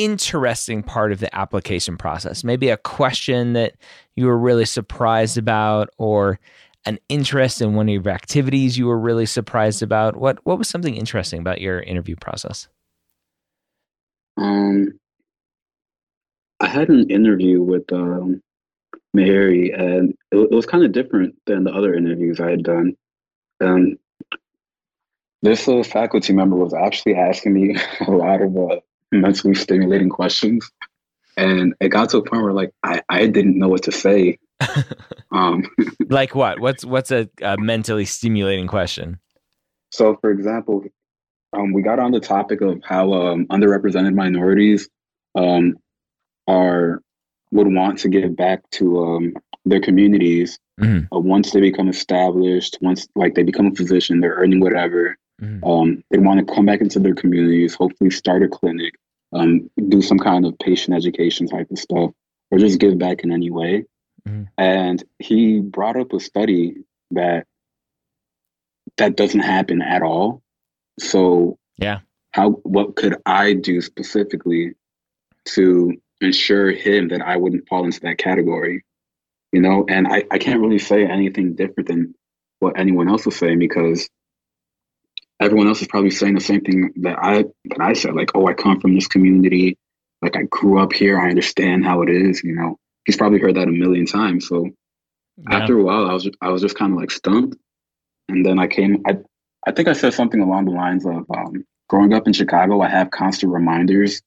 interesting 0.00 0.82
part 0.82 1.12
of 1.12 1.20
the 1.20 1.34
application 1.36 1.96
process? 1.96 2.42
Maybe 2.42 2.70
a 2.70 2.76
question 2.78 3.52
that 3.52 3.74
you 4.16 4.26
were 4.26 4.38
really 4.38 4.64
surprised 4.64 5.36
about, 5.36 5.90
or 5.98 6.40
an 6.86 6.98
interest 7.10 7.60
in 7.60 7.74
one 7.74 7.88
of 7.88 7.92
your 7.92 8.14
activities 8.14 8.78
you 8.78 8.86
were 8.86 8.98
really 8.98 9.26
surprised 9.26 9.82
about. 9.82 10.16
What 10.16 10.38
what 10.44 10.58
was 10.58 10.68
something 10.68 10.96
interesting 10.96 11.40
about 11.40 11.60
your 11.60 11.80
interview 11.80 12.16
process? 12.16 12.68
Um, 14.38 14.98
I 16.60 16.68
had 16.68 16.88
an 16.88 17.10
interview 17.10 17.62
with 17.62 17.92
um, 17.92 18.40
Mary, 19.12 19.72
and 19.72 20.14
it, 20.32 20.38
it 20.38 20.50
was 20.50 20.66
kind 20.66 20.84
of 20.84 20.92
different 20.92 21.34
than 21.46 21.64
the 21.64 21.72
other 21.72 21.94
interviews 21.94 22.40
I 22.40 22.50
had 22.50 22.62
done. 22.62 22.96
And 23.60 23.98
this 25.42 25.68
uh, 25.68 25.82
faculty 25.82 26.32
member 26.32 26.56
was 26.56 26.72
actually 26.72 27.16
asking 27.16 27.52
me 27.52 27.76
a 28.06 28.10
lot 28.10 28.40
of 28.40 28.56
uh, 28.56 28.80
mentally 29.12 29.54
stimulating 29.54 30.08
questions, 30.08 30.70
and 31.36 31.74
it 31.80 31.88
got 31.88 32.10
to 32.10 32.18
a 32.18 32.24
point 32.24 32.42
where 32.42 32.52
like 32.52 32.72
I, 32.82 33.02
I 33.08 33.26
didn't 33.26 33.58
know 33.58 33.68
what 33.68 33.84
to 33.84 33.92
say. 33.92 34.38
um, 35.32 35.64
like 36.08 36.34
what? 36.34 36.60
What's 36.60 36.84
what's 36.84 37.10
a, 37.10 37.28
a 37.42 37.56
mentally 37.58 38.04
stimulating 38.04 38.66
question? 38.66 39.18
So, 39.90 40.16
for 40.20 40.30
example, 40.30 40.84
um, 41.52 41.72
we 41.72 41.82
got 41.82 41.98
on 41.98 42.12
the 42.12 42.20
topic 42.20 42.60
of 42.60 42.80
how 42.84 43.12
um, 43.12 43.46
underrepresented 43.46 44.14
minorities 44.14 44.88
um, 45.34 45.74
are 46.46 47.02
would 47.52 47.72
want 47.72 47.98
to 47.98 48.08
give 48.08 48.36
back 48.36 48.68
to 48.70 49.02
um, 49.02 49.34
their 49.64 49.80
communities 49.80 50.58
mm-hmm. 50.80 51.12
uh, 51.14 51.18
once 51.18 51.50
they 51.50 51.60
become 51.60 51.88
established. 51.88 52.78
Once 52.80 53.08
like 53.14 53.34
they 53.34 53.42
become 53.42 53.66
a 53.66 53.74
physician, 53.74 54.20
they're 54.20 54.34
earning 54.34 54.60
whatever. 54.60 55.16
Mm-hmm. 55.40 55.64
Um, 55.64 56.04
they 56.10 56.18
want 56.18 56.46
to 56.46 56.54
come 56.54 56.66
back 56.66 56.80
into 56.80 56.98
their 56.98 57.14
communities, 57.14 57.74
hopefully 57.74 58.10
start 58.10 58.42
a 58.42 58.48
clinic, 58.48 58.94
um, 59.32 59.70
do 59.88 60.02
some 60.02 60.18
kind 60.18 60.44
of 60.44 60.58
patient 60.58 60.96
education 60.96 61.46
type 61.46 61.70
of 61.70 61.78
stuff, 61.78 62.10
or 62.50 62.58
just 62.58 62.80
give 62.80 62.98
back 62.98 63.24
in 63.24 63.32
any 63.32 63.50
way. 63.50 63.84
Mm-hmm. 64.28 64.44
And 64.58 65.02
he 65.18 65.60
brought 65.60 65.98
up 65.98 66.12
a 66.12 66.20
study 66.20 66.76
that 67.12 67.46
that 68.96 69.16
doesn't 69.16 69.40
happen 69.40 69.80
at 69.80 70.02
all 70.02 70.42
so 71.00 71.58
yeah, 71.78 72.00
how 72.32 72.50
what 72.50 72.96
could 72.96 73.16
I 73.26 73.54
do 73.54 73.80
specifically 73.80 74.74
to 75.46 75.94
ensure 76.20 76.70
him 76.70 77.08
that 77.08 77.22
I 77.22 77.36
wouldn't 77.36 77.68
fall 77.68 77.84
into 77.84 78.00
that 78.00 78.18
category? 78.18 78.84
You 79.52 79.60
know, 79.60 79.84
and 79.88 80.06
I, 80.06 80.24
I 80.30 80.38
can't 80.38 80.60
really 80.60 80.78
say 80.78 81.04
anything 81.04 81.54
different 81.54 81.88
than 81.88 82.14
what 82.60 82.78
anyone 82.78 83.08
else 83.08 83.26
is 83.26 83.36
saying 83.36 83.58
because 83.58 84.08
everyone 85.40 85.68
else 85.68 85.80
is 85.80 85.88
probably 85.88 86.10
saying 86.10 86.34
the 86.34 86.40
same 86.40 86.60
thing 86.60 86.92
that 86.96 87.18
I 87.18 87.44
that 87.64 87.80
I 87.80 87.94
said, 87.94 88.14
like, 88.14 88.30
oh, 88.34 88.46
I 88.46 88.54
come 88.54 88.80
from 88.80 88.94
this 88.94 89.06
community, 89.06 89.78
like 90.22 90.36
I 90.36 90.42
grew 90.42 90.78
up 90.78 90.92
here, 90.92 91.18
I 91.18 91.30
understand 91.30 91.84
how 91.84 92.02
it 92.02 92.10
is, 92.10 92.44
you 92.44 92.54
know. 92.54 92.76
He's 93.06 93.16
probably 93.16 93.40
heard 93.40 93.56
that 93.56 93.68
a 93.68 93.72
million 93.72 94.06
times. 94.06 94.46
So 94.46 94.66
yeah. 95.38 95.56
after 95.56 95.78
a 95.78 95.82
while 95.82 96.06
I 96.08 96.12
was 96.12 96.28
I 96.40 96.50
was 96.50 96.62
just 96.62 96.76
kind 96.76 96.92
of 96.92 96.98
like 96.98 97.10
stumped. 97.10 97.56
And 98.28 98.44
then 98.44 98.58
I 98.58 98.66
came 98.66 99.02
I 99.06 99.18
I 99.66 99.72
think 99.72 99.88
I 99.88 99.94
said 99.94 100.14
something 100.14 100.40
along 100.40 100.66
the 100.66 100.72
lines 100.72 101.04
of 101.06 101.24
um, 101.30 101.64
growing 101.88 102.12
up 102.14 102.26
in 102.26 102.32
Chicago, 102.32 102.80
I 102.80 102.88
have 102.88 103.10
constant 103.10 103.52
reminders, 103.52 104.22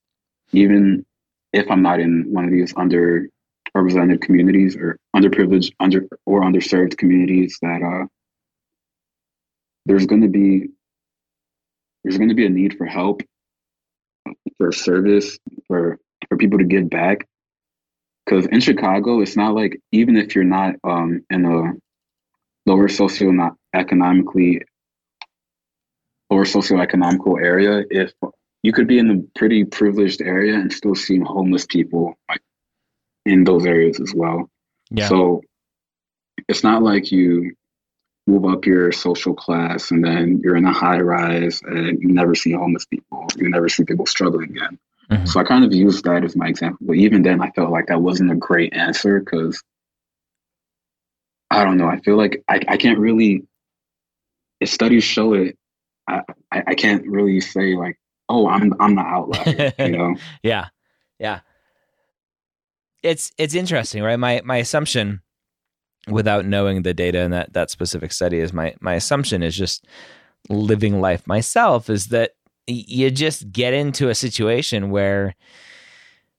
even 0.51 1.05
if 1.53 1.69
I'm 1.71 1.81
not 1.81 1.99
in 1.99 2.27
one 2.31 2.45
of 2.45 2.51
these 2.51 2.73
underrepresented 2.73 4.21
communities 4.21 4.75
or 4.75 4.97
underprivileged, 5.15 5.71
under 5.79 6.07
or 6.25 6.41
underserved 6.41 6.97
communities, 6.97 7.57
that 7.61 7.81
uh, 7.81 8.07
there's 9.85 10.05
going 10.05 10.21
to 10.21 10.27
be 10.27 10.69
there's 12.03 12.17
going 12.17 12.29
to 12.29 12.35
be 12.35 12.45
a 12.45 12.49
need 12.49 12.77
for 12.77 12.85
help, 12.85 13.21
for 14.57 14.71
service, 14.71 15.37
for 15.67 15.97
for 16.27 16.37
people 16.37 16.59
to 16.59 16.65
give 16.65 16.89
back. 16.89 17.27
Because 18.25 18.45
in 18.47 18.61
Chicago, 18.61 19.21
it's 19.21 19.35
not 19.35 19.53
like 19.53 19.79
even 19.91 20.15
if 20.15 20.35
you're 20.35 20.43
not 20.43 20.75
um, 20.83 21.25
in 21.29 21.45
a 21.45 21.73
lower 22.65 22.87
socio 22.87 23.31
not 23.31 23.55
economically 23.73 24.61
lower 26.29 26.45
socioeconomical 26.45 27.41
area, 27.41 27.83
if 27.89 28.13
you 28.63 28.71
could 28.71 28.87
be 28.87 28.97
in 28.97 29.11
a 29.11 29.39
pretty 29.39 29.63
privileged 29.65 30.21
area 30.21 30.55
and 30.55 30.71
still 30.71 30.95
see 30.95 31.19
homeless 31.19 31.65
people 31.65 32.15
like 32.29 32.41
in 33.25 33.43
those 33.43 33.65
areas 33.65 33.99
as 33.99 34.13
well. 34.15 34.49
Yeah. 34.89 35.09
So 35.09 35.41
it's 36.47 36.63
not 36.63 36.81
like 36.81 37.11
you 37.11 37.55
move 38.25 38.45
up 38.45 38.65
your 38.65 38.91
social 38.91 39.33
class 39.33 39.91
and 39.91 40.03
then 40.03 40.39
you're 40.43 40.55
in 40.55 40.65
a 40.65 40.73
high 40.73 40.99
rise 40.99 41.61
and 41.63 42.01
you 42.01 42.07
never 42.07 42.35
see 42.35 42.53
homeless 42.53 42.85
people. 42.85 43.27
You 43.35 43.49
never 43.49 43.67
see 43.67 43.83
people 43.83 44.05
struggling 44.05 44.51
again. 44.51 44.79
Mm-hmm. 45.11 45.25
So 45.25 45.39
I 45.39 45.43
kind 45.43 45.65
of 45.65 45.73
used 45.73 46.05
that 46.05 46.23
as 46.23 46.35
my 46.35 46.47
example. 46.47 46.79
But 46.81 46.95
even 46.95 47.23
then, 47.23 47.41
I 47.41 47.51
felt 47.51 47.71
like 47.71 47.87
that 47.87 48.01
wasn't 48.01 48.31
a 48.31 48.35
great 48.35 48.73
answer 48.73 49.19
because 49.19 49.61
I 51.51 51.63
don't 51.63 51.77
know. 51.77 51.87
I 51.87 51.99
feel 51.99 52.17
like 52.17 52.43
I, 52.47 52.61
I 52.67 52.77
can't 52.77 52.97
really, 52.97 53.43
if 54.59 54.69
studies 54.69 55.03
show 55.03 55.33
it, 55.33 55.57
I, 56.07 56.21
I, 56.51 56.63
I 56.67 56.75
can't 56.75 57.05
really 57.05 57.41
say 57.41 57.75
like, 57.75 57.99
oh, 58.29 58.47
I'm 58.47 58.73
I'm 58.79 58.95
the 58.95 59.01
outlier, 59.01 59.73
you 59.79 59.89
know? 59.97 60.15
yeah, 60.41 60.67
yeah. 61.19 61.41
It's 63.03 63.31
it's 63.37 63.53
interesting, 63.53 64.01
right? 64.01 64.17
My 64.17 64.41
my 64.43 64.57
assumption, 64.57 65.21
without 66.07 66.45
knowing 66.45 66.83
the 66.83 66.93
data 66.93 67.19
in 67.19 67.31
that 67.31 67.53
that 67.53 67.69
specific 67.69 68.11
study, 68.11 68.39
is 68.39 68.53
my 68.53 68.75
my 68.79 68.93
assumption 68.93 69.43
is 69.43 69.55
just 69.55 69.85
living 70.49 70.99
life 70.99 71.25
myself 71.25 71.89
is 71.89 72.07
that 72.07 72.31
you 72.67 73.09
just 73.09 73.51
get 73.51 73.73
into 73.73 74.09
a 74.09 74.15
situation 74.15 74.89
where 74.89 75.35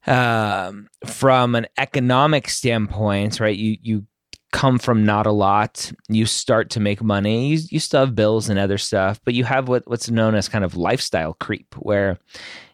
um, 0.06 0.88
from 1.06 1.54
an 1.54 1.66
economic 1.78 2.48
standpoint, 2.48 3.40
right? 3.40 3.56
You 3.56 3.78
you 3.82 4.06
come 4.52 4.78
from 4.78 5.04
not 5.04 5.26
a 5.26 5.32
lot. 5.32 5.90
You 6.08 6.26
start 6.26 6.70
to 6.70 6.80
make 6.80 7.02
money. 7.02 7.48
You, 7.48 7.58
you 7.70 7.80
still 7.80 8.00
have 8.00 8.14
bills 8.14 8.48
and 8.48 8.58
other 8.58 8.78
stuff, 8.78 9.20
but 9.24 9.34
you 9.34 9.42
have 9.44 9.68
what, 9.68 9.82
what's 9.88 10.08
known 10.08 10.36
as 10.36 10.48
kind 10.48 10.64
of 10.64 10.76
lifestyle 10.76 11.34
creep, 11.34 11.74
where 11.76 12.18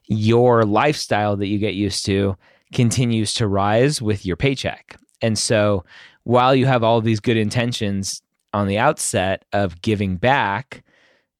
your 0.06 0.64
lifestyle 0.64 1.36
that 1.36 1.46
you 1.46 1.58
get 1.58 1.72
used 1.74 2.04
to 2.04 2.36
continues 2.74 3.32
to 3.34 3.48
rise 3.48 4.02
with 4.02 4.26
your 4.26 4.36
paycheck. 4.36 4.96
And 5.22 5.38
so 5.38 5.84
while 6.30 6.54
you 6.54 6.64
have 6.64 6.84
all 6.84 7.00
these 7.00 7.18
good 7.18 7.36
intentions 7.36 8.22
on 8.52 8.68
the 8.68 8.78
outset 8.78 9.44
of 9.52 9.82
giving 9.82 10.16
back, 10.16 10.84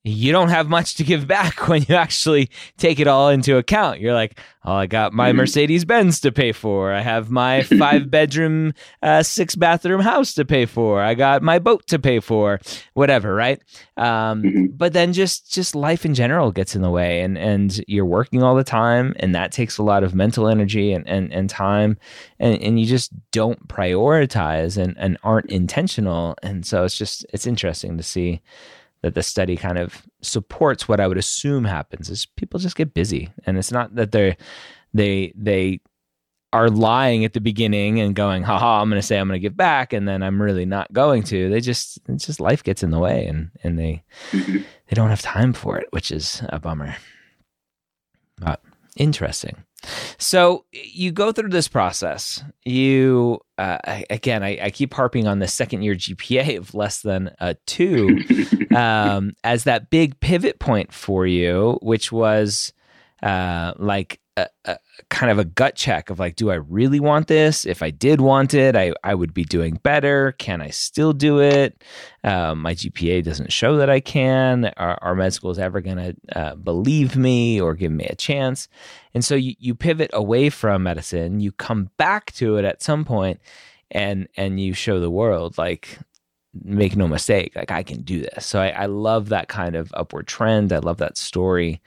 you 0.03 0.33
don't 0.33 0.49
have 0.49 0.69
much 0.69 0.95
to 0.95 1.05
give 1.05 1.27
back 1.27 1.69
when 1.69 1.85
you 1.89 1.95
actually 1.95 2.51
take 2.79 3.01
it 3.01 3.07
all 3.07 3.29
into 3.29 3.57
account. 3.59 4.01
You're 4.01 4.15
like, 4.15 4.39
oh, 4.65 4.73
I 4.73 4.87
got 4.87 5.13
my 5.13 5.29
mm-hmm. 5.29 5.39
Mercedes 5.39 5.85
Benz 5.85 6.21
to 6.21 6.33
pay 6.33 6.53
for. 6.53 6.93
I 6.93 7.03
have 7.03 7.31
my 7.31 7.63
five 7.79 8.11
bedroom, 8.11 8.73
uh, 9.03 9.23
six 9.23 9.55
bathroom 9.55 10.01
house 10.01 10.33
to 10.35 10.45
pay 10.45 10.65
for. 10.65 11.03
I 11.03 11.15
got 11.15 11.43
my 11.43 11.59
boat 11.59 11.87
to 11.89 11.99
pay 11.99 12.21
for, 12.21 12.61
whatever, 12.95 13.35
right? 13.35 13.61
Um, 13.99 14.43
mm-hmm. 14.43 14.67
But 14.73 14.95
then 14.95 15.13
just 15.13 15.53
just 15.53 15.75
life 15.75 16.07
in 16.07 16.15
general 16.15 16.51
gets 16.51 16.75
in 16.75 16.83
the 16.83 16.91
way, 16.91 17.21
and 17.21 17.37
and 17.37 17.83
you're 17.87 18.07
working 18.07 18.43
all 18.43 18.55
the 18.55 18.65
time, 18.65 19.15
and 19.19 19.35
that 19.35 19.53
takes 19.53 19.77
a 19.77 19.83
lot 19.83 20.03
of 20.03 20.15
mental 20.15 20.49
energy 20.49 20.93
and 20.93 21.07
and, 21.07 21.31
and 21.33 21.51
time, 21.51 21.99
and, 22.39 22.61
and 22.63 22.81
you 22.81 22.87
just 22.87 23.13
don't 23.33 23.69
prioritize 23.69 24.79
and, 24.79 24.97
and 24.99 25.19
aren't 25.23 25.51
intentional, 25.51 26.37
and 26.43 26.65
so 26.65 26.85
it's 26.85 26.97
just 26.97 27.27
it's 27.35 27.47
interesting 27.47 27.99
to 27.99 28.03
see 28.03 28.41
that 29.03 29.15
the 29.15 29.23
study 29.23 29.57
kind 29.57 29.79
of 29.79 30.03
supports 30.21 30.89
what 30.89 31.01
I 31.01 31.07
would 31.07 31.19
assume 31.19 31.65
happens 31.65 32.11
is 32.11 32.27
people 32.27 32.61
just 32.61 32.77
get 32.77 32.95
busy. 32.95 33.31
And 33.47 33.57
it's 33.57 33.73
not 33.73 33.95
that 33.95 34.13
they're 34.13 34.37
they 34.93 35.33
they 35.37 35.81
are 36.53 36.69
lying 36.69 37.25
at 37.25 37.33
the 37.33 37.41
beginning 37.41 38.01
and 38.01 38.15
going, 38.15 38.43
haha, 38.43 38.83
I'm 38.83 38.89
gonna 38.89 39.03
say 39.03 39.19
I'm 39.19 39.29
gonna 39.29 39.39
give 39.39 39.57
back 39.57 39.93
and 39.93 40.07
then 40.07 40.23
I'm 40.23 40.43
really 40.43 40.67
not 40.67 40.93
going 40.93 41.23
to. 41.25 41.49
They 41.49 41.61
just 41.61 41.99
it's 42.09 42.27
just 42.27 42.41
life 42.41 42.63
gets 42.63 42.83
in 42.83 42.91
the 42.91 42.99
way 42.99 43.27
and 43.27 43.51
and 43.63 43.79
they 43.79 44.03
mm-hmm. 44.33 44.59
they 44.59 44.95
don't 44.95 45.11
have 45.11 45.23
time 45.23 45.53
for 45.53 45.79
it, 45.79 45.87
which 45.91 46.11
is 46.11 46.43
a 46.49 46.59
bummer. 46.59 46.97
But 48.39 48.63
interesting. 49.01 49.65
So 50.19 50.67
you 50.73 51.11
go 51.11 51.33
through 51.33 51.49
this 51.49 51.69
process. 51.69 52.45
You 52.67 53.41
uh, 53.57 53.79
again, 54.11 54.43
I, 54.43 54.59
I, 54.63 54.71
keep 54.71 54.93
harping 54.93 55.27
on 55.27 55.39
the 55.39 55.49
second 55.49 55.83
year 55.83 55.95
GPA 55.95 56.59
of 56.59 56.75
less 56.75 57.01
than 57.01 57.31
a 57.39 57.55
two 57.67 58.19
um, 58.77 59.33
as 59.43 59.65
that 59.65 59.89
big 59.89 60.21
pivot 60.21 60.59
point 60.59 60.93
for 60.93 61.27
you, 61.27 61.79
which 61.81 62.13
was 62.13 62.75
uh, 63.23 63.73
like 63.79 64.21
a, 64.41 64.49
a, 64.73 64.79
kind 65.09 65.31
of 65.31 65.39
a 65.39 65.45
gut 65.45 65.75
check 65.75 66.11
of 66.11 66.19
like, 66.19 66.37
do 66.37 66.51
I 66.51 66.55
really 66.55 67.01
want 67.01 67.27
this? 67.27 67.65
If 67.65 67.83
I 67.83 67.91
did 67.91 68.21
want 68.21 68.55
it, 68.55 68.77
I, 68.77 68.93
I 69.03 69.15
would 69.15 69.35
be 69.35 69.45
doing 69.45 69.81
better. 69.83 70.33
Can 70.33 70.61
I 70.63 70.71
still 70.71 71.13
do 71.13 71.41
it? 71.41 71.83
Um, 72.25 72.63
my 72.63 72.75
GPA 72.75 73.25
doesn't 73.25 73.53
show 73.53 73.77
that 73.77 73.91
I 73.91 74.01
can. 74.01 74.67
Are, 74.77 74.99
are 75.03 75.15
med 75.15 75.33
schools 75.33 75.59
ever 75.59 75.81
going 75.81 75.97
to 75.97 76.17
uh, 76.39 76.55
believe 76.55 77.17
me 77.17 77.61
or 77.61 77.75
give 77.75 77.93
me 77.93 78.05
a 78.07 78.15
chance? 78.15 78.69
And 79.15 79.25
so 79.25 79.35
you, 79.35 79.55
you 79.59 79.75
pivot 79.75 80.11
away 80.13 80.51
from 80.51 80.85
medicine, 80.85 81.41
you 81.41 81.53
come 81.53 81.91
back 81.97 82.33
to 82.33 82.57
it 82.57 82.65
at 82.65 82.83
some 82.83 83.05
point 83.05 83.41
and, 83.91 84.29
and 84.37 84.61
you 84.61 84.75
show 84.75 85.01
the 85.01 85.11
world 85.11 85.59
like, 85.59 85.99
make 86.65 86.97
no 86.97 87.07
mistake, 87.07 87.55
like 87.55 87.71
I 87.71 87.85
can 87.85 88.03
do 88.03 88.21
this. 88.23 88.45
So 88.45 88.61
I, 88.61 88.71
I 88.71 88.87
love 88.87 89.29
that 89.29 89.49
kind 89.49 89.77
of 89.77 89.93
upward 89.95 90.27
trend. 90.27 90.73
I 90.73 90.79
love 90.79 90.97
that 90.97 91.17
story 91.17 91.81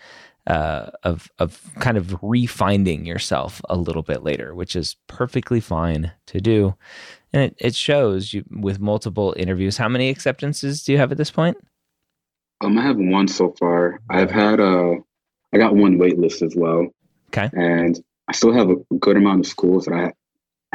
uh, 0.48 0.90
of 1.04 1.32
of 1.40 1.72
kind 1.80 1.98
of 1.98 2.08
refinding 2.22 3.06
yourself 3.06 3.62
a 3.70 3.78
little 3.78 4.02
bit 4.02 4.24
later, 4.24 4.54
which 4.54 4.76
is 4.76 4.96
perfectly 5.08 5.60
fine 5.60 6.12
to 6.28 6.42
do, 6.42 6.76
and 7.32 7.44
it, 7.44 7.56
it 7.60 7.76
shows 7.76 8.34
you 8.34 8.44
with 8.50 8.80
multiple 8.80 9.34
interviews. 9.38 9.78
How 9.78 9.88
many 9.88 10.10
acceptances 10.10 10.84
do 10.84 10.92
you 10.92 10.98
have 10.98 11.12
at 11.12 11.18
this 11.18 11.32
point? 11.32 11.58
Um, 12.62 12.78
I 12.78 12.82
have 12.82 12.98
one 12.98 13.28
so 13.28 13.56
far. 13.58 14.00
I've 14.10 14.32
had 14.32 14.60
uh, 14.60 14.96
I 15.54 15.58
got 15.58 15.76
one 15.76 15.98
wait 15.98 16.18
list 16.18 16.42
as 16.42 16.56
well. 16.56 16.88
Okay, 17.30 17.50
and 17.54 18.02
I 18.28 18.34
still 18.34 18.54
have 18.54 18.70
a 18.70 18.76
good 19.00 19.18
amount 19.18 19.42
of 19.42 19.48
schools 19.48 19.86
that 19.86 19.94
I 19.94 20.12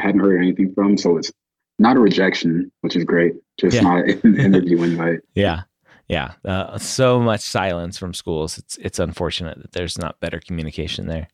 hadn't 0.01 0.21
heard 0.21 0.41
anything 0.41 0.73
from, 0.73 0.97
so 0.97 1.17
it's 1.17 1.31
not 1.77 1.95
a 1.95 1.99
rejection, 1.99 2.71
which 2.81 2.95
is 2.95 3.03
great. 3.03 3.33
Just 3.59 3.75
yeah. 3.75 3.81
not 3.81 4.05
an 4.05 4.39
interview 4.39 4.81
invite. 4.81 5.19
Yeah 5.35 5.63
yeah, 6.09 6.33
uh, 6.43 6.79
so 6.79 7.19
much 7.19 7.41
silence 7.41 7.99
from 7.99 8.15
schools. 8.15 8.57
It's 8.57 8.77
it's 8.77 8.97
unfortunate 8.97 9.61
that 9.61 9.73
there's 9.73 9.99
not 9.99 10.19
better 10.19 10.39
communication 10.39 11.05
there. 11.05 11.27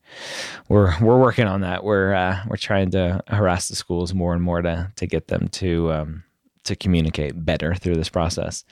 We're 0.67 0.93
we're 0.99 1.19
working 1.19 1.47
on 1.47 1.61
that. 1.61 1.85
We're 1.85 2.13
uh, 2.13 2.43
we're 2.49 2.57
trying 2.57 2.91
to 2.91 3.23
harass 3.27 3.69
the 3.69 3.75
schools 3.77 4.13
more 4.13 4.33
and 4.33 4.43
more 4.43 4.61
to 4.61 4.91
to 4.97 5.07
get 5.07 5.29
them 5.29 5.47
to 5.47 5.93
um, 5.93 6.23
to 6.65 6.75
communicate 6.75 7.45
better 7.45 7.73
through 7.73 7.95
this 7.95 8.09
process. 8.09 8.65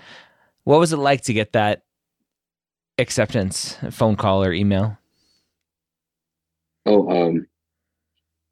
What 0.65 0.79
was 0.79 0.91
it 0.91 0.97
like 0.97 1.21
to 1.21 1.33
get 1.33 1.53
that 1.53 1.83
acceptance 2.97 3.77
phone 3.89 4.17
call 4.17 4.43
or 4.43 4.51
email? 4.51 4.97
Oh, 6.85 7.09
um, 7.09 7.47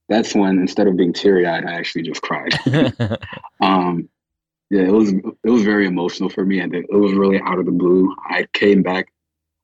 that's 0.07 0.33
when 0.33 0.57
instead 0.57 0.87
of 0.87 0.95
being 0.95 1.11
teary 1.11 1.45
eyed, 1.45 1.65
I 1.65 1.73
actually 1.73 2.03
just 2.03 2.21
cried. 2.21 2.53
um, 3.61 4.07
yeah, 4.71 4.83
it 4.83 4.93
was 4.93 5.11
it 5.11 5.49
was 5.49 5.63
very 5.63 5.85
emotional 5.85 6.29
for 6.29 6.45
me, 6.45 6.61
and 6.61 6.73
it 6.73 6.89
was 6.89 7.11
really 7.11 7.41
out 7.41 7.59
of 7.59 7.65
the 7.65 7.73
blue. 7.73 8.15
I 8.23 8.47
came 8.53 8.81
back, 8.81 9.11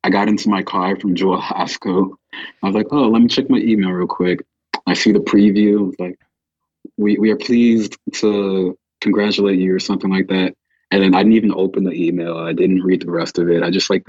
I 0.04 0.10
got 0.10 0.28
into 0.28 0.50
my 0.50 0.64
car 0.64 1.00
from 1.00 1.16
Jewel 1.16 1.42
Osco. 1.42 2.12
I 2.62 2.68
was 2.68 2.76
like, 2.76 2.88
oh, 2.92 3.08
let 3.08 3.22
me 3.22 3.30
check 3.30 3.50
my 3.50 3.58
email 3.58 3.92
real 3.92 4.06
quick. 4.06 4.46
I 4.86 4.96
see 4.96 5.14
the 5.14 5.20
preview. 5.20 5.94
Like, 5.98 6.20
we 6.98 7.18
we 7.18 7.32
are 7.32 7.38
pleased 7.38 7.96
to 8.16 8.78
congratulate 9.00 9.60
you 9.60 9.74
or 9.74 9.80
something 9.80 10.12
like 10.12 10.28
that. 10.28 10.56
And 10.92 11.02
then 11.02 11.16
I 11.16 11.20
didn't 11.20 11.38
even 11.38 11.54
open 11.54 11.86
the 11.86 11.94
email. 11.94 12.38
I 12.38 12.52
didn't 12.52 12.84
read 12.84 13.02
the 13.02 13.12
rest 13.12 13.40
of 13.40 13.50
it. 13.50 13.64
I 13.64 13.70
just 13.70 13.90
like 13.90 14.06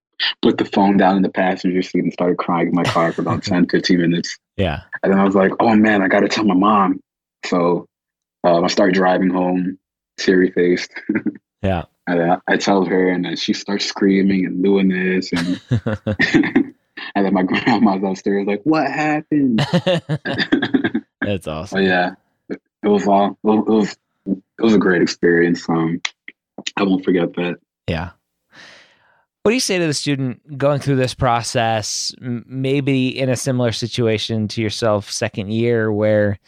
put 0.42 0.58
the 0.58 0.66
phone 0.66 0.98
down 0.98 1.16
in 1.16 1.22
the 1.22 1.30
passenger 1.30 1.80
seat 1.80 2.04
and 2.04 2.12
started 2.12 2.36
crying 2.36 2.68
in 2.68 2.74
my 2.74 2.84
car 2.84 3.10
for 3.12 3.22
about 3.22 3.42
10, 3.44 3.68
15 3.70 3.98
minutes. 3.98 4.38
Yeah. 4.58 4.82
And 5.02 5.10
then 5.10 5.18
I 5.18 5.24
was 5.24 5.34
like, 5.34 5.52
oh 5.60 5.74
man, 5.74 6.02
I 6.02 6.08
got 6.08 6.20
to 6.20 6.28
tell 6.28 6.44
my 6.44 6.54
mom. 6.54 7.00
So 7.46 7.86
um, 8.44 8.64
I 8.64 8.68
started 8.68 8.94
driving 8.94 9.30
home 9.30 9.78
teary 10.22 10.50
faced. 10.50 10.92
Yeah. 11.62 11.84
and 12.06 12.32
I, 12.32 12.38
I 12.48 12.56
tell 12.56 12.84
her, 12.84 13.08
and 13.08 13.24
then 13.24 13.36
she 13.36 13.52
starts 13.52 13.84
screaming 13.84 14.46
and 14.46 14.62
doing 14.62 14.88
this, 14.88 15.32
and 15.32 15.60
and 17.14 17.26
then 17.26 17.34
my 17.34 17.42
grandma's 17.42 18.02
upstairs 18.04 18.46
like, 18.46 18.62
"What 18.64 18.90
happened?" 18.90 19.58
That's 21.20 21.46
awesome. 21.46 21.78
But 21.78 21.84
yeah, 21.84 22.14
it 22.48 22.88
was 22.88 23.06
all 23.06 23.30
it 23.30 23.38
was 23.44 23.96
it 24.26 24.42
was 24.58 24.74
a 24.74 24.78
great 24.78 25.02
experience. 25.02 25.68
Um, 25.68 26.00
I 26.76 26.82
won't 26.82 27.04
forget 27.04 27.34
that. 27.34 27.56
Yeah. 27.88 28.10
What 29.42 29.50
do 29.50 29.54
you 29.54 29.60
say 29.60 29.78
to 29.78 29.86
the 29.88 29.94
student 29.94 30.56
going 30.56 30.78
through 30.78 30.96
this 30.96 31.14
process, 31.14 32.14
maybe 32.20 33.08
in 33.18 33.28
a 33.28 33.34
similar 33.34 33.72
situation 33.72 34.46
to 34.48 34.62
yourself, 34.62 35.10
second 35.10 35.52
year, 35.52 35.92
where 35.92 36.38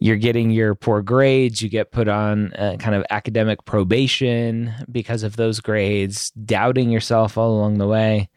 you're 0.00 0.16
getting 0.16 0.50
your 0.50 0.74
poor 0.74 1.02
grades, 1.02 1.60
you 1.60 1.68
get 1.68 1.90
put 1.90 2.08
on 2.08 2.52
kind 2.78 2.94
of 2.94 3.04
academic 3.10 3.64
probation 3.64 4.72
because 4.90 5.22
of 5.22 5.36
those 5.36 5.60
grades, 5.60 6.30
doubting 6.30 6.90
yourself 6.90 7.36
all 7.36 7.52
along 7.52 7.78
the 7.78 7.86
way. 7.86 8.28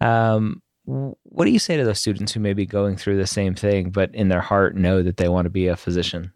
Um, 0.00 0.62
what 0.84 1.44
do 1.44 1.50
you 1.50 1.58
say 1.58 1.76
to 1.76 1.84
those 1.84 2.00
students 2.00 2.32
who 2.32 2.40
may 2.40 2.52
be 2.52 2.66
going 2.66 2.96
through 2.96 3.18
the 3.18 3.26
same 3.26 3.54
thing, 3.54 3.90
but 3.90 4.14
in 4.14 4.28
their 4.28 4.40
heart 4.40 4.74
know 4.74 5.02
that 5.02 5.18
they 5.18 5.28
want 5.28 5.46
to 5.46 5.50
be 5.50 5.68
a 5.68 5.76
physician? 5.76 6.32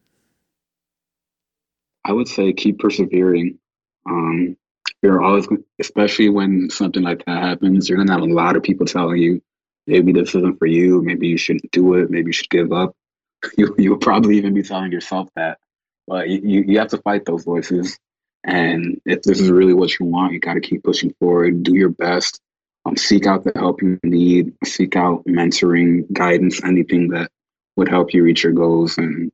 I 2.04 2.12
would 2.12 2.28
say 2.28 2.52
keep 2.52 2.78
persevering. 2.78 3.58
Um, 4.06 4.56
you're 5.02 5.22
always, 5.22 5.46
going, 5.46 5.64
especially 5.80 6.28
when 6.28 6.68
something 6.70 7.02
like 7.02 7.24
that 7.24 7.42
happens, 7.42 7.88
you're 7.88 7.98
gonna 7.98 8.12
have 8.12 8.22
a 8.22 8.32
lot 8.32 8.56
of 8.56 8.62
people 8.62 8.86
telling 8.86 9.18
you, 9.18 9.42
maybe 9.86 10.12
this 10.12 10.34
isn't 10.34 10.58
for 10.58 10.66
you, 10.66 11.02
maybe 11.02 11.28
you 11.28 11.36
shouldn't 11.36 11.70
do 11.72 11.94
it, 11.94 12.10
maybe 12.10 12.28
you 12.28 12.32
should 12.32 12.50
give 12.50 12.72
up. 12.72 12.94
You 13.58 13.74
you'll 13.76 13.98
probably 13.98 14.36
even 14.36 14.54
be 14.54 14.62
telling 14.62 14.92
yourself 14.92 15.28
that, 15.34 15.58
but 16.06 16.28
you 16.28 16.62
you 16.66 16.78
have 16.78 16.88
to 16.88 16.98
fight 16.98 17.24
those 17.24 17.44
voices. 17.44 17.98
And 18.44 19.00
if 19.04 19.22
this 19.22 19.40
is 19.40 19.50
really 19.50 19.74
what 19.74 19.98
you 19.98 20.06
want, 20.06 20.32
you 20.32 20.38
got 20.38 20.54
to 20.54 20.60
keep 20.60 20.84
pushing 20.84 21.12
forward. 21.18 21.62
Do 21.62 21.74
your 21.74 21.88
best. 21.88 22.40
Um, 22.84 22.96
seek 22.96 23.26
out 23.26 23.44
the 23.44 23.52
help 23.56 23.82
you 23.82 23.98
need. 24.02 24.54
Seek 24.64 24.96
out 24.96 25.24
mentoring, 25.26 26.10
guidance, 26.12 26.62
anything 26.62 27.08
that 27.08 27.30
would 27.76 27.88
help 27.88 28.14
you 28.14 28.22
reach 28.22 28.44
your 28.44 28.52
goals, 28.52 28.96
and 28.96 29.32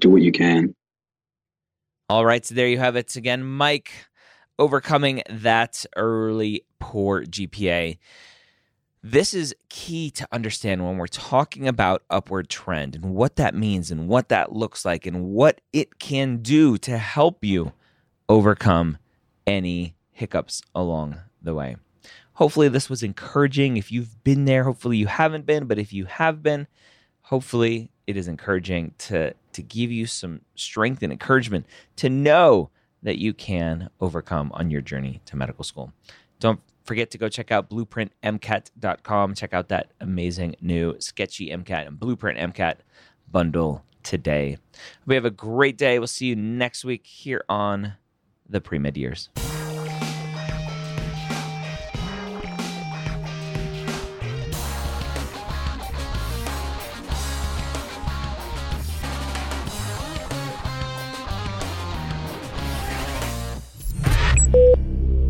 do 0.00 0.10
what 0.10 0.22
you 0.22 0.32
can. 0.32 0.74
All 2.08 2.24
right, 2.24 2.44
so 2.44 2.54
there 2.54 2.68
you 2.68 2.78
have 2.78 2.96
it 2.96 3.16
again, 3.16 3.44
Mike 3.44 3.92
overcoming 4.58 5.22
that 5.30 5.86
early 5.96 6.64
poor 6.80 7.24
GPA. 7.24 7.98
This 9.10 9.32
is 9.32 9.54
key 9.70 10.10
to 10.10 10.28
understand 10.32 10.84
when 10.84 10.98
we're 10.98 11.06
talking 11.06 11.66
about 11.66 12.02
upward 12.10 12.50
trend 12.50 12.94
and 12.94 13.14
what 13.14 13.36
that 13.36 13.54
means 13.54 13.90
and 13.90 14.06
what 14.06 14.28
that 14.28 14.52
looks 14.52 14.84
like 14.84 15.06
and 15.06 15.24
what 15.24 15.62
it 15.72 15.98
can 15.98 16.42
do 16.42 16.76
to 16.76 16.98
help 16.98 17.42
you 17.42 17.72
overcome 18.28 18.98
any 19.46 19.94
hiccups 20.10 20.60
along 20.74 21.20
the 21.40 21.54
way. 21.54 21.76
Hopefully, 22.34 22.68
this 22.68 22.90
was 22.90 23.02
encouraging. 23.02 23.78
If 23.78 23.90
you've 23.90 24.22
been 24.24 24.44
there, 24.44 24.64
hopefully 24.64 24.98
you 24.98 25.06
haven't 25.06 25.46
been, 25.46 25.64
but 25.64 25.78
if 25.78 25.90
you 25.90 26.04
have 26.04 26.42
been, 26.42 26.66
hopefully 27.22 27.90
it 28.06 28.18
is 28.18 28.28
encouraging 28.28 28.92
to, 28.98 29.32
to 29.54 29.62
give 29.62 29.90
you 29.90 30.04
some 30.04 30.42
strength 30.54 31.02
and 31.02 31.12
encouragement 31.12 31.64
to 31.96 32.10
know 32.10 32.68
that 33.02 33.16
you 33.16 33.32
can 33.32 33.88
overcome 34.02 34.52
on 34.52 34.70
your 34.70 34.82
journey 34.82 35.22
to 35.24 35.34
medical 35.34 35.64
school. 35.64 35.94
Don't 36.40 36.60
forget 36.88 37.10
to 37.10 37.18
go 37.18 37.28
check 37.28 37.52
out 37.52 37.70
blueprintmcat.com. 37.70 39.34
Check 39.34 39.52
out 39.52 39.68
that 39.68 39.92
amazing 40.00 40.56
new 40.60 40.96
sketchy 40.98 41.50
MCAT 41.50 41.86
and 41.86 42.00
blueprint 42.00 42.38
MCAT 42.38 42.76
bundle 43.30 43.84
today. 44.02 44.56
We 45.06 45.14
have 45.14 45.26
a 45.26 45.30
great 45.30 45.76
day. 45.76 45.98
We'll 45.98 46.08
see 46.08 46.26
you 46.26 46.36
next 46.36 46.84
week 46.84 47.06
here 47.06 47.44
on 47.48 47.92
the 48.48 48.60
Premed 48.60 48.96
Years. 48.96 49.28